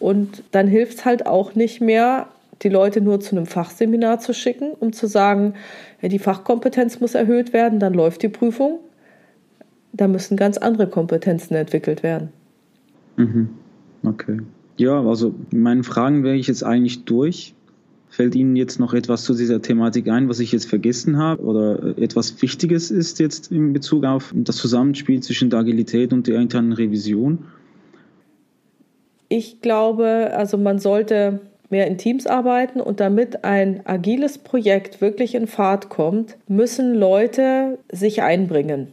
Und 0.00 0.42
dann 0.52 0.66
hilft 0.66 1.00
es 1.00 1.04
halt 1.04 1.26
auch 1.26 1.54
nicht 1.54 1.82
mehr, 1.82 2.28
die 2.62 2.70
Leute 2.70 3.02
nur 3.02 3.20
zu 3.20 3.36
einem 3.36 3.44
Fachseminar 3.44 4.20
zu 4.20 4.32
schicken, 4.32 4.70
um 4.70 4.94
zu 4.94 5.06
sagen, 5.06 5.52
ja, 6.00 6.08
die 6.08 6.18
Fachkompetenz 6.18 7.00
muss 7.00 7.14
erhöht 7.14 7.52
werden, 7.52 7.78
dann 7.78 7.92
läuft 7.92 8.22
die 8.22 8.30
Prüfung. 8.30 8.78
Da 9.92 10.08
müssen 10.08 10.38
ganz 10.38 10.56
andere 10.56 10.86
Kompetenzen 10.86 11.54
entwickelt 11.56 12.02
werden. 12.02 12.32
Mhm. 13.18 13.50
Okay. 14.02 14.38
Ja, 14.78 15.02
also 15.02 15.34
meine 15.50 15.82
Fragen 15.82 16.22
wäre 16.22 16.36
ich 16.36 16.46
jetzt 16.46 16.62
eigentlich 16.62 17.04
durch. 17.04 17.54
Fällt 18.10 18.34
Ihnen 18.34 18.56
jetzt 18.56 18.80
noch 18.80 18.94
etwas 18.94 19.24
zu 19.24 19.34
dieser 19.34 19.60
Thematik 19.60 20.08
ein, 20.08 20.30
was 20.30 20.40
ich 20.40 20.52
jetzt 20.52 20.66
vergessen 20.66 21.18
habe 21.18 21.42
oder 21.42 21.98
etwas 21.98 22.40
Wichtiges 22.40 22.90
ist 22.90 23.18
jetzt 23.18 23.52
in 23.52 23.74
Bezug 23.74 24.04
auf 24.04 24.32
das 24.34 24.56
Zusammenspiel 24.56 25.20
zwischen 25.20 25.50
der 25.50 25.58
Agilität 25.58 26.14
und 26.14 26.26
der 26.26 26.40
internen 26.40 26.72
Revision? 26.72 27.44
Ich 29.28 29.60
glaube, 29.60 30.30
also 30.34 30.56
man 30.56 30.78
sollte 30.78 31.40
mehr 31.68 31.86
in 31.86 31.98
Teams 31.98 32.26
arbeiten 32.26 32.80
und 32.80 33.00
damit 33.00 33.44
ein 33.44 33.82
agiles 33.84 34.38
Projekt 34.38 35.02
wirklich 35.02 35.34
in 35.34 35.46
Fahrt 35.46 35.90
kommt, 35.90 36.38
müssen 36.48 36.94
Leute 36.94 37.78
sich 37.92 38.22
einbringen. 38.22 38.88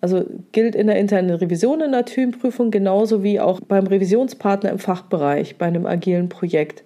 Also 0.00 0.24
gilt 0.52 0.74
in 0.74 0.86
der 0.86 0.96
internen 0.96 1.30
Revision 1.30 1.80
in 1.80 1.92
der 1.92 2.04
TÜM-Prüfung 2.04 2.70
genauso 2.70 3.22
wie 3.22 3.40
auch 3.40 3.60
beim 3.60 3.86
Revisionspartner 3.86 4.70
im 4.70 4.78
Fachbereich 4.78 5.56
bei 5.56 5.66
einem 5.66 5.86
agilen 5.86 6.28
Projekt. 6.28 6.84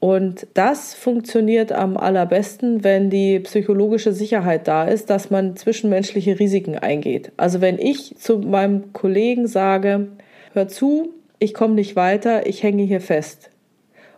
Und 0.00 0.46
das 0.52 0.92
funktioniert 0.92 1.72
am 1.72 1.96
allerbesten, 1.96 2.84
wenn 2.84 3.08
die 3.08 3.40
psychologische 3.40 4.12
Sicherheit 4.12 4.68
da 4.68 4.84
ist, 4.84 5.08
dass 5.08 5.30
man 5.30 5.56
zwischenmenschliche 5.56 6.38
Risiken 6.38 6.76
eingeht. 6.76 7.32
Also 7.38 7.62
wenn 7.62 7.78
ich 7.78 8.14
zu 8.18 8.38
meinem 8.38 8.92
Kollegen 8.92 9.46
sage, 9.46 10.08
hör 10.52 10.68
zu, 10.68 11.14
ich 11.38 11.54
komme 11.54 11.74
nicht 11.74 11.96
weiter, 11.96 12.46
ich 12.46 12.62
hänge 12.62 12.82
hier 12.82 13.00
fest 13.00 13.50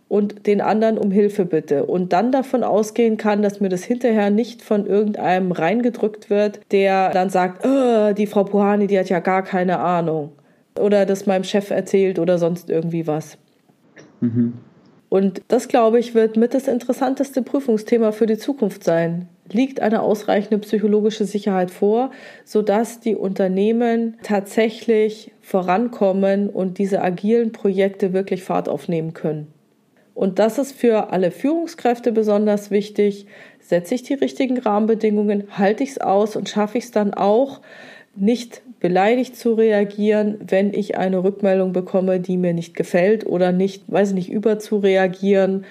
und 0.08 0.46
den 0.46 0.60
anderen 0.60 0.98
um 0.98 1.10
Hilfe 1.10 1.44
bitte 1.44 1.84
und 1.84 2.12
dann 2.12 2.30
davon 2.30 2.62
ausgehen 2.62 3.16
kann, 3.16 3.42
dass 3.42 3.60
mir 3.60 3.68
das 3.68 3.84
hinterher 3.84 4.30
nicht 4.30 4.62
von 4.62 4.86
irgendeinem 4.86 5.52
reingedrückt 5.52 6.30
wird, 6.30 6.60
der 6.70 7.10
dann 7.10 7.30
sagt, 7.30 7.66
oh, 7.66 8.12
die 8.12 8.26
Frau 8.26 8.44
Puhani, 8.44 8.86
die 8.86 8.98
hat 8.98 9.08
ja 9.08 9.20
gar 9.20 9.42
keine 9.42 9.80
Ahnung 9.80 10.32
oder 10.78 11.06
das 11.06 11.26
meinem 11.26 11.44
Chef 11.44 11.70
erzählt 11.70 12.18
oder 12.18 12.38
sonst 12.38 12.70
irgendwie 12.70 13.06
was. 13.06 13.38
Mhm. 14.20 14.54
Und 15.08 15.42
das, 15.48 15.68
glaube 15.68 15.98
ich, 15.98 16.14
wird 16.14 16.36
mit 16.36 16.52
das 16.52 16.66
interessanteste 16.66 17.42
Prüfungsthema 17.42 18.12
für 18.12 18.26
die 18.26 18.38
Zukunft 18.38 18.82
sein. 18.82 19.28
Liegt 19.50 19.80
eine 19.80 20.02
ausreichende 20.02 20.58
psychologische 20.58 21.24
Sicherheit 21.24 21.70
vor, 21.70 22.10
sodass 22.44 22.98
die 22.98 23.14
Unternehmen 23.14 24.16
tatsächlich 24.24 25.32
vorankommen 25.40 26.50
und 26.50 26.78
diese 26.78 27.02
agilen 27.02 27.52
Projekte 27.52 28.12
wirklich 28.12 28.42
Fahrt 28.42 28.68
aufnehmen 28.68 29.14
können? 29.14 29.46
Und 30.16 30.38
das 30.38 30.56
ist 30.56 30.72
für 30.72 31.12
alle 31.12 31.30
Führungskräfte 31.30 32.10
besonders 32.10 32.70
wichtig. 32.70 33.26
Setze 33.60 33.94
ich 33.94 34.02
die 34.02 34.14
richtigen 34.14 34.56
Rahmenbedingungen, 34.56 35.44
halte 35.58 35.84
ich 35.84 35.90
es 35.90 35.98
aus 35.98 36.36
und 36.36 36.48
schaffe 36.48 36.78
ich 36.78 36.84
es 36.84 36.90
dann 36.90 37.12
auch, 37.12 37.60
nicht 38.14 38.62
beleidigt 38.80 39.36
zu 39.36 39.52
reagieren, 39.52 40.38
wenn 40.48 40.72
ich 40.72 40.96
eine 40.96 41.22
Rückmeldung 41.22 41.74
bekomme, 41.74 42.18
die 42.18 42.38
mir 42.38 42.54
nicht 42.54 42.74
gefällt 42.74 43.26
oder 43.26 43.52
nicht, 43.52 43.82
weiß 43.88 44.08
ich 44.08 44.14
nicht, 44.14 44.30
überzureagieren 44.32 45.66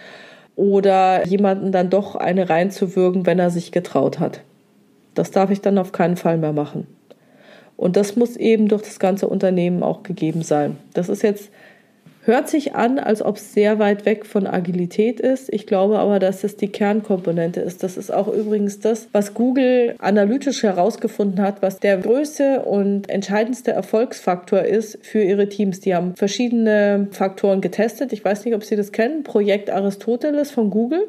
oder 0.56 1.26
jemanden 1.26 1.72
dann 1.72 1.89
doch 1.89 2.16
eine 2.16 2.48
reinzuwürgen, 2.48 3.26
wenn 3.26 3.39
er 3.39 3.50
sich 3.50 3.72
getraut 3.72 4.20
hat. 4.20 4.41
Das 5.16 5.32
darf 5.32 5.50
ich 5.50 5.62
dann 5.62 5.80
auf 5.80 5.91
keinen 5.91 6.18
Fall 6.18 6.38
mehr 6.38 6.54
machen. 6.54 6.86
Und 7.78 7.98
das 7.98 8.16
muss 8.16 8.38
eben 8.38 8.68
durch 8.68 8.84
das 8.84 9.00
ganze 9.00 9.28
Unternehmen 9.28 9.82
auch 9.82 10.04
gegeben 10.04 10.43
sein. 10.43 10.78
Das 10.93 11.10
ist 11.10 11.24
jetzt 11.24 11.50
Hört 12.26 12.49
sich 12.49 12.73
an, 12.73 12.97
als 12.97 13.21
ob 13.21 13.38
es 13.38 13.53
sehr 13.53 13.78
weit 13.78 14.07
weg 14.07 14.26
von 14.26 14.47
Agilität 14.47 15.19
ist. 15.19 15.53
Ich 15.53 15.67
glaube 15.67 15.99
aber, 15.99 16.17
dass 16.17 16.43
es 16.43 16.57
die 16.57 16.69
Kernkomponente 16.69 17.61
ist. 17.61 17.84
Das 17.84 17.97
ist 17.97 18.11
auch 18.11 18.28
übrigens 18.28 18.80
das, 18.80 19.07
was 19.11 19.36
Google 19.36 19.93
analytisch 19.99 20.63
herausgefunden 20.63 21.39
hat, 21.39 21.61
was 21.61 21.80
der 21.80 21.97
größte 21.97 22.63
und 22.63 23.11
entscheidendste 23.11 23.73
Erfolgsfaktor 23.73 24.63
ist 24.63 24.97
für 25.03 25.21
ihre 25.21 25.49
Teams. 25.49 25.82
Die 25.82 25.93
haben 25.93 26.15
verschiedene 26.15 27.09
Faktoren 27.11 27.61
getestet. 27.61 28.11
Ich 28.11 28.26
weiß 28.26 28.43
nicht, 28.43 28.55
ob 28.55 28.63
Sie 28.63 28.76
das 28.76 28.91
kennen. 28.91 29.21
Projekt 29.21 29.69
Aristoteles 29.69 30.49
von 30.49 30.71
Google. 30.71 31.07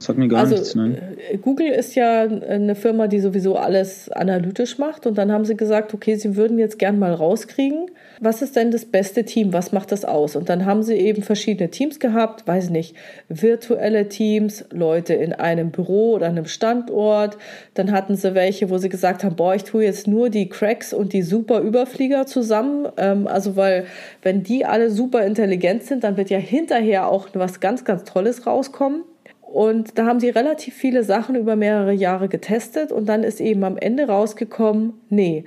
Das 0.00 0.08
hat 0.08 0.16
mir 0.16 0.28
gar 0.28 0.40
also, 0.40 0.54
nichts, 0.54 0.74
nein. 0.74 0.96
Äh, 1.30 1.36
Google 1.36 1.68
ist 1.68 1.94
ja 1.94 2.22
eine 2.22 2.74
Firma, 2.74 3.06
die 3.06 3.20
sowieso 3.20 3.56
alles 3.56 4.10
analytisch 4.10 4.78
macht. 4.78 5.06
Und 5.06 5.18
dann 5.18 5.30
haben 5.30 5.44
sie 5.44 5.58
gesagt, 5.58 5.92
okay, 5.92 6.14
sie 6.14 6.36
würden 6.36 6.58
jetzt 6.58 6.78
gern 6.78 6.98
mal 6.98 7.12
rauskriegen, 7.12 7.90
was 8.18 8.40
ist 8.40 8.56
denn 8.56 8.70
das 8.70 8.86
beste 8.86 9.24
Team? 9.24 9.52
Was 9.52 9.72
macht 9.72 9.92
das 9.92 10.06
aus? 10.06 10.36
Und 10.36 10.48
dann 10.48 10.64
haben 10.64 10.82
sie 10.82 10.94
eben 10.94 11.22
verschiedene 11.22 11.70
Teams 11.70 12.00
gehabt, 12.00 12.48
weiß 12.48 12.70
nicht, 12.70 12.96
virtuelle 13.28 14.08
Teams, 14.08 14.64
Leute 14.70 15.12
in 15.12 15.34
einem 15.34 15.70
Büro 15.70 16.14
oder 16.14 16.28
einem 16.28 16.46
Standort. 16.46 17.36
Dann 17.74 17.92
hatten 17.92 18.16
sie 18.16 18.34
welche, 18.34 18.70
wo 18.70 18.78
sie 18.78 18.88
gesagt 18.88 19.22
haben, 19.22 19.36
boah, 19.36 19.54
ich 19.54 19.64
tue 19.64 19.84
jetzt 19.84 20.06
nur 20.06 20.30
die 20.30 20.48
Cracks 20.48 20.94
und 20.94 21.12
die 21.12 21.20
super 21.20 21.60
Überflieger 21.60 22.24
zusammen. 22.24 22.88
Ähm, 22.96 23.26
also, 23.26 23.54
weil 23.54 23.84
wenn 24.22 24.44
die 24.44 24.64
alle 24.64 24.88
super 24.88 25.26
intelligent 25.26 25.82
sind, 25.82 26.04
dann 26.04 26.16
wird 26.16 26.30
ja 26.30 26.38
hinterher 26.38 27.06
auch 27.06 27.28
was 27.34 27.60
ganz, 27.60 27.84
ganz 27.84 28.04
Tolles 28.04 28.46
rauskommen. 28.46 29.02
Und 29.50 29.98
da 29.98 30.06
haben 30.06 30.20
sie 30.20 30.28
relativ 30.28 30.74
viele 30.74 31.02
Sachen 31.02 31.34
über 31.34 31.56
mehrere 31.56 31.92
Jahre 31.92 32.28
getestet 32.28 32.92
und 32.92 33.08
dann 33.08 33.24
ist 33.24 33.40
eben 33.40 33.64
am 33.64 33.76
Ende 33.76 34.06
rausgekommen, 34.06 34.92
nee, 35.08 35.44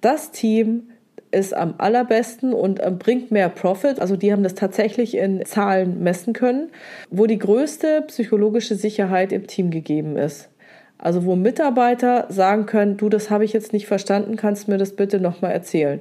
das 0.00 0.32
Team 0.32 0.88
ist 1.30 1.54
am 1.54 1.74
allerbesten 1.78 2.52
und 2.52 2.80
ähm, 2.82 2.98
bringt 2.98 3.30
mehr 3.30 3.48
Profit. 3.48 4.00
Also 4.00 4.16
die 4.16 4.32
haben 4.32 4.42
das 4.42 4.54
tatsächlich 4.54 5.16
in 5.16 5.44
Zahlen 5.44 6.02
messen 6.02 6.32
können, 6.32 6.70
wo 7.10 7.26
die 7.26 7.38
größte 7.38 8.02
psychologische 8.08 8.74
Sicherheit 8.74 9.30
im 9.30 9.46
Team 9.46 9.70
gegeben 9.70 10.16
ist. 10.16 10.50
Also 10.98 11.24
wo 11.24 11.36
Mitarbeiter 11.36 12.26
sagen 12.30 12.66
können, 12.66 12.96
du, 12.96 13.08
das 13.08 13.30
habe 13.30 13.44
ich 13.44 13.52
jetzt 13.52 13.72
nicht 13.72 13.86
verstanden, 13.86 14.34
kannst 14.34 14.66
du 14.66 14.72
mir 14.72 14.78
das 14.78 14.96
bitte 14.96 15.20
nochmal 15.20 15.52
erzählen. 15.52 16.00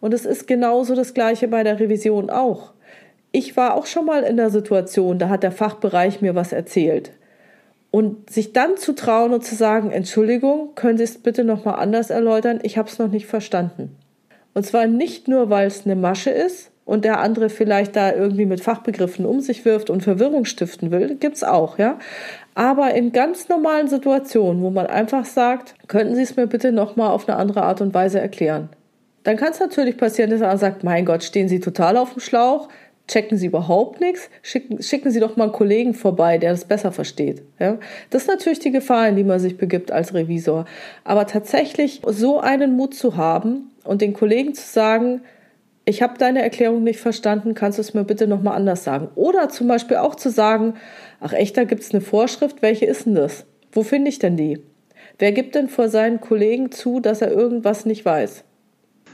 Und 0.00 0.14
es 0.14 0.24
ist 0.24 0.46
genauso 0.46 0.94
das 0.94 1.12
gleiche 1.12 1.46
bei 1.46 1.62
der 1.62 1.78
Revision 1.78 2.30
auch 2.30 2.72
ich 3.32 3.56
war 3.56 3.74
auch 3.74 3.86
schon 3.86 4.06
mal 4.06 4.22
in 4.22 4.36
der 4.36 4.50
Situation, 4.50 5.18
da 5.18 5.28
hat 5.28 5.42
der 5.42 5.52
Fachbereich 5.52 6.20
mir 6.20 6.34
was 6.34 6.52
erzählt. 6.52 7.12
Und 7.90 8.30
sich 8.30 8.52
dann 8.52 8.76
zu 8.76 8.94
trauen 8.94 9.32
und 9.32 9.44
zu 9.44 9.54
sagen, 9.54 9.90
Entschuldigung, 9.90 10.74
können 10.74 10.98
Sie 10.98 11.04
es 11.04 11.18
bitte 11.18 11.42
nochmal 11.42 11.76
anders 11.76 12.10
erläutern, 12.10 12.60
ich 12.62 12.78
habe 12.78 12.88
es 12.88 12.98
noch 12.98 13.10
nicht 13.10 13.26
verstanden. 13.26 13.96
Und 14.54 14.64
zwar 14.64 14.86
nicht 14.86 15.28
nur, 15.28 15.50
weil 15.50 15.66
es 15.66 15.84
eine 15.84 15.96
Masche 15.96 16.30
ist 16.30 16.70
und 16.84 17.04
der 17.04 17.20
andere 17.20 17.48
vielleicht 17.50 17.96
da 17.96 18.12
irgendwie 18.12 18.46
mit 18.46 18.60
Fachbegriffen 18.60 19.24
um 19.24 19.40
sich 19.40 19.64
wirft 19.64 19.90
und 19.90 20.02
Verwirrung 20.02 20.44
stiften 20.44 20.90
will, 20.90 21.16
gibt's 21.16 21.44
auch, 21.44 21.78
ja. 21.78 21.98
Aber 22.54 22.94
in 22.94 23.12
ganz 23.12 23.48
normalen 23.48 23.88
Situationen, 23.88 24.62
wo 24.62 24.70
man 24.70 24.86
einfach 24.86 25.24
sagt, 25.24 25.74
könnten 25.88 26.16
Sie 26.16 26.22
es 26.22 26.36
mir 26.36 26.46
bitte 26.46 26.72
nochmal 26.72 27.10
auf 27.10 27.28
eine 27.28 27.38
andere 27.38 27.62
Art 27.62 27.80
und 27.80 27.94
Weise 27.94 28.20
erklären. 28.20 28.68
Dann 29.22 29.36
kann 29.36 29.52
es 29.52 29.60
natürlich 29.60 29.96
passieren, 29.96 30.30
dass 30.30 30.40
er 30.40 30.56
sagt, 30.58 30.82
mein 30.82 31.04
Gott, 31.04 31.22
stehen 31.22 31.48
Sie 31.48 31.60
total 31.60 31.96
auf 31.96 32.14
dem 32.14 32.20
Schlauch, 32.20 32.68
checken 33.10 33.36
Sie 33.36 33.46
überhaupt 33.46 34.00
nichts, 34.00 34.30
schicken, 34.42 34.82
schicken 34.82 35.10
Sie 35.10 35.20
doch 35.20 35.36
mal 35.36 35.44
einen 35.44 35.52
Kollegen 35.52 35.94
vorbei, 35.94 36.38
der 36.38 36.52
das 36.52 36.64
besser 36.64 36.92
versteht. 36.92 37.42
Ja? 37.58 37.78
Das 38.10 38.22
ist 38.22 38.28
natürlich 38.28 38.60
die 38.60 38.70
Gefahr, 38.70 39.08
in 39.08 39.16
die 39.16 39.24
man 39.24 39.40
sich 39.40 39.58
begibt 39.58 39.90
als 39.90 40.14
Revisor. 40.14 40.64
Aber 41.04 41.26
tatsächlich 41.26 42.00
so 42.06 42.40
einen 42.40 42.76
Mut 42.76 42.94
zu 42.94 43.16
haben 43.16 43.70
und 43.84 44.00
den 44.00 44.12
Kollegen 44.12 44.54
zu 44.54 44.66
sagen, 44.66 45.22
ich 45.84 46.02
habe 46.02 46.18
deine 46.18 46.42
Erklärung 46.42 46.84
nicht 46.84 47.00
verstanden, 47.00 47.54
kannst 47.54 47.78
du 47.78 47.82
es 47.82 47.94
mir 47.94 48.04
bitte 48.04 48.28
nochmal 48.28 48.54
anders 48.54 48.84
sagen? 48.84 49.08
Oder 49.16 49.48
zum 49.48 49.66
Beispiel 49.66 49.96
auch 49.96 50.14
zu 50.14 50.30
sagen, 50.30 50.74
ach 51.18 51.32
echt, 51.32 51.56
da 51.56 51.64
gibt 51.64 51.82
es 51.82 51.92
eine 51.92 52.00
Vorschrift, 52.00 52.62
welche 52.62 52.86
ist 52.86 53.06
denn 53.06 53.16
das? 53.16 53.44
Wo 53.72 53.82
finde 53.82 54.08
ich 54.08 54.18
denn 54.18 54.36
die? 54.36 54.60
Wer 55.18 55.32
gibt 55.32 55.54
denn 55.54 55.68
vor 55.68 55.88
seinen 55.88 56.20
Kollegen 56.20 56.70
zu, 56.70 57.00
dass 57.00 57.22
er 57.22 57.32
irgendwas 57.32 57.86
nicht 57.86 58.04
weiß? 58.04 58.44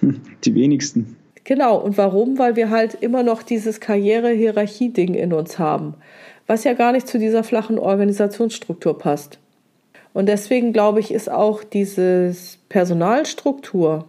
Die 0.44 0.54
wenigsten. 0.54 1.16
Genau, 1.46 1.76
und 1.76 1.96
warum? 1.96 2.38
Weil 2.40 2.56
wir 2.56 2.70
halt 2.70 2.94
immer 2.94 3.22
noch 3.22 3.44
dieses 3.44 3.78
Karriere-Hierarchie-Ding 3.78 5.14
in 5.14 5.32
uns 5.32 5.60
haben, 5.60 5.94
was 6.48 6.64
ja 6.64 6.72
gar 6.72 6.90
nicht 6.90 7.06
zu 7.06 7.20
dieser 7.20 7.44
flachen 7.44 7.78
Organisationsstruktur 7.78 8.98
passt. 8.98 9.38
Und 10.12 10.26
deswegen 10.26 10.72
glaube 10.72 10.98
ich, 10.98 11.12
ist 11.12 11.30
auch 11.30 11.62
dieses 11.62 12.58
Personalstruktur, 12.68 14.06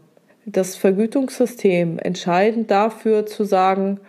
das 0.48 0.76
Vergütungssystem 0.78 2.00
entscheidend 2.00 2.72
dafür 2.72 3.28
zu 3.28 3.44
sagen, 3.44 4.00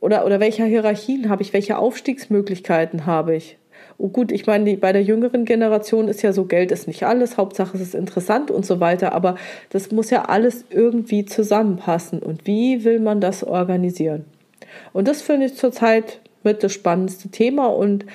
oder, 0.00 0.24
oder 0.24 0.40
welcher 0.40 0.64
Hierarchien 0.64 1.28
habe 1.28 1.42
ich, 1.42 1.52
welche 1.52 1.76
Aufstiegsmöglichkeiten 1.76 3.04
habe 3.04 3.36
ich. 3.36 3.58
Oh 4.02 4.08
gut, 4.08 4.32
ich 4.32 4.46
meine, 4.46 4.64
die, 4.64 4.76
bei 4.76 4.94
der 4.94 5.02
jüngeren 5.02 5.44
Generation 5.44 6.08
ist 6.08 6.22
ja 6.22 6.32
so, 6.32 6.46
Geld 6.46 6.72
ist 6.72 6.86
nicht 6.86 7.02
alles, 7.02 7.36
Hauptsache 7.36 7.76
es 7.76 7.82
ist 7.82 7.94
interessant 7.94 8.50
und 8.50 8.64
so 8.64 8.80
weiter, 8.80 9.12
aber 9.12 9.34
das 9.68 9.90
muss 9.90 10.08
ja 10.08 10.22
alles 10.24 10.64
irgendwie 10.70 11.26
zusammenpassen. 11.26 12.20
Und 12.20 12.46
wie 12.46 12.84
will 12.84 12.98
man 12.98 13.20
das 13.20 13.44
organisieren? 13.44 14.24
Und 14.94 15.06
das 15.06 15.20
finde 15.20 15.46
ich 15.46 15.54
zurzeit 15.54 16.20
mit 16.42 16.62
das 16.62 16.72
spannendste 16.72 17.28
Thema 17.28 17.66
und 17.66 18.06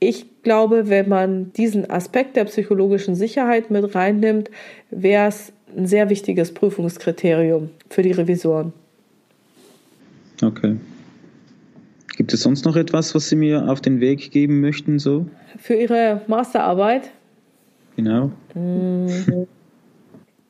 ich 0.00 0.42
glaube, 0.42 0.88
wenn 0.88 1.08
man 1.08 1.52
diesen 1.52 1.88
Aspekt 1.88 2.34
der 2.34 2.46
psychologischen 2.46 3.14
Sicherheit 3.14 3.70
mit 3.70 3.94
reinnimmt, 3.94 4.50
wäre 4.90 5.28
es 5.28 5.52
ein 5.76 5.86
sehr 5.86 6.10
wichtiges 6.10 6.52
Prüfungskriterium 6.52 7.70
für 7.88 8.02
die 8.02 8.10
Revisoren. 8.10 8.72
Okay. 10.42 10.76
Gibt 12.20 12.34
es 12.34 12.42
sonst 12.42 12.66
noch 12.66 12.76
etwas, 12.76 13.14
was 13.14 13.30
Sie 13.30 13.34
mir 13.34 13.70
auf 13.70 13.80
den 13.80 13.98
Weg 13.98 14.30
geben 14.30 14.60
möchten? 14.60 14.98
So? 14.98 15.24
Für 15.56 15.72
Ihre 15.72 16.20
Masterarbeit? 16.26 17.12
Genau. 17.96 18.30
Mm. 18.54 19.06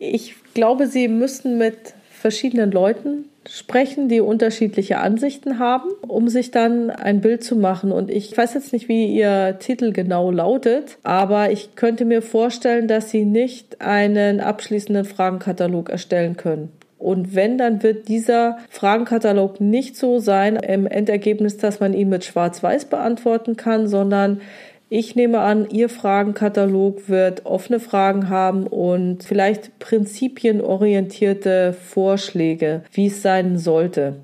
Ich 0.00 0.34
glaube, 0.52 0.88
Sie 0.88 1.06
müssten 1.06 1.58
mit 1.58 1.94
verschiedenen 2.10 2.72
Leuten 2.72 3.26
sprechen, 3.48 4.08
die 4.08 4.20
unterschiedliche 4.20 4.98
Ansichten 4.98 5.60
haben, 5.60 5.90
um 6.08 6.28
sich 6.28 6.50
dann 6.50 6.90
ein 6.90 7.20
Bild 7.20 7.44
zu 7.44 7.54
machen. 7.54 7.92
Und 7.92 8.10
ich 8.10 8.36
weiß 8.36 8.54
jetzt 8.54 8.72
nicht, 8.72 8.88
wie 8.88 9.06
Ihr 9.06 9.58
Titel 9.60 9.92
genau 9.92 10.32
lautet, 10.32 10.98
aber 11.04 11.52
ich 11.52 11.76
könnte 11.76 12.04
mir 12.04 12.20
vorstellen, 12.20 12.88
dass 12.88 13.10
Sie 13.10 13.24
nicht 13.24 13.80
einen 13.80 14.40
abschließenden 14.40 15.04
Fragenkatalog 15.04 15.88
erstellen 15.88 16.36
können. 16.36 16.72
Und 17.00 17.34
wenn, 17.34 17.56
dann 17.56 17.82
wird 17.82 18.08
dieser 18.08 18.58
Fragenkatalog 18.68 19.58
nicht 19.58 19.96
so 19.96 20.18
sein 20.18 20.56
im 20.56 20.86
Endergebnis, 20.86 21.56
dass 21.56 21.80
man 21.80 21.94
ihn 21.94 22.10
mit 22.10 22.24
Schwarz-Weiß 22.24 22.84
beantworten 22.84 23.56
kann, 23.56 23.88
sondern 23.88 24.42
ich 24.90 25.16
nehme 25.16 25.38
an, 25.38 25.66
Ihr 25.70 25.88
Fragenkatalog 25.88 27.08
wird 27.08 27.46
offene 27.46 27.80
Fragen 27.80 28.28
haben 28.28 28.66
und 28.66 29.24
vielleicht 29.24 29.78
prinzipienorientierte 29.78 31.72
Vorschläge, 31.72 32.82
wie 32.92 33.06
es 33.06 33.22
sein 33.22 33.56
sollte. 33.56 34.16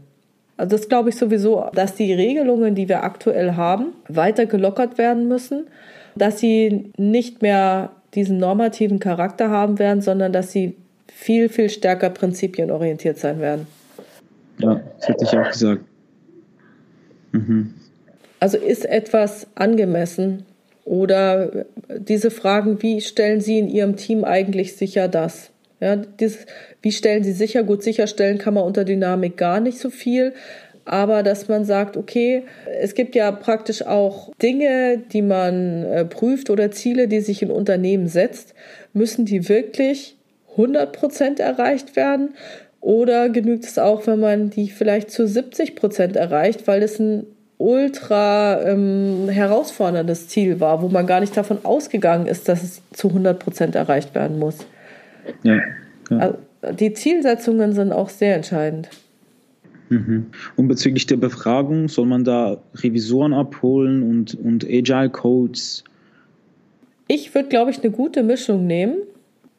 Also 0.58 0.76
das 0.76 0.90
glaube 0.90 1.08
ich 1.08 1.16
sowieso, 1.16 1.66
dass 1.72 1.94
die 1.94 2.12
Regelungen, 2.12 2.74
die 2.74 2.90
wir 2.90 3.04
aktuell 3.04 3.52
haben, 3.52 3.94
weiter 4.08 4.44
gelockert 4.44 4.98
werden 4.98 5.28
müssen, 5.28 5.66
dass 6.14 6.40
sie 6.40 6.92
nicht 6.98 7.40
mehr 7.40 7.92
diesen 8.14 8.36
normativen 8.36 8.98
Charakter 8.98 9.48
haben 9.48 9.78
werden, 9.78 10.02
sondern 10.02 10.32
dass 10.32 10.52
sie 10.52 10.76
viel, 11.16 11.48
viel 11.48 11.70
stärker 11.70 12.10
prinzipienorientiert 12.10 13.16
sein 13.16 13.40
werden. 13.40 13.66
Ja, 14.58 14.80
das 14.98 15.08
hätte 15.08 15.24
ich 15.24 15.36
auch 15.36 15.50
gesagt. 15.50 15.80
Mhm. 17.32 17.74
Also 18.38 18.58
ist 18.58 18.84
etwas 18.84 19.46
angemessen 19.54 20.44
oder 20.84 21.64
diese 21.88 22.30
Fragen, 22.30 22.82
wie 22.82 23.00
stellen 23.00 23.40
Sie 23.40 23.58
in 23.58 23.68
Ihrem 23.68 23.96
Team 23.96 24.24
eigentlich 24.24 24.76
sicher 24.76 25.08
das? 25.08 25.50
Ja, 25.80 25.96
dieses, 25.96 26.46
wie 26.82 26.92
stellen 26.92 27.24
Sie 27.24 27.32
sicher? 27.32 27.62
Gut, 27.64 27.82
sicherstellen 27.82 28.36
kann 28.36 28.54
man 28.54 28.64
unter 28.64 28.84
Dynamik 28.84 29.38
gar 29.38 29.60
nicht 29.60 29.78
so 29.78 29.88
viel, 29.88 30.34
aber 30.84 31.22
dass 31.22 31.48
man 31.48 31.64
sagt, 31.64 31.96
okay, 31.96 32.44
es 32.80 32.94
gibt 32.94 33.14
ja 33.14 33.32
praktisch 33.32 33.82
auch 33.82 34.32
Dinge, 34.40 35.02
die 35.12 35.22
man 35.22 35.82
äh, 35.84 36.04
prüft 36.04 36.50
oder 36.50 36.70
Ziele, 36.70 37.08
die 37.08 37.20
sich 37.20 37.42
ein 37.42 37.50
Unternehmen 37.50 38.06
setzt, 38.06 38.54
müssen 38.92 39.24
die 39.24 39.48
wirklich 39.48 40.16
100 40.56 40.92
Prozent 40.92 41.40
erreicht 41.40 41.96
werden? 41.96 42.34
Oder 42.80 43.28
genügt 43.28 43.64
es 43.64 43.78
auch, 43.78 44.06
wenn 44.06 44.20
man 44.20 44.50
die 44.50 44.70
vielleicht 44.70 45.10
zu 45.10 45.26
70 45.26 45.74
Prozent 45.74 46.16
erreicht, 46.16 46.66
weil 46.66 46.82
es 46.82 46.98
ein 47.00 47.26
ultra 47.58 48.62
ähm, 48.62 49.28
herausforderndes 49.28 50.28
Ziel 50.28 50.60
war, 50.60 50.82
wo 50.82 50.88
man 50.88 51.06
gar 51.06 51.20
nicht 51.20 51.36
davon 51.36 51.58
ausgegangen 51.64 52.26
ist, 52.26 52.48
dass 52.48 52.62
es 52.62 52.82
zu 52.92 53.08
100 53.08 53.38
Prozent 53.38 53.74
erreicht 53.74 54.14
werden 54.14 54.38
muss. 54.38 54.58
Ja, 55.42 55.56
ja. 56.10 56.18
Also 56.18 56.38
die 56.78 56.92
Zielsetzungen 56.92 57.72
sind 57.72 57.92
auch 57.92 58.08
sehr 58.08 58.36
entscheidend. 58.36 58.88
Mhm. 59.88 60.26
Und 60.56 60.68
bezüglich 60.68 61.06
der 61.06 61.16
Befragung, 61.16 61.88
soll 61.88 62.06
man 62.06 62.24
da 62.24 62.58
Revisoren 62.74 63.32
abholen 63.32 64.02
und, 64.02 64.34
und 64.34 64.64
Agile 64.64 65.10
Codes? 65.10 65.84
Ich 67.08 67.34
würde, 67.34 67.48
glaube 67.48 67.70
ich, 67.70 67.82
eine 67.82 67.90
gute 67.90 68.22
Mischung 68.22 68.66
nehmen, 68.66 68.96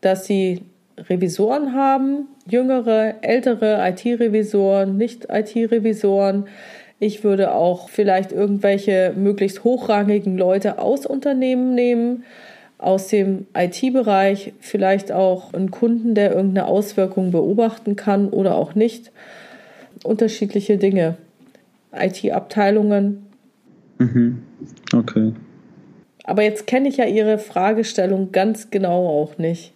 dass 0.02 0.26
sie 0.26 0.62
Revisoren 0.98 1.74
haben, 1.74 2.28
jüngere, 2.50 3.16
ältere 3.22 3.80
IT-Revisoren, 3.88 4.98
Nicht-IT-Revisoren. 4.98 6.46
Ich 7.00 7.24
würde 7.24 7.54
auch 7.54 7.90
vielleicht 7.90 8.32
irgendwelche 8.32 9.14
möglichst 9.16 9.64
hochrangigen 9.64 10.38
Leute 10.38 10.80
aus 10.80 11.06
Unternehmen 11.06 11.76
nehmen, 11.76 12.24
aus 12.80 13.08
dem 13.08 13.46
IT-Bereich, 13.56 14.54
vielleicht 14.60 15.12
auch 15.12 15.54
einen 15.54 15.72
Kunden, 15.72 16.16
der 16.16 16.34
irgendeine 16.34 16.68
Auswirkung 16.68 17.32
beobachten 17.32 17.96
kann 17.96 18.30
oder 18.30 18.56
auch 18.56 18.76
nicht. 18.76 19.12
Unterschiedliche 20.04 20.78
Dinge. 20.78 21.18
IT-Abteilungen. 21.92 23.26
Mhm. 24.00 24.44
Okay. 24.94 25.34
Aber 26.24 26.44
jetzt 26.44 26.68
kenne 26.68 26.90
ich 26.90 26.98
ja 26.98 27.06
Ihre 27.06 27.38
Fragestellung 27.40 28.32
ganz 28.32 28.70
genau 28.70 29.08
auch 29.08 29.38
nicht. 29.38 29.74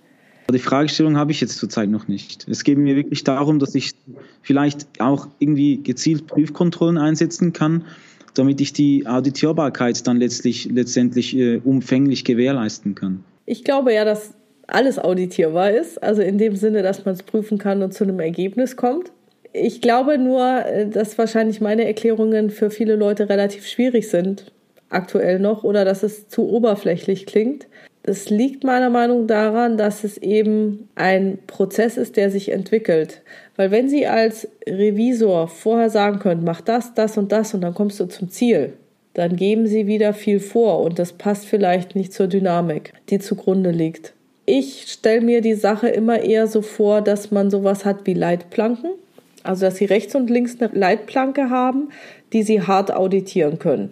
Die 0.50 0.60
Fragestellung 0.60 1.18
habe 1.18 1.32
ich 1.32 1.40
jetzt 1.40 1.58
zurzeit 1.58 1.90
noch 1.90 2.08
nicht. 2.08 2.46
Es 2.50 2.64
geht 2.64 2.78
mir 2.78 2.96
wirklich 2.96 3.24
darum, 3.24 3.60
dass 3.60 3.74
ich 3.76 3.92
vielleicht 4.42 4.88
auch 5.00 5.28
irgendwie 5.40 5.82
gezielt 5.82 6.28
Prüfkontrollen 6.28 6.98
einsetzen 6.98 7.54
kann, 7.54 7.86
damit 8.34 8.60
ich 8.62 8.74
die 8.74 9.08
Auditierbarkeit 9.08 10.06
dann 10.08 10.18
letztlich, 10.18 10.66
letztendlich 10.66 11.36
äh, 11.36 11.62
umfänglich 11.64 12.26
gewährleisten 12.26 12.96
kann. 12.96 13.24
Ich 13.46 13.64
glaube 13.64 13.94
ja, 13.94 14.06
dass 14.06 14.34
alles 14.68 15.00
auditierbar 15.00 15.72
ist, 15.72 16.02
also 16.02 16.22
in 16.22 16.38
dem 16.38 16.56
Sinne, 16.56 16.82
dass 16.82 17.06
man 17.06 17.16
es 17.16 17.24
prüfen 17.24 17.58
kann 17.58 17.84
und 17.84 17.94
zu 17.94 18.04
einem 18.04 18.20
Ergebnis 18.20 18.76
kommt. 18.76 19.12
Ich 19.54 19.82
glaube 19.82 20.18
nur, 20.18 20.66
äh, 20.66 20.88
dass 20.88 21.18
wahrscheinlich 21.18 21.62
meine 21.62 21.86
Erklärungen 21.86 22.50
für 22.50 22.72
viele 22.72 22.96
Leute 22.96 23.30
relativ 23.30 23.68
schwierig 23.68 24.10
sind, 24.10 24.52
aktuell 24.90 25.40
noch 25.40 25.64
oder 25.64 25.86
dass 25.86 26.04
es 26.04 26.28
zu 26.30 26.50
oberflächlich 26.50 27.26
klingt. 27.26 27.68
Das 28.04 28.30
liegt 28.30 28.64
meiner 28.64 28.90
Meinung 28.90 29.28
daran, 29.28 29.78
dass 29.78 30.04
es 30.04 30.18
eben 30.18 30.90
ein 30.96 31.38
Prozess 31.46 31.98
ist, 31.98 32.18
der 32.18 32.32
sich 32.32 32.52
entwickelt. 32.52 33.22
Weil 33.56 33.70
wenn 33.70 33.90
Sie 33.90 34.08
als 34.08 34.48
Revisor 34.68 35.48
vorher 35.48 35.90
sagen 35.92 36.18
können, 36.20 36.44
mach 36.44 36.62
das, 36.62 36.96
das 36.96 37.18
und 37.18 37.32
das 37.32 37.54
und 37.54 37.62
dann 37.62 37.76
kommst 37.76 38.00
du 38.00 38.06
zum 38.06 38.30
Ziel, 38.30 38.74
dann 39.14 39.36
geben 39.36 39.68
Sie 39.68 39.86
wieder 39.86 40.14
viel 40.14 40.40
vor 40.40 40.82
und 40.82 40.98
das 40.98 41.14
passt 41.14 41.46
vielleicht 41.46 41.96
nicht 41.96 42.14
zur 42.14 42.28
Dynamik, 42.28 42.94
die 43.10 43.20
zugrunde 43.20 43.72
liegt. 43.72 44.14
Ich 44.46 44.86
stelle 44.88 45.22
mir 45.22 45.42
die 45.42 45.54
Sache 45.54 45.88
immer 45.90 46.22
eher 46.22 46.48
so 46.48 46.62
vor, 46.62 47.02
dass 47.02 47.30
man 47.30 47.52
sowas 47.52 47.86
hat 47.86 48.08
wie 48.08 48.16
Leitplanken. 48.16 48.92
Also, 49.44 49.66
dass 49.66 49.76
Sie 49.76 49.86
rechts 49.86 50.16
und 50.16 50.30
links 50.30 50.58
eine 50.60 50.72
Leitplanke 50.74 51.50
haben, 51.50 51.90
die 52.34 52.44
Sie 52.44 52.62
hart 52.62 52.92
auditieren 52.92 53.60
können. 53.60 53.92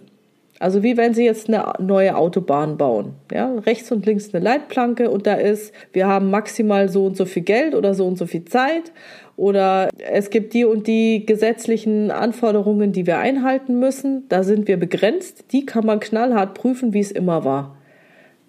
Also 0.60 0.82
wie 0.82 0.98
wenn 0.98 1.14
Sie 1.14 1.24
jetzt 1.24 1.48
eine 1.48 1.72
neue 1.78 2.16
Autobahn 2.16 2.76
bauen. 2.76 3.14
Ja, 3.32 3.50
rechts 3.66 3.90
und 3.90 4.04
links 4.04 4.32
eine 4.34 4.44
Leitplanke 4.44 5.10
und 5.10 5.26
da 5.26 5.34
ist, 5.34 5.74
wir 5.92 6.06
haben 6.06 6.30
maximal 6.30 6.90
so 6.90 7.06
und 7.06 7.16
so 7.16 7.24
viel 7.24 7.42
Geld 7.42 7.74
oder 7.74 7.94
so 7.94 8.06
und 8.06 8.18
so 8.18 8.26
viel 8.26 8.44
Zeit 8.44 8.92
oder 9.36 9.88
es 9.98 10.28
gibt 10.28 10.52
die 10.52 10.66
und 10.66 10.86
die 10.86 11.24
gesetzlichen 11.24 12.10
Anforderungen, 12.10 12.92
die 12.92 13.06
wir 13.06 13.18
einhalten 13.18 13.78
müssen. 13.78 14.28
Da 14.28 14.42
sind 14.42 14.68
wir 14.68 14.76
begrenzt. 14.76 15.46
Die 15.52 15.64
kann 15.64 15.86
man 15.86 15.98
knallhart 15.98 16.52
prüfen, 16.52 16.92
wie 16.92 17.00
es 17.00 17.10
immer 17.10 17.42
war. 17.42 17.78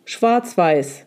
Schwarz-Weiß. 0.03 1.05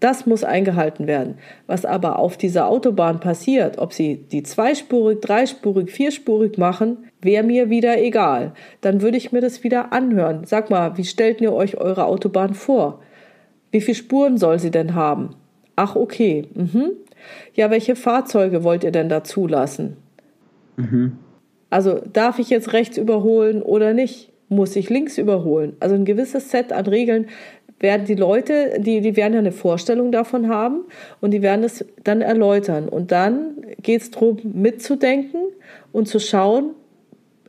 Das 0.00 0.26
muss 0.26 0.44
eingehalten 0.44 1.06
werden. 1.06 1.38
Was 1.66 1.84
aber 1.84 2.18
auf 2.18 2.36
dieser 2.36 2.68
Autobahn 2.68 3.18
passiert, 3.20 3.78
ob 3.78 3.92
sie 3.92 4.16
die 4.30 4.44
zweispurig, 4.44 5.20
dreispurig, 5.20 5.90
vierspurig 5.90 6.56
machen, 6.56 6.98
wäre 7.20 7.42
mir 7.42 7.68
wieder 7.68 8.00
egal. 8.00 8.52
Dann 8.80 9.02
würde 9.02 9.16
ich 9.16 9.32
mir 9.32 9.40
das 9.40 9.64
wieder 9.64 9.92
anhören. 9.92 10.44
Sag 10.44 10.70
mal, 10.70 10.96
wie 10.96 11.04
stellt 11.04 11.40
ihr 11.40 11.52
euch 11.52 11.78
eure 11.78 12.04
Autobahn 12.06 12.54
vor? 12.54 13.00
Wie 13.70 13.80
viele 13.80 13.96
Spuren 13.96 14.38
soll 14.38 14.58
sie 14.58 14.70
denn 14.70 14.94
haben? 14.94 15.30
Ach, 15.74 15.96
okay. 15.96 16.48
Mhm. 16.54 16.92
Ja, 17.54 17.70
welche 17.70 17.96
Fahrzeuge 17.96 18.62
wollt 18.64 18.84
ihr 18.84 18.92
denn 18.92 19.08
da 19.08 19.24
zulassen? 19.24 19.96
Mhm. 20.76 21.18
Also 21.70 22.00
darf 22.12 22.38
ich 22.38 22.50
jetzt 22.50 22.72
rechts 22.72 22.96
überholen 22.96 23.62
oder 23.62 23.92
nicht? 23.92 24.32
Muss 24.48 24.76
ich 24.76 24.88
links 24.88 25.18
überholen? 25.18 25.76
Also 25.80 25.94
ein 25.94 26.06
gewisses 26.06 26.50
Set 26.50 26.72
an 26.72 26.86
Regeln 26.86 27.26
werden 27.80 28.06
die 28.06 28.14
Leute, 28.14 28.78
die, 28.78 29.00
die 29.00 29.16
werden 29.16 29.34
ja 29.34 29.38
eine 29.38 29.52
Vorstellung 29.52 30.12
davon 30.12 30.48
haben 30.48 30.84
und 31.20 31.32
die 31.32 31.42
werden 31.42 31.64
es 31.64 31.84
dann 32.04 32.20
erläutern. 32.20 32.88
Und 32.88 33.12
dann 33.12 33.56
geht 33.82 34.02
es 34.02 34.10
darum, 34.10 34.38
mitzudenken 34.42 35.40
und 35.92 36.08
zu 36.08 36.18
schauen, 36.18 36.70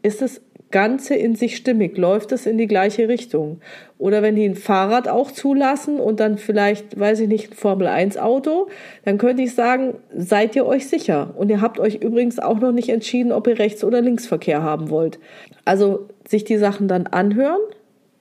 ist 0.01 0.21
das 0.21 0.41
Ganze 0.71 1.15
in 1.15 1.35
sich 1.35 1.57
stimmig? 1.57 1.97
Läuft 1.97 2.31
es 2.31 2.45
in 2.45 2.57
die 2.57 2.67
gleiche 2.67 3.07
Richtung? 3.07 3.59
Oder 3.97 4.21
wenn 4.21 4.35
die 4.35 4.45
ein 4.45 4.55
Fahrrad 4.55 5.07
auch 5.07 5.31
zulassen 5.31 5.99
und 5.99 6.19
dann 6.19 6.37
vielleicht, 6.37 6.99
weiß 6.99 7.21
ich 7.21 7.27
nicht, 7.27 7.51
ein 7.51 7.55
Formel-1-Auto, 7.55 8.67
dann 9.03 9.17
könnte 9.17 9.41
ich 9.41 9.55
sagen, 9.55 9.95
seid 10.15 10.55
ihr 10.55 10.67
euch 10.67 10.87
sicher? 10.87 11.33
Und 11.35 11.49
ihr 11.49 11.61
habt 11.61 11.79
euch 11.79 11.95
übrigens 11.95 12.37
auch 12.37 12.59
noch 12.59 12.71
nicht 12.71 12.89
entschieden, 12.89 13.31
ob 13.31 13.47
ihr 13.47 13.57
Rechts- 13.57 13.83
oder 13.83 14.01
Linksverkehr 14.01 14.61
haben 14.61 14.91
wollt. 14.91 15.19
Also 15.65 16.07
sich 16.27 16.43
die 16.43 16.57
Sachen 16.57 16.87
dann 16.87 17.07
anhören 17.07 17.61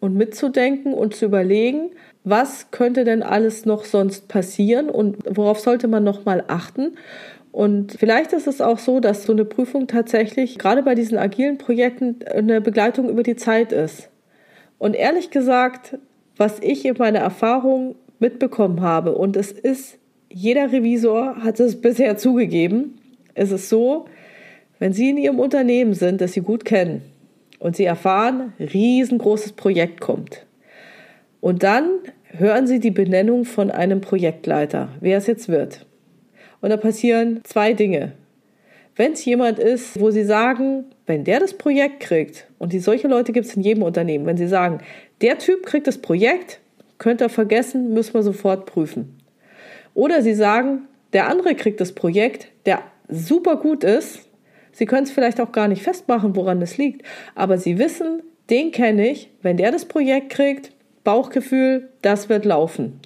und 0.00 0.14
mitzudenken 0.14 0.94
und 0.94 1.14
zu 1.14 1.26
überlegen, 1.26 1.90
was 2.24 2.70
könnte 2.70 3.04
denn 3.04 3.22
alles 3.22 3.64
noch 3.64 3.84
sonst 3.84 4.28
passieren 4.28 4.90
und 4.90 5.16
worauf 5.28 5.60
sollte 5.60 5.88
man 5.88 6.04
noch 6.04 6.24
mal 6.24 6.44
achten? 6.46 6.96
Und 7.52 7.92
vielleicht 7.98 8.32
ist 8.32 8.46
es 8.46 8.60
auch 8.60 8.78
so, 8.78 9.00
dass 9.00 9.24
so 9.24 9.32
eine 9.32 9.44
Prüfung 9.44 9.86
tatsächlich 9.86 10.58
gerade 10.58 10.82
bei 10.82 10.94
diesen 10.94 11.18
agilen 11.18 11.58
Projekten 11.58 12.16
eine 12.32 12.60
Begleitung 12.60 13.08
über 13.08 13.22
die 13.22 13.36
Zeit 13.36 13.72
ist. 13.72 14.10
Und 14.78 14.94
ehrlich 14.94 15.30
gesagt, 15.30 15.98
was 16.36 16.60
ich 16.60 16.84
in 16.84 16.96
meiner 16.98 17.18
Erfahrung 17.18 17.96
mitbekommen 18.20 18.80
habe, 18.80 19.14
und 19.14 19.36
es 19.36 19.50
ist, 19.50 19.98
jeder 20.30 20.70
Revisor 20.70 21.42
hat 21.42 21.58
es 21.58 21.80
bisher 21.80 22.16
zugegeben, 22.16 23.00
es 23.34 23.50
ist 23.50 23.68
so, 23.68 24.06
wenn 24.78 24.92
Sie 24.92 25.10
in 25.10 25.16
Ihrem 25.16 25.40
Unternehmen 25.40 25.94
sind, 25.94 26.20
das 26.20 26.32
Sie 26.34 26.40
gut 26.40 26.64
kennen, 26.64 27.02
und 27.58 27.76
Sie 27.76 27.84
erfahren, 27.84 28.52
riesengroßes 28.58 29.52
Projekt 29.52 30.00
kommt. 30.00 30.46
Und 31.40 31.62
dann 31.62 31.90
hören 32.24 32.66
Sie 32.66 32.80
die 32.80 32.90
Benennung 32.90 33.44
von 33.44 33.70
einem 33.70 34.00
Projektleiter, 34.00 34.88
wer 35.00 35.18
es 35.18 35.26
jetzt 35.26 35.48
wird. 35.48 35.86
Und 36.60 36.70
da 36.70 36.76
passieren 36.76 37.40
zwei 37.44 37.72
Dinge. 37.72 38.12
Wenn 38.96 39.12
es 39.12 39.24
jemand 39.24 39.58
ist, 39.58 40.00
wo 40.00 40.10
Sie 40.10 40.24
sagen, 40.24 40.86
wenn 41.06 41.24
der 41.24 41.40
das 41.40 41.54
Projekt 41.54 42.00
kriegt, 42.00 42.48
und 42.58 42.72
die, 42.72 42.80
solche 42.80 43.06
Leute 43.06 43.32
gibt 43.32 43.46
es 43.46 43.54
in 43.54 43.62
jedem 43.62 43.84
Unternehmen, 43.84 44.26
wenn 44.26 44.36
Sie 44.36 44.48
sagen, 44.48 44.80
der 45.20 45.38
Typ 45.38 45.64
kriegt 45.64 45.86
das 45.86 45.98
Projekt, 45.98 46.60
könnt 46.98 47.20
ihr 47.20 47.28
vergessen, 47.28 47.94
müssen 47.94 48.14
wir 48.14 48.22
sofort 48.24 48.66
prüfen. 48.66 49.20
Oder 49.94 50.22
Sie 50.22 50.34
sagen, 50.34 50.88
der 51.12 51.28
andere 51.28 51.54
kriegt 51.54 51.80
das 51.80 51.92
Projekt, 51.92 52.48
der 52.66 52.82
super 53.08 53.56
gut 53.56 53.84
ist, 53.84 54.27
Sie 54.78 54.86
können 54.86 55.02
es 55.02 55.10
vielleicht 55.10 55.40
auch 55.40 55.50
gar 55.50 55.66
nicht 55.66 55.82
festmachen, 55.82 56.36
woran 56.36 56.62
es 56.62 56.78
liegt, 56.78 57.02
aber 57.34 57.58
Sie 57.58 57.80
wissen, 57.80 58.22
den 58.48 58.70
kenne 58.70 59.10
ich, 59.10 59.28
wenn 59.42 59.56
der 59.56 59.72
das 59.72 59.86
Projekt 59.86 60.30
kriegt, 60.30 60.70
Bauchgefühl, 61.02 61.88
das 62.00 62.28
wird 62.28 62.44
laufen. 62.44 63.00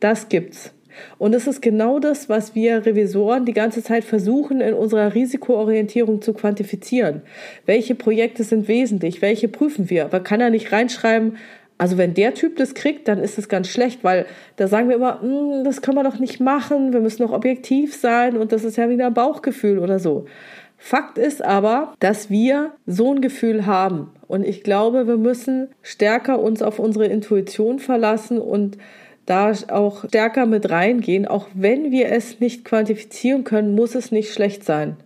Das 0.00 0.30
gibt's. 0.30 0.72
Und 1.18 1.34
es 1.34 1.46
ist 1.46 1.60
genau 1.60 1.98
das, 1.98 2.30
was 2.30 2.54
wir 2.54 2.86
Revisoren 2.86 3.44
die 3.44 3.52
ganze 3.52 3.82
Zeit 3.82 4.04
versuchen, 4.04 4.62
in 4.62 4.72
unserer 4.72 5.14
Risikoorientierung 5.14 6.22
zu 6.22 6.32
quantifizieren. 6.32 7.20
Welche 7.66 7.94
Projekte 7.94 8.42
sind 8.42 8.66
wesentlich? 8.66 9.20
Welche 9.20 9.48
prüfen 9.48 9.90
wir? 9.90 10.08
Man 10.10 10.24
kann 10.24 10.40
ja 10.40 10.48
nicht 10.48 10.72
reinschreiben, 10.72 11.36
also 11.76 11.98
wenn 11.98 12.14
der 12.14 12.32
Typ 12.32 12.56
das 12.56 12.74
kriegt, 12.74 13.08
dann 13.08 13.18
ist 13.18 13.38
es 13.38 13.48
ganz 13.48 13.68
schlecht, 13.68 14.04
weil 14.04 14.24
da 14.56 14.68
sagen 14.68 14.88
wir 14.88 14.96
immer, 14.96 15.20
hm, 15.20 15.64
das 15.64 15.82
können 15.82 15.96
wir 15.96 16.04
doch 16.04 16.18
nicht 16.18 16.40
machen, 16.40 16.92
wir 16.92 17.00
müssen 17.00 17.22
doch 17.22 17.32
objektiv 17.32 17.96
sein 17.96 18.36
und 18.36 18.52
das 18.52 18.64
ist 18.64 18.76
ja 18.76 18.88
wieder 18.88 19.08
ein 19.08 19.14
Bauchgefühl 19.14 19.78
oder 19.78 19.98
so. 19.98 20.26
Fakt 20.84 21.16
ist 21.16 21.44
aber, 21.44 21.94
dass 22.00 22.28
wir 22.28 22.72
so 22.86 23.14
ein 23.14 23.20
Gefühl 23.20 23.66
haben. 23.66 24.10
Und 24.26 24.44
ich 24.44 24.64
glaube, 24.64 25.06
wir 25.06 25.16
müssen 25.16 25.68
stärker 25.80 26.40
uns 26.40 26.60
auf 26.60 26.80
unsere 26.80 27.06
Intuition 27.06 27.78
verlassen 27.78 28.40
und 28.40 28.78
da 29.24 29.52
auch 29.68 30.04
stärker 30.08 30.44
mit 30.44 30.70
reingehen. 30.70 31.28
Auch 31.28 31.46
wenn 31.54 31.92
wir 31.92 32.10
es 32.10 32.40
nicht 32.40 32.64
quantifizieren 32.64 33.44
können, 33.44 33.76
muss 33.76 33.94
es 33.94 34.10
nicht 34.10 34.34
schlecht 34.34 34.64
sein. 34.64 34.96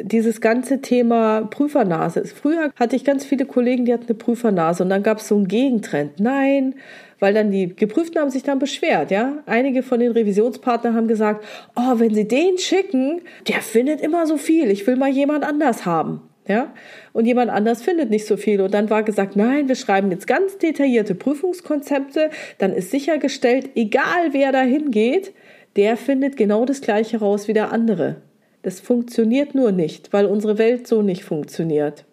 Dieses 0.00 0.40
ganze 0.40 0.82
Thema 0.82 1.42
Prüfernase. 1.42 2.24
Früher 2.26 2.70
hatte 2.76 2.96
ich 2.96 3.04
ganz 3.04 3.24
viele 3.24 3.46
Kollegen, 3.46 3.86
die 3.86 3.92
hatten 3.92 4.06
eine 4.06 4.14
Prüfernase 4.14 4.82
und 4.82 4.90
dann 4.90 5.02
gab 5.02 5.18
es 5.18 5.28
so 5.28 5.36
einen 5.36 5.48
Gegentrend. 5.48 6.20
Nein, 6.20 6.74
weil 7.18 7.32
dann 7.32 7.50
die 7.50 7.74
Geprüften 7.74 8.20
haben 8.20 8.30
sich 8.30 8.42
dann 8.42 8.58
beschwert, 8.58 9.10
ja. 9.10 9.38
Einige 9.46 9.82
von 9.82 10.00
den 10.00 10.12
Revisionspartnern 10.12 10.94
haben 10.94 11.08
gesagt, 11.08 11.44
oh, 11.74 11.98
wenn 11.98 12.14
sie 12.14 12.28
den 12.28 12.58
schicken, 12.58 13.22
der 13.48 13.62
findet 13.62 14.00
immer 14.00 14.26
so 14.26 14.36
viel, 14.36 14.70
ich 14.70 14.86
will 14.86 14.96
mal 14.96 15.10
jemand 15.10 15.44
anders 15.44 15.86
haben. 15.86 16.22
Ja, 16.48 16.72
und 17.12 17.24
jemand 17.24 17.50
anders 17.50 17.82
findet 17.82 18.08
nicht 18.08 18.24
so 18.24 18.36
viel. 18.36 18.60
Und 18.60 18.72
dann 18.72 18.88
war 18.88 19.02
gesagt, 19.02 19.34
nein, 19.34 19.66
wir 19.66 19.74
schreiben 19.74 20.12
jetzt 20.12 20.28
ganz 20.28 20.58
detaillierte 20.58 21.16
Prüfungskonzepte. 21.16 22.30
Dann 22.58 22.72
ist 22.72 22.92
sichergestellt, 22.92 23.70
egal 23.74 24.28
wer 24.30 24.52
da 24.52 24.60
hingeht, 24.60 25.32
der 25.74 25.96
findet 25.96 26.36
genau 26.36 26.64
das 26.64 26.82
Gleiche 26.82 27.18
raus 27.18 27.48
wie 27.48 27.52
der 27.52 27.72
andere. 27.72 28.22
Das 28.66 28.80
funktioniert 28.80 29.54
nur 29.54 29.70
nicht, 29.70 30.12
weil 30.12 30.26
unsere 30.26 30.58
Welt 30.58 30.88
so 30.88 31.00
nicht 31.00 31.22
funktioniert. 31.22 32.04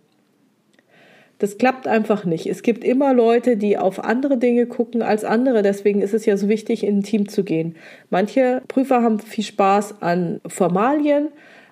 Das 1.39 1.58
klappt 1.58 1.88
einfach 1.88 2.26
nicht. 2.26 2.45
Es 2.45 2.62
gibt 2.62 2.84
immer 2.84 3.12
Leute, 3.12 3.58
die 3.58 3.76
auf 3.76 4.04
andere 4.04 4.38
Dinge 4.38 4.68
gucken 4.68 5.01
als 5.01 5.26
andere. 5.26 5.64
Deswegen 5.64 5.99
ist 5.99 6.14
es 6.14 6.28
ja 6.28 6.38
so 6.38 6.49
wichtig, 6.49 6.84
in 6.84 6.99
ein 6.99 7.01
Team 7.01 7.28
zu 7.28 7.43
gehen. 7.43 7.76
Manche 8.12 8.62
Prüfer 8.68 9.01
haben 9.01 9.18
viel 9.18 9.43
Spaß 9.43 10.04
an 10.04 10.41
Formalien, 10.45 11.30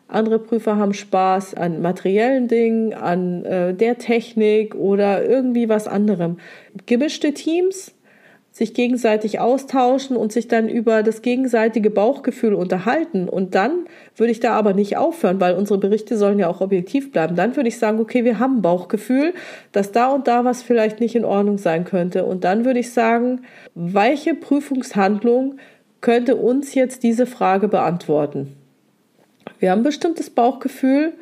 andere 0.07 0.39
Prüfer 0.39 0.77
haben 0.77 0.95
Spaß 0.95 1.53
an 1.53 1.83
materiellen 1.83 2.47
Dingen, 2.47 2.95
an 2.95 3.45
äh, 3.45 3.75
der 3.75 3.99
Technik 3.99 4.73
oder 4.73 5.23
irgendwie 5.23 5.69
was 5.69 5.87
anderem. 5.87 6.39
Gemischte 6.87 7.35
Teams 7.35 7.93
sich 8.51 8.73
gegenseitig 8.73 9.39
austauschen 9.39 10.17
und 10.17 10.33
sich 10.33 10.49
dann 10.49 10.67
über 10.67 11.03
das 11.03 11.21
gegenseitige 11.21 11.89
Bauchgefühl 11.89 12.53
unterhalten. 12.53 13.29
Und 13.29 13.55
dann 13.55 13.85
würde 14.17 14.31
ich 14.31 14.41
da 14.41 14.53
aber 14.53 14.73
nicht 14.73 14.97
aufhören, 14.97 15.39
weil 15.39 15.55
unsere 15.55 15.79
Berichte 15.79 16.17
sollen 16.17 16.37
ja 16.37 16.49
auch 16.49 16.59
objektiv 16.59 17.13
bleiben. 17.13 17.37
Dann 17.37 17.55
würde 17.55 17.69
ich 17.69 17.79
sagen, 17.79 18.01
okay, 18.01 18.25
wir 18.25 18.39
haben 18.39 18.57
ein 18.57 18.61
Bauchgefühl, 18.61 19.33
dass 19.71 19.93
da 19.93 20.09
und 20.11 20.27
da 20.27 20.43
was 20.43 20.63
vielleicht 20.63 20.99
nicht 20.99 21.15
in 21.15 21.23
Ordnung 21.23 21.57
sein 21.57 21.85
könnte. 21.85 22.25
Und 22.25 22.43
dann 22.43 22.65
würde 22.65 22.79
ich 22.79 22.91
sagen, 22.91 23.43
welche 23.73 24.35
Prüfungshandlung 24.35 25.55
könnte 26.01 26.35
uns 26.35 26.75
jetzt 26.75 27.03
diese 27.03 27.25
Frage 27.25 27.69
beantworten? 27.69 28.57
Wir 29.59 29.71
haben 29.71 29.79
ein 29.79 29.83
bestimmtes 29.83 30.29
Bauchgefühl, 30.29 31.13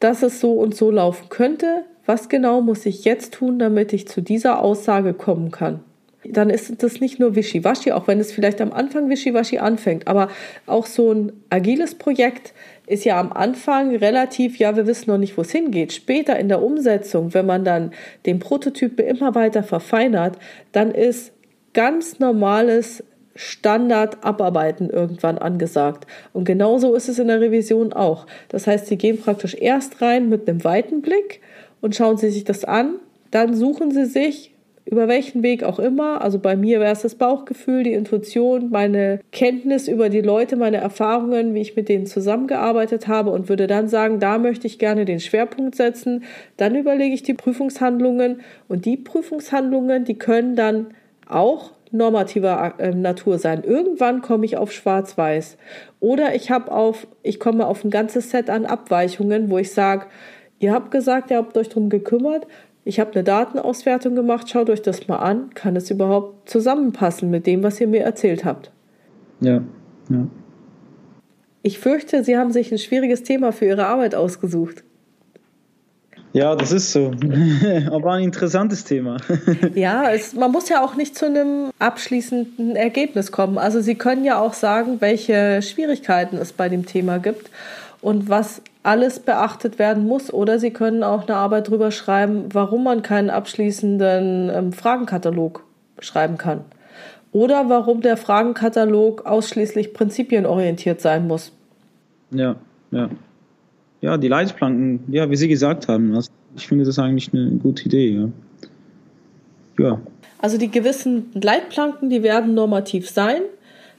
dass 0.00 0.22
es 0.22 0.40
so 0.40 0.54
und 0.54 0.74
so 0.74 0.90
laufen 0.90 1.28
könnte. 1.28 1.84
Was 2.04 2.28
genau 2.28 2.62
muss 2.62 2.84
ich 2.84 3.04
jetzt 3.04 3.34
tun, 3.34 3.60
damit 3.60 3.92
ich 3.92 4.08
zu 4.08 4.22
dieser 4.22 4.60
Aussage 4.60 5.14
kommen 5.14 5.52
kann? 5.52 5.84
Dann 6.32 6.50
ist 6.50 6.82
das 6.82 7.00
nicht 7.00 7.18
nur 7.18 7.34
Wischiwaschi, 7.34 7.92
auch 7.92 8.06
wenn 8.06 8.20
es 8.20 8.32
vielleicht 8.32 8.60
am 8.60 8.72
Anfang 8.72 9.08
Wischiwaschi 9.08 9.58
anfängt, 9.58 10.08
aber 10.08 10.28
auch 10.66 10.86
so 10.86 11.12
ein 11.12 11.32
agiles 11.50 11.94
Projekt 11.94 12.52
ist 12.86 13.04
ja 13.04 13.20
am 13.20 13.32
Anfang 13.32 13.94
relativ, 13.94 14.58
ja, 14.58 14.76
wir 14.76 14.86
wissen 14.86 15.10
noch 15.10 15.18
nicht, 15.18 15.36
wo 15.36 15.42
es 15.42 15.52
hingeht. 15.52 15.92
Später 15.92 16.38
in 16.38 16.48
der 16.48 16.62
Umsetzung, 16.62 17.34
wenn 17.34 17.46
man 17.46 17.64
dann 17.64 17.92
den 18.24 18.38
Prototypen 18.38 19.04
immer 19.04 19.34
weiter 19.34 19.62
verfeinert, 19.62 20.38
dann 20.72 20.90
ist 20.90 21.32
ganz 21.74 22.18
normales 22.18 23.04
Standard-Abarbeiten 23.34 24.90
irgendwann 24.90 25.38
angesagt. 25.38 26.06
Und 26.32 26.44
genauso 26.44 26.94
ist 26.94 27.08
es 27.08 27.18
in 27.18 27.28
der 27.28 27.40
Revision 27.40 27.92
auch. 27.92 28.26
Das 28.48 28.66
heißt, 28.66 28.86
Sie 28.86 28.96
gehen 28.96 29.20
praktisch 29.20 29.54
erst 29.54 30.02
rein 30.02 30.28
mit 30.28 30.48
einem 30.48 30.64
weiten 30.64 31.02
Blick 31.02 31.40
und 31.80 31.94
schauen 31.94 32.16
Sie 32.16 32.30
sich 32.30 32.44
das 32.44 32.64
an. 32.64 32.96
Dann 33.30 33.54
suchen 33.54 33.92
Sie 33.92 34.06
sich 34.06 34.52
über 34.90 35.06
welchen 35.06 35.42
Weg 35.42 35.64
auch 35.64 35.78
immer. 35.78 36.22
Also 36.22 36.38
bei 36.38 36.56
mir 36.56 36.80
wäre 36.80 36.92
es 36.92 37.02
das 37.02 37.14
Bauchgefühl, 37.14 37.82
die 37.82 37.92
Intuition, 37.92 38.70
meine 38.70 39.20
Kenntnis 39.32 39.86
über 39.86 40.08
die 40.08 40.22
Leute, 40.22 40.56
meine 40.56 40.78
Erfahrungen, 40.78 41.52
wie 41.52 41.60
ich 41.60 41.76
mit 41.76 41.90
denen 41.90 42.06
zusammengearbeitet 42.06 43.06
habe 43.06 43.30
und 43.30 43.50
würde 43.50 43.66
dann 43.66 43.88
sagen, 43.88 44.18
da 44.18 44.38
möchte 44.38 44.66
ich 44.66 44.78
gerne 44.78 45.04
den 45.04 45.20
Schwerpunkt 45.20 45.74
setzen. 45.74 46.24
Dann 46.56 46.74
überlege 46.74 47.14
ich 47.14 47.22
die 47.22 47.34
Prüfungshandlungen 47.34 48.40
und 48.66 48.86
die 48.86 48.96
Prüfungshandlungen, 48.96 50.06
die 50.06 50.18
können 50.18 50.56
dann 50.56 50.86
auch 51.28 51.72
normativer 51.90 52.74
äh, 52.78 52.94
Natur 52.94 53.38
sein. 53.38 53.64
Irgendwann 53.64 54.22
komme 54.22 54.46
ich 54.46 54.56
auf 54.56 54.72
Schwarz-Weiß 54.72 55.58
oder 56.00 56.34
ich 56.34 56.50
habe 56.50 56.72
auf, 56.72 57.06
ich 57.22 57.38
komme 57.38 57.66
auf 57.66 57.84
ein 57.84 57.90
ganzes 57.90 58.30
Set 58.30 58.48
an 58.48 58.64
Abweichungen, 58.64 59.50
wo 59.50 59.58
ich 59.58 59.72
sage, 59.72 60.06
ihr 60.60 60.72
habt 60.72 60.90
gesagt, 60.90 61.30
ihr 61.30 61.36
habt 61.36 61.56
euch 61.58 61.68
darum 61.68 61.90
gekümmert, 61.90 62.46
ich 62.88 62.98
habe 62.98 63.12
eine 63.12 63.22
Datenauswertung 63.22 64.14
gemacht, 64.14 64.48
schaut 64.48 64.70
euch 64.70 64.80
das 64.80 65.08
mal 65.08 65.18
an. 65.18 65.50
Kann 65.52 65.76
es 65.76 65.90
überhaupt 65.90 66.48
zusammenpassen 66.48 67.28
mit 67.28 67.46
dem, 67.46 67.62
was 67.62 67.78
ihr 67.82 67.86
mir 67.86 68.00
erzählt 68.00 68.46
habt? 68.46 68.72
Ja, 69.40 69.62
ja. 70.08 70.26
Ich 71.60 71.78
fürchte, 71.78 72.24
Sie 72.24 72.38
haben 72.38 72.50
sich 72.50 72.72
ein 72.72 72.78
schwieriges 72.78 73.24
Thema 73.24 73.52
für 73.52 73.66
Ihre 73.66 73.84
Arbeit 73.84 74.14
ausgesucht. 74.14 74.84
Ja, 76.32 76.56
das 76.56 76.72
ist 76.72 76.90
so. 76.90 77.10
Aber 77.90 78.12
ein 78.12 78.24
interessantes 78.24 78.84
Thema. 78.84 79.18
ja, 79.74 80.10
es, 80.10 80.32
man 80.32 80.50
muss 80.50 80.70
ja 80.70 80.82
auch 80.82 80.96
nicht 80.96 81.14
zu 81.14 81.26
einem 81.26 81.68
abschließenden 81.78 82.74
Ergebnis 82.74 83.32
kommen. 83.32 83.58
Also 83.58 83.82
Sie 83.82 83.96
können 83.96 84.24
ja 84.24 84.40
auch 84.40 84.54
sagen, 84.54 85.02
welche 85.02 85.60
Schwierigkeiten 85.60 86.38
es 86.38 86.54
bei 86.54 86.70
dem 86.70 86.86
Thema 86.86 87.18
gibt 87.18 87.50
und 88.00 88.30
was 88.30 88.62
alles 88.88 89.20
beachtet 89.20 89.78
werden 89.78 90.06
muss. 90.06 90.32
Oder 90.32 90.58
Sie 90.58 90.70
können 90.70 91.02
auch 91.02 91.28
eine 91.28 91.36
Arbeit 91.36 91.68
drüber 91.68 91.90
schreiben, 91.90 92.46
warum 92.54 92.84
man 92.84 93.02
keinen 93.02 93.28
abschließenden 93.28 94.50
ähm, 94.52 94.72
Fragenkatalog 94.72 95.62
schreiben 95.98 96.38
kann. 96.38 96.62
Oder 97.30 97.68
warum 97.68 98.00
der 98.00 98.16
Fragenkatalog 98.16 99.26
ausschließlich 99.26 99.92
prinzipienorientiert 99.92 101.02
sein 101.02 101.26
muss. 101.26 101.52
Ja, 102.30 102.56
ja. 102.90 103.10
Ja, 104.00 104.16
die 104.16 104.28
Leitplanken, 104.28 105.00
ja, 105.08 105.28
wie 105.28 105.36
Sie 105.36 105.48
gesagt 105.48 105.88
haben, 105.88 106.14
also 106.14 106.30
ich 106.56 106.66
finde 106.66 106.84
das 106.84 106.98
eigentlich 106.98 107.34
eine 107.34 107.50
gute 107.56 107.84
Idee, 107.84 108.10
ja. 108.10 108.28
Ja. 109.78 110.00
Also 110.38 110.56
die 110.56 110.70
gewissen 110.70 111.26
Leitplanken, 111.34 112.08
die 112.08 112.22
werden 112.22 112.54
normativ 112.54 113.10
sein. 113.10 113.42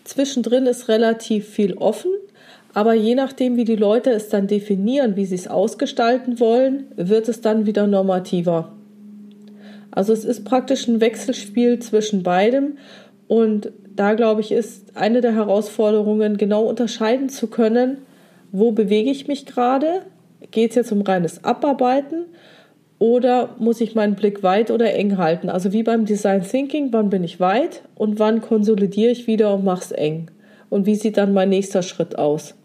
Zwischendrin 0.03 0.65
ist 0.65 0.87
relativ 0.87 1.47
viel 1.47 1.73
offen. 1.75 2.11
Aber 2.73 2.93
je 2.93 3.15
nachdem, 3.15 3.57
wie 3.57 3.65
die 3.65 3.75
Leute 3.75 4.11
es 4.11 4.29
dann 4.29 4.47
definieren, 4.47 5.15
wie 5.15 5.25
sie 5.25 5.35
es 5.35 5.47
ausgestalten 5.47 6.39
wollen, 6.39 6.85
wird 6.95 7.27
es 7.27 7.41
dann 7.41 7.65
wieder 7.65 7.87
normativer. 7.87 8.73
Also 9.91 10.13
es 10.13 10.23
ist 10.23 10.45
praktisch 10.45 10.87
ein 10.87 11.01
Wechselspiel 11.01 11.79
zwischen 11.79 12.21
beidem 12.23 12.77
und 13.27 13.71
da 13.95 14.13
glaube 14.13 14.41
ich 14.41 14.51
ist 14.51 14.95
eine 14.95 15.21
der 15.21 15.33
Herausforderungen 15.33 16.37
genau 16.37 16.63
unterscheiden 16.63 17.29
zu 17.29 17.47
können, 17.47 17.97
wo 18.51 18.71
bewege 18.71 19.09
ich 19.09 19.27
mich 19.27 19.45
gerade? 19.45 20.03
Geht 20.51 20.71
es 20.71 20.75
jetzt 20.75 20.91
um 20.91 21.01
reines 21.01 21.43
Abarbeiten 21.43 22.25
oder 22.97 23.55
muss 23.59 23.81
ich 23.81 23.95
meinen 23.95 24.15
Blick 24.15 24.43
weit 24.43 24.71
oder 24.71 24.93
eng 24.93 25.17
halten? 25.17 25.49
Also 25.49 25.73
wie 25.73 25.83
beim 25.83 26.05
Design 26.05 26.43
Thinking, 26.43 26.89
wann 26.91 27.09
bin 27.09 27.23
ich 27.23 27.39
weit 27.39 27.81
und 27.95 28.19
wann 28.19 28.41
konsolidiere 28.41 29.11
ich 29.11 29.27
wieder 29.27 29.53
und 29.53 29.63
mache 29.63 29.83
es 29.83 29.91
eng? 29.91 30.31
Und 30.69 30.85
wie 30.85 30.95
sieht 30.95 31.17
dann 31.17 31.33
mein 31.33 31.49
nächster 31.49 31.81
Schritt 31.81 32.17
aus? 32.17 32.55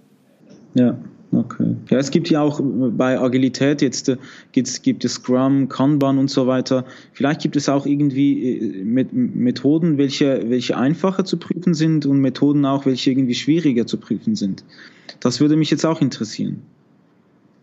Ja, 0.75 0.97
okay. 1.33 1.77
Ja, 1.91 1.99
es 1.99 2.11
gibt 2.11 2.31
ja 2.31 2.43
auch 2.43 2.61
bei 2.63 3.19
Agilität 3.19 3.83
jetzt 3.83 4.09
äh, 4.09 4.17
gibt's, 4.53 4.83
gibt 4.83 5.05
es 5.05 5.15
Scrum, 5.15 5.69
Kanban 5.69 6.19
und 6.19 6.29
so 6.29 6.47
weiter. 6.47 6.85
Vielleicht 7.13 7.41
gibt 7.41 7.57
es 7.57 7.69
auch 7.69 7.87
irgendwie 7.87 8.59
äh, 8.59 9.05
Methoden, 9.13 9.99
welche, 9.99 10.51
welche 10.51 10.77
einfacher 10.77 11.25
zu 11.25 11.39
prüfen 11.39 11.75
sind 11.75 12.07
und 12.07 12.21
Methoden 12.21 12.65
auch, 12.65 12.87
welche 12.87 13.11
irgendwie 13.11 13.35
schwieriger 13.35 13.87
zu 13.87 13.99
prüfen 13.99 14.35
sind. 14.35 14.65
Das 15.21 15.41
würde 15.41 15.57
mich 15.57 15.71
jetzt 15.71 15.87
auch 15.87 16.01
interessieren. 16.01 16.63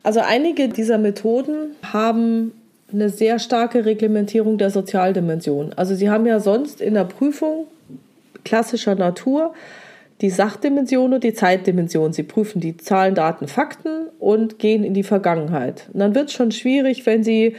Also 0.03 0.19
einige 0.21 0.69
dieser 0.69 0.97
Methoden 0.97 1.75
haben 1.83 2.53
eine 2.91 3.09
sehr 3.09 3.39
starke 3.39 3.85
Reglementierung 3.85 4.57
der 4.57 4.69
Sozialdimension. 4.69 5.73
Also 5.73 5.95
sie 5.95 6.09
haben 6.09 6.25
ja 6.25 6.39
sonst 6.39 6.81
in 6.81 6.93
der 6.93 7.05
Prüfung 7.05 7.67
klassischer 8.43 8.95
Natur 8.95 9.53
die 10.21 10.29
Sachdimension 10.29 11.13
und 11.13 11.23
die 11.23 11.33
Zeitdimension. 11.33 12.13
Sie 12.13 12.23
prüfen 12.23 12.61
die 12.61 12.77
Zahlen, 12.77 13.15
Daten, 13.15 13.47
Fakten 13.47 14.07
und 14.19 14.59
gehen 14.59 14.83
in 14.83 14.93
die 14.93 15.03
Vergangenheit. 15.03 15.89
Und 15.93 15.99
dann 15.99 16.15
wird 16.15 16.29
es 16.29 16.33
schon 16.33 16.51
schwierig, 16.51 17.05
wenn 17.05 17.23
Sie 17.23 17.55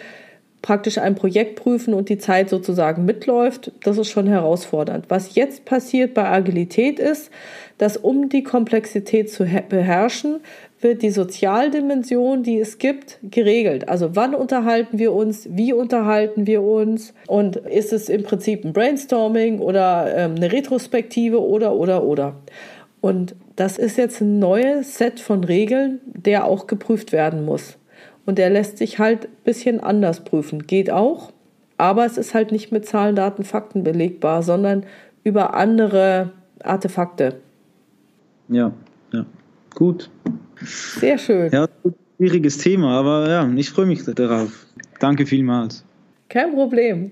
praktisch 0.62 0.98
ein 0.98 1.16
Projekt 1.16 1.56
prüfen 1.56 1.92
und 1.92 2.08
die 2.08 2.18
Zeit 2.18 2.48
sozusagen 2.48 3.04
mitläuft. 3.04 3.72
Das 3.82 3.98
ist 3.98 4.08
schon 4.08 4.28
herausfordernd. 4.28 5.06
Was 5.08 5.34
jetzt 5.34 5.64
passiert 5.64 6.14
bei 6.14 6.28
Agilität 6.28 7.00
ist, 7.00 7.32
dass 7.78 7.96
um 7.96 8.28
die 8.28 8.44
Komplexität 8.44 9.28
zu 9.28 9.44
beherrschen, 9.68 10.40
wird 10.82 11.02
die 11.02 11.10
Sozialdimension, 11.10 12.42
die 12.42 12.58
es 12.58 12.78
gibt, 12.78 13.18
geregelt. 13.22 13.88
Also 13.88 14.14
wann 14.16 14.34
unterhalten 14.34 14.98
wir 14.98 15.12
uns, 15.12 15.48
wie 15.50 15.72
unterhalten 15.72 16.46
wir 16.46 16.62
uns 16.62 17.14
und 17.26 17.56
ist 17.56 17.92
es 17.92 18.08
im 18.08 18.22
Prinzip 18.24 18.64
ein 18.64 18.72
Brainstorming 18.72 19.60
oder 19.60 20.12
ähm, 20.14 20.34
eine 20.36 20.50
Retrospektive 20.52 21.40
oder 21.40 21.74
oder 21.74 22.04
oder. 22.04 22.36
Und 23.00 23.34
das 23.56 23.78
ist 23.78 23.98
jetzt 23.98 24.20
ein 24.20 24.38
neues 24.38 24.96
Set 24.96 25.20
von 25.20 25.44
Regeln, 25.44 26.00
der 26.04 26.46
auch 26.46 26.66
geprüft 26.66 27.12
werden 27.12 27.44
muss. 27.44 27.78
Und 28.26 28.38
der 28.38 28.50
lässt 28.50 28.78
sich 28.78 28.98
halt 28.98 29.26
ein 29.26 29.44
bisschen 29.44 29.80
anders 29.80 30.20
prüfen. 30.20 30.66
Geht 30.66 30.90
auch, 30.90 31.32
aber 31.78 32.06
es 32.06 32.16
ist 32.16 32.34
halt 32.34 32.52
nicht 32.52 32.70
mit 32.70 32.86
Zahlen, 32.86 33.16
Daten, 33.16 33.44
Fakten 33.44 33.82
belegbar, 33.82 34.42
sondern 34.42 34.84
über 35.24 35.54
andere 35.54 36.30
Artefakte. 36.62 37.40
Ja, 38.48 38.72
ja. 39.12 39.26
Gut. 39.74 40.10
Sehr 40.64 41.18
schön. 41.18 41.50
Ja, 41.52 41.68
schwieriges 42.16 42.58
Thema, 42.58 42.98
aber 42.98 43.28
ja, 43.28 43.50
ich 43.56 43.70
freue 43.70 43.86
mich 43.86 44.04
darauf. 44.04 44.66
Danke 45.00 45.26
vielmals. 45.26 45.84
Kein 46.28 46.52
Problem. 46.52 47.10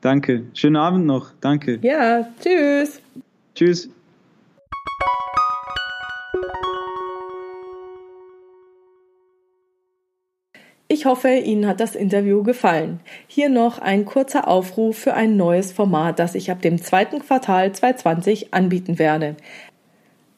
Danke. 0.00 0.44
Schönen 0.54 0.76
Abend 0.76 1.06
noch. 1.06 1.32
Danke. 1.40 1.78
Ja, 1.82 2.26
tschüss. 2.40 3.02
Tschüss. 3.54 3.90
Ich 10.92 11.06
hoffe, 11.06 11.28
Ihnen 11.28 11.68
hat 11.68 11.78
das 11.78 11.94
Interview 11.94 12.42
gefallen. 12.42 12.98
Hier 13.28 13.48
noch 13.48 13.78
ein 13.78 14.04
kurzer 14.04 14.48
Aufruf 14.48 14.98
für 14.98 15.14
ein 15.14 15.36
neues 15.36 15.70
Format, 15.70 16.18
das 16.18 16.34
ich 16.34 16.50
ab 16.50 16.62
dem 16.62 16.82
zweiten 16.82 17.20
Quartal 17.20 17.72
2020 17.72 18.52
anbieten 18.52 18.98
werde. 18.98 19.36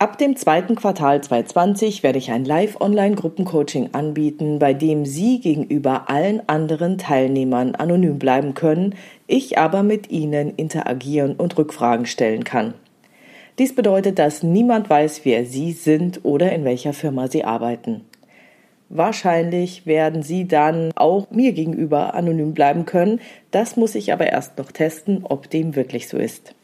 Ab 0.03 0.19
dem 0.19 0.35
zweiten 0.35 0.75
Quartal 0.75 1.21
2020 1.21 2.03
werde 2.03 2.19
ich 2.19 2.33
ein 2.33 2.45
Live-Online-Gruppencoaching 2.45 3.91
anbieten, 3.93 4.59
bei 4.59 4.75
dem 4.75 5.07
Sie 5.07 5.39
gegenüber 5.39 6.11
allen 6.11 6.43
anderen 6.49 6.99
Teilnehmern 6.99 7.77
anonym 7.77 8.19
bleiben 8.19 8.55
können, 8.55 8.97
ich 9.29 9.59
aber 9.59 9.85
mit 9.85 10.11
Ihnen 10.11 10.57
interagieren 10.57 11.37
und 11.37 11.57
Rückfragen 11.57 12.07
stellen 12.07 12.43
kann. 12.43 12.75
Dies 13.61 13.77
bedeutet, 13.77 14.19
dass 14.19 14.43
niemand 14.43 14.91
weiß, 14.91 15.21
wer 15.23 15.45
Sie 15.47 15.71
sind 15.71 16.25
oder 16.25 16.51
in 16.51 16.65
welcher 16.65 16.95
Firma 16.95 17.29
Sie 17.29 17.45
arbeiten. 17.45 18.01
Wahrscheinlich 18.89 19.87
werden 19.87 20.25
Sie 20.25 20.49
dann 20.49 20.91
auch 20.97 21.31
mir 21.31 21.53
gegenüber 21.53 22.15
anonym 22.15 22.55
bleiben 22.55 22.87
können. 22.87 23.21
Das 23.53 23.77
muss 23.77 23.95
ich 23.95 24.13
aber 24.13 24.27
erst 24.27 24.59
noch 24.59 24.73
testen, 24.73 25.21
ob 25.23 25.49
dem 25.49 25.77
wirklich 25.77 26.09
so 26.09 26.17
ist. 26.17 26.57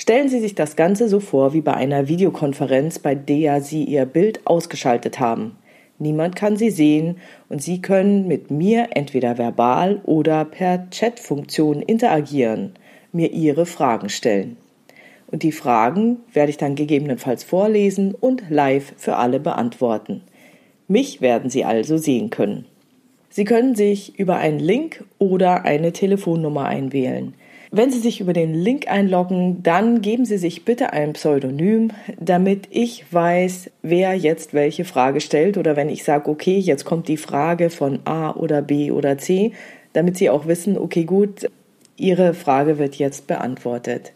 Stellen 0.00 0.28
Sie 0.28 0.38
sich 0.38 0.54
das 0.54 0.76
Ganze 0.76 1.08
so 1.08 1.18
vor 1.18 1.54
wie 1.54 1.60
bei 1.60 1.74
einer 1.74 2.06
Videokonferenz, 2.06 3.00
bei 3.00 3.16
der 3.16 3.60
Sie 3.60 3.82
Ihr 3.82 4.06
Bild 4.06 4.46
ausgeschaltet 4.46 5.18
haben. 5.18 5.58
Niemand 5.98 6.36
kann 6.36 6.56
Sie 6.56 6.70
sehen 6.70 7.16
und 7.48 7.60
Sie 7.60 7.82
können 7.82 8.28
mit 8.28 8.48
mir 8.52 8.90
entweder 8.92 9.38
verbal 9.38 10.00
oder 10.04 10.44
per 10.44 10.86
Chatfunktion 10.92 11.82
interagieren, 11.82 12.74
mir 13.10 13.32
Ihre 13.32 13.66
Fragen 13.66 14.08
stellen. 14.08 14.56
Und 15.26 15.42
die 15.42 15.50
Fragen 15.50 16.18
werde 16.32 16.50
ich 16.50 16.58
dann 16.58 16.76
gegebenenfalls 16.76 17.42
vorlesen 17.42 18.14
und 18.14 18.44
live 18.50 18.92
für 18.96 19.16
alle 19.16 19.40
beantworten. 19.40 20.22
Mich 20.86 21.20
werden 21.20 21.50
Sie 21.50 21.64
also 21.64 21.96
sehen 21.96 22.30
können. 22.30 22.66
Sie 23.30 23.44
können 23.44 23.74
sich 23.74 24.16
über 24.16 24.36
einen 24.36 24.60
Link 24.60 25.04
oder 25.18 25.64
eine 25.64 25.92
Telefonnummer 25.92 26.66
einwählen. 26.66 27.34
Wenn 27.70 27.90
Sie 27.90 27.98
sich 27.98 28.20
über 28.20 28.32
den 28.32 28.54
Link 28.54 28.88
einloggen, 28.88 29.62
dann 29.62 30.00
geben 30.00 30.24
Sie 30.24 30.38
sich 30.38 30.64
bitte 30.64 30.94
ein 30.94 31.12
Pseudonym, 31.12 31.90
damit 32.18 32.66
ich 32.70 33.12
weiß, 33.12 33.70
wer 33.82 34.14
jetzt 34.14 34.54
welche 34.54 34.86
Frage 34.86 35.20
stellt 35.20 35.58
oder 35.58 35.76
wenn 35.76 35.90
ich 35.90 36.02
sage, 36.02 36.30
okay, 36.30 36.58
jetzt 36.58 36.86
kommt 36.86 37.08
die 37.08 37.18
Frage 37.18 37.68
von 37.68 38.00
A 38.06 38.30
oder 38.30 38.62
B 38.62 38.90
oder 38.90 39.18
C, 39.18 39.52
damit 39.92 40.16
Sie 40.16 40.30
auch 40.30 40.46
wissen, 40.46 40.78
okay, 40.78 41.04
gut, 41.04 41.50
Ihre 41.98 42.32
Frage 42.32 42.78
wird 42.78 42.94
jetzt 42.94 43.26
beantwortet. 43.26 44.12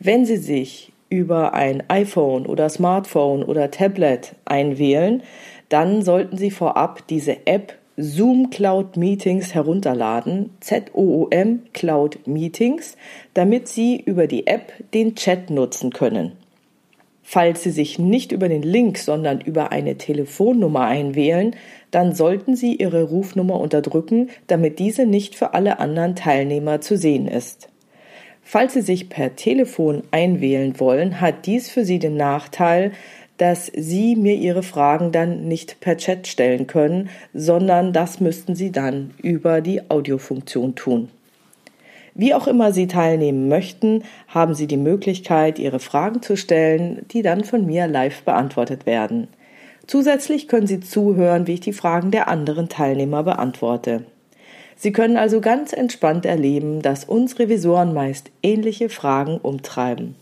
Wenn 0.00 0.24
Sie 0.24 0.38
sich 0.38 0.92
über 1.08 1.54
ein 1.54 1.84
iPhone 1.88 2.46
oder 2.46 2.68
Smartphone 2.68 3.44
oder 3.44 3.70
Tablet 3.70 4.34
einwählen, 4.44 5.22
dann 5.68 6.02
sollten 6.02 6.36
Sie 6.36 6.50
vorab 6.50 7.06
diese 7.06 7.46
App 7.46 7.78
Zoom 7.98 8.48
Cloud 8.48 8.96
Meetings 8.96 9.54
herunterladen, 9.54 10.50
ZOOM 10.60 11.60
Cloud 11.74 12.26
Meetings, 12.26 12.96
damit 13.34 13.68
Sie 13.68 14.00
über 14.00 14.26
die 14.26 14.46
App 14.46 14.72
den 14.94 15.14
Chat 15.14 15.50
nutzen 15.50 15.92
können. 15.92 16.32
Falls 17.22 17.62
Sie 17.62 17.70
sich 17.70 17.98
nicht 17.98 18.32
über 18.32 18.48
den 18.48 18.62
Link, 18.62 18.96
sondern 18.98 19.40
über 19.40 19.72
eine 19.72 19.96
Telefonnummer 19.96 20.86
einwählen, 20.86 21.54
dann 21.90 22.14
sollten 22.14 22.56
Sie 22.56 22.76
Ihre 22.76 23.04
Rufnummer 23.04 23.60
unterdrücken, 23.60 24.30
damit 24.46 24.78
diese 24.78 25.04
nicht 25.04 25.34
für 25.34 25.52
alle 25.52 25.78
anderen 25.78 26.16
Teilnehmer 26.16 26.80
zu 26.80 26.96
sehen 26.96 27.28
ist. 27.28 27.68
Falls 28.42 28.74
Sie 28.74 28.82
sich 28.82 29.08
per 29.08 29.36
Telefon 29.36 30.02
einwählen 30.10 30.80
wollen, 30.80 31.20
hat 31.20 31.46
dies 31.46 31.70
für 31.70 31.84
Sie 31.84 31.98
den 31.98 32.16
Nachteil, 32.16 32.92
dass 33.42 33.72
Sie 33.74 34.14
mir 34.14 34.36
Ihre 34.36 34.62
Fragen 34.62 35.10
dann 35.10 35.48
nicht 35.48 35.80
per 35.80 35.96
Chat 35.96 36.28
stellen 36.28 36.68
können, 36.68 37.10
sondern 37.34 37.92
das 37.92 38.20
müssten 38.20 38.54
Sie 38.54 38.70
dann 38.70 39.10
über 39.20 39.60
die 39.60 39.90
Audiofunktion 39.90 40.76
tun. 40.76 41.08
Wie 42.14 42.34
auch 42.34 42.46
immer 42.46 42.70
Sie 42.70 42.86
teilnehmen 42.86 43.48
möchten, 43.48 44.04
haben 44.28 44.54
Sie 44.54 44.68
die 44.68 44.76
Möglichkeit, 44.76 45.58
Ihre 45.58 45.80
Fragen 45.80 46.22
zu 46.22 46.36
stellen, 46.36 47.04
die 47.10 47.22
dann 47.22 47.42
von 47.42 47.66
mir 47.66 47.88
live 47.88 48.22
beantwortet 48.22 48.86
werden. 48.86 49.26
Zusätzlich 49.88 50.46
können 50.46 50.68
Sie 50.68 50.78
zuhören, 50.78 51.48
wie 51.48 51.54
ich 51.54 51.60
die 51.60 51.72
Fragen 51.72 52.12
der 52.12 52.28
anderen 52.28 52.68
Teilnehmer 52.68 53.24
beantworte. 53.24 54.04
Sie 54.76 54.92
können 54.92 55.16
also 55.16 55.40
ganz 55.40 55.72
entspannt 55.72 56.26
erleben, 56.26 56.80
dass 56.80 57.04
uns 57.04 57.40
Revisoren 57.40 57.92
meist 57.92 58.30
ähnliche 58.40 58.88
Fragen 58.88 59.38
umtreiben. 59.38 60.14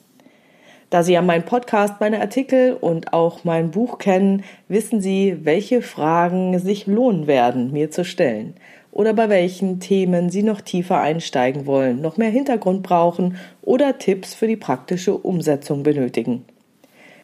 Da 0.90 1.04
Sie 1.04 1.12
ja 1.12 1.22
meinen 1.22 1.44
Podcast, 1.44 2.00
meine 2.00 2.20
Artikel 2.20 2.72
und 2.72 3.12
auch 3.12 3.44
mein 3.44 3.70
Buch 3.70 3.98
kennen, 3.98 4.42
wissen 4.66 5.00
Sie, 5.00 5.38
welche 5.44 5.82
Fragen 5.82 6.58
sich 6.58 6.88
lohnen 6.88 7.28
werden, 7.28 7.72
mir 7.72 7.92
zu 7.92 8.04
stellen 8.04 8.54
oder 8.90 9.14
bei 9.14 9.28
welchen 9.28 9.78
Themen 9.78 10.30
Sie 10.30 10.42
noch 10.42 10.60
tiefer 10.60 11.00
einsteigen 11.00 11.64
wollen, 11.64 12.00
noch 12.00 12.16
mehr 12.16 12.30
Hintergrund 12.30 12.82
brauchen 12.82 13.36
oder 13.62 13.98
Tipps 13.98 14.34
für 14.34 14.48
die 14.48 14.56
praktische 14.56 15.16
Umsetzung 15.16 15.84
benötigen. 15.84 16.44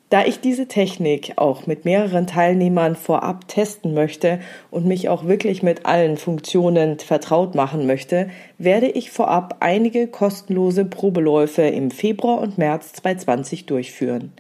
Da 0.09 0.25
ich 0.25 0.39
diese 0.39 0.69
Technik 0.69 1.33
auch 1.35 1.67
mit 1.67 1.85
mehreren 1.85 2.29
Teilnehmern 2.29 2.95
vorab 2.95 3.49
testen 3.49 3.93
möchte 3.93 4.39
und 4.71 4.87
mich 4.87 5.09
auch 5.09 5.27
wirklich 5.27 5.65
mit 5.65 5.85
allen 5.85 6.17
Funktionen 6.17 7.01
vertraut 7.01 7.57
machen 7.57 7.87
möchte, 7.87 8.31
werde 8.57 8.87
ich 8.87 9.11
vorab 9.11 9.57
einige 9.59 10.07
kostenlose 10.07 10.85
Probeläufe 10.85 11.63
im 11.63 11.91
Februar 11.91 12.41
und 12.41 12.57
März 12.57 12.93
2020 12.93 13.67
durchführen. 13.67 14.33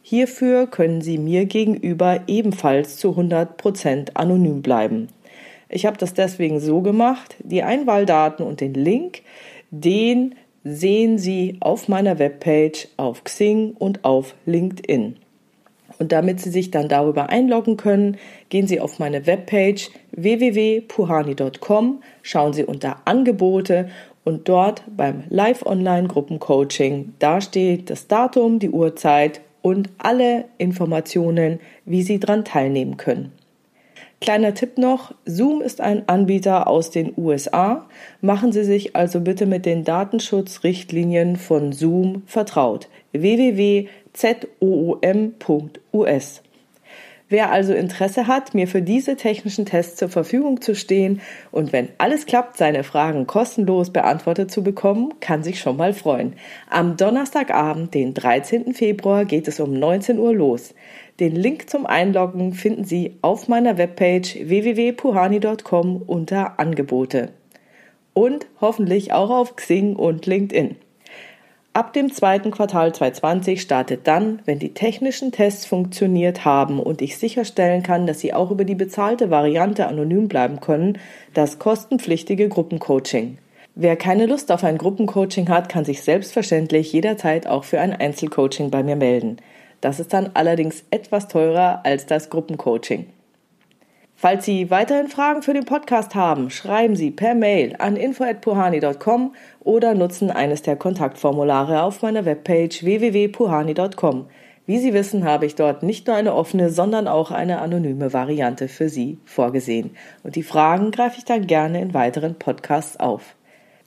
Hierfür 0.00 0.68
können 0.68 1.00
Sie 1.00 1.18
mir 1.18 1.46
gegenüber 1.46 2.20
ebenfalls 2.28 2.96
zu 2.96 3.10
100 3.10 3.56
Prozent 3.56 4.16
anonym 4.16 4.62
bleiben. 4.62 5.08
Ich 5.68 5.86
habe 5.86 5.96
das 5.96 6.14
deswegen 6.14 6.60
so 6.60 6.82
gemacht, 6.82 7.34
die 7.40 7.64
Einwahldaten 7.64 8.46
und 8.46 8.60
den 8.60 8.74
Link, 8.74 9.22
den 9.70 10.36
sehen 10.64 11.18
Sie 11.18 11.58
auf 11.60 11.88
meiner 11.88 12.18
Webpage, 12.18 12.88
auf 12.96 13.22
Xing 13.22 13.74
und 13.78 14.04
auf 14.04 14.34
LinkedIn. 14.46 15.16
Und 15.98 16.10
damit 16.10 16.40
Sie 16.40 16.50
sich 16.50 16.70
dann 16.70 16.88
darüber 16.88 17.28
einloggen 17.28 17.76
können, 17.76 18.16
gehen 18.48 18.66
Sie 18.66 18.80
auf 18.80 18.98
meine 18.98 19.26
Webpage 19.26 19.90
www.puhani.com, 20.12 22.02
schauen 22.22 22.52
Sie 22.52 22.64
unter 22.64 23.02
Angebote 23.04 23.90
und 24.24 24.48
dort 24.48 24.82
beim 24.96 25.24
Live-Online-Gruppencoaching, 25.28 27.14
da 27.18 27.40
steht 27.40 27.90
das 27.90 28.08
Datum, 28.08 28.58
die 28.58 28.70
Uhrzeit 28.70 29.42
und 29.62 29.90
alle 29.98 30.46
Informationen, 30.58 31.60
wie 31.84 32.02
Sie 32.02 32.18
daran 32.18 32.44
teilnehmen 32.44 32.96
können. 32.96 33.32
Kleiner 34.20 34.54
Tipp 34.54 34.78
noch, 34.78 35.12
Zoom 35.26 35.60
ist 35.60 35.80
ein 35.80 36.08
Anbieter 36.08 36.66
aus 36.68 36.90
den 36.90 37.12
USA. 37.16 37.86
Machen 38.20 38.52
Sie 38.52 38.64
sich 38.64 38.96
also 38.96 39.20
bitte 39.20 39.46
mit 39.46 39.66
den 39.66 39.84
Datenschutzrichtlinien 39.84 41.36
von 41.36 41.72
Zoom 41.72 42.22
vertraut. 42.26 42.88
www.zoom.us. 43.12 43.90
Wer 47.30 47.50
also 47.50 47.72
Interesse 47.72 48.26
hat, 48.26 48.52
mir 48.52 48.68
für 48.68 48.82
diese 48.82 49.16
technischen 49.16 49.64
Tests 49.64 49.96
zur 49.96 50.10
Verfügung 50.10 50.60
zu 50.60 50.74
stehen 50.74 51.22
und 51.50 51.72
wenn 51.72 51.88
alles 51.96 52.26
klappt, 52.26 52.58
seine 52.58 52.84
Fragen 52.84 53.26
kostenlos 53.26 53.90
beantwortet 53.90 54.50
zu 54.50 54.62
bekommen, 54.62 55.14
kann 55.20 55.42
sich 55.42 55.58
schon 55.58 55.78
mal 55.78 55.94
freuen. 55.94 56.34
Am 56.68 56.98
Donnerstagabend, 56.98 57.94
den 57.94 58.12
13. 58.12 58.74
Februar, 58.74 59.24
geht 59.24 59.48
es 59.48 59.58
um 59.58 59.72
19 59.72 60.18
Uhr 60.18 60.34
los. 60.34 60.74
Den 61.18 61.34
Link 61.34 61.70
zum 61.70 61.86
Einloggen 61.86 62.52
finden 62.52 62.84
Sie 62.84 63.16
auf 63.22 63.48
meiner 63.48 63.78
Webpage 63.78 64.36
www.puhani.com 64.46 66.02
unter 66.06 66.58
Angebote. 66.58 67.30
Und 68.12 68.46
hoffentlich 68.60 69.12
auch 69.12 69.30
auf 69.30 69.56
Xing 69.56 69.96
und 69.96 70.26
LinkedIn. 70.26 70.76
Ab 71.74 71.92
dem 71.92 72.12
zweiten 72.12 72.52
Quartal 72.52 72.94
2020 72.94 73.60
startet 73.60 74.06
dann, 74.06 74.38
wenn 74.44 74.60
die 74.60 74.74
technischen 74.74 75.32
Tests 75.32 75.66
funktioniert 75.66 76.44
haben 76.44 76.78
und 76.78 77.02
ich 77.02 77.18
sicherstellen 77.18 77.82
kann, 77.82 78.06
dass 78.06 78.20
Sie 78.20 78.32
auch 78.32 78.52
über 78.52 78.64
die 78.64 78.76
bezahlte 78.76 79.28
Variante 79.28 79.88
anonym 79.88 80.28
bleiben 80.28 80.60
können, 80.60 80.98
das 81.32 81.58
kostenpflichtige 81.58 82.48
Gruppencoaching. 82.48 83.38
Wer 83.74 83.96
keine 83.96 84.26
Lust 84.26 84.52
auf 84.52 84.62
ein 84.62 84.78
Gruppencoaching 84.78 85.48
hat, 85.48 85.68
kann 85.68 85.84
sich 85.84 86.02
selbstverständlich 86.02 86.92
jederzeit 86.92 87.48
auch 87.48 87.64
für 87.64 87.80
ein 87.80 87.92
Einzelcoaching 87.92 88.70
bei 88.70 88.84
mir 88.84 88.94
melden. 88.94 89.38
Das 89.80 89.98
ist 89.98 90.12
dann 90.12 90.30
allerdings 90.34 90.84
etwas 90.92 91.26
teurer 91.26 91.80
als 91.84 92.06
das 92.06 92.30
Gruppencoaching. 92.30 93.06
Falls 94.16 94.44
Sie 94.44 94.70
weiterhin 94.70 95.08
Fragen 95.08 95.42
für 95.42 95.54
den 95.54 95.64
Podcast 95.64 96.14
haben, 96.14 96.48
schreiben 96.48 96.96
Sie 96.96 97.10
per 97.10 97.34
Mail 97.34 97.74
an 97.78 97.96
info@puhani.com 97.96 99.34
oder 99.60 99.94
nutzen 99.94 100.30
eines 100.30 100.62
der 100.62 100.76
Kontaktformulare 100.76 101.82
auf 101.82 102.00
meiner 102.02 102.24
Webpage 102.24 102.84
www.puhani.com. 102.84 104.26
Wie 104.66 104.78
Sie 104.78 104.94
wissen, 104.94 105.24
habe 105.24 105.44
ich 105.44 105.56
dort 105.56 105.82
nicht 105.82 106.06
nur 106.06 106.16
eine 106.16 106.34
offene, 106.34 106.70
sondern 106.70 107.06
auch 107.06 107.30
eine 107.32 107.60
anonyme 107.60 108.12
Variante 108.14 108.68
für 108.68 108.88
Sie 108.88 109.18
vorgesehen. 109.24 109.90
Und 110.22 110.36
die 110.36 110.42
Fragen 110.42 110.90
greife 110.90 111.18
ich 111.18 111.24
dann 111.24 111.46
gerne 111.46 111.82
in 111.82 111.92
weiteren 111.92 112.36
Podcasts 112.36 112.98
auf. 112.98 113.34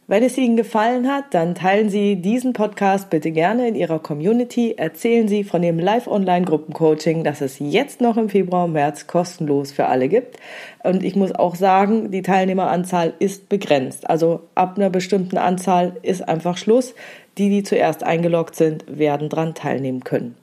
Wenn 0.10 0.24
es 0.24 0.38
Ihnen 0.38 0.56
gefallen 0.56 1.12
hat, 1.12 1.34
dann 1.34 1.54
teilen 1.54 1.90
Sie 1.90 2.16
diesen 2.16 2.54
Podcast 2.54 3.10
bitte 3.10 3.30
gerne 3.32 3.68
in 3.68 3.76
Ihrer 3.76 4.00
Community. 4.00 4.76
Erzählen 4.78 5.28
Sie 5.28 5.44
von 5.44 5.62
dem 5.62 5.80
Live-Online-Gruppencoaching, 5.80 7.26
das 7.26 7.42
es 7.42 7.60
jetzt 7.60 8.00
noch 8.00 8.16
im 8.16 8.30
Februar 8.30 8.64
und 8.64 8.72
März 8.72 9.08
kostenlos 9.08 9.74
für 9.74 9.88
alle 9.88 10.08
gibt. 10.08 10.38
Und 10.82 11.04
ich 11.04 11.18
muss 11.18 11.34
auch 11.34 11.56
sagen, 11.56 12.10
die 12.10 12.22
Teilnehmeranzahl 12.22 13.16
ist 13.20 13.50
begrenzt. 13.50 14.10
Also 14.10 14.44
ab 14.56 14.78
einer 14.78 14.90
bestimmten 14.90 15.38
Anzahl 15.38 15.98
ist 16.04 16.26
einfach 16.26 16.56
Schluss. 16.56 16.96
Die, 17.38 17.50
die 17.50 17.64
zuerst 17.64 18.06
eingeloggt 18.06 18.56
sind, 18.56 18.86
werden 18.88 19.28
dran 19.28 19.56
teilnehmen 19.56 20.06
können. 20.06 20.38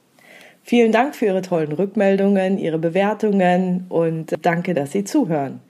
Vielen 0.62 0.92
Dank 0.92 1.16
für 1.16 1.24
Ihre 1.24 1.40
tollen 1.40 1.72
Rückmeldungen, 1.72 2.58
Ihre 2.58 2.78
Bewertungen 2.78 3.86
und 3.88 4.34
danke, 4.42 4.74
dass 4.74 4.92
Sie 4.92 5.04
zuhören. 5.04 5.60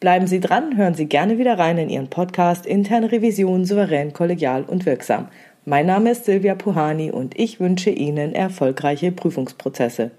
Bleiben 0.00 0.28
Sie 0.28 0.38
dran, 0.38 0.76
hören 0.76 0.94
Sie 0.94 1.06
gerne 1.06 1.38
wieder 1.38 1.58
rein 1.58 1.76
in 1.76 1.88
Ihren 1.88 2.08
Podcast 2.08 2.66
Interne 2.66 3.10
Revision 3.10 3.64
souverän, 3.64 4.12
kollegial 4.12 4.62
und 4.62 4.86
wirksam. 4.86 5.26
Mein 5.64 5.86
Name 5.86 6.12
ist 6.12 6.24
Silvia 6.24 6.54
Puhani 6.54 7.10
und 7.10 7.36
ich 7.36 7.58
wünsche 7.58 7.90
Ihnen 7.90 8.32
erfolgreiche 8.32 9.10
Prüfungsprozesse. 9.10 10.12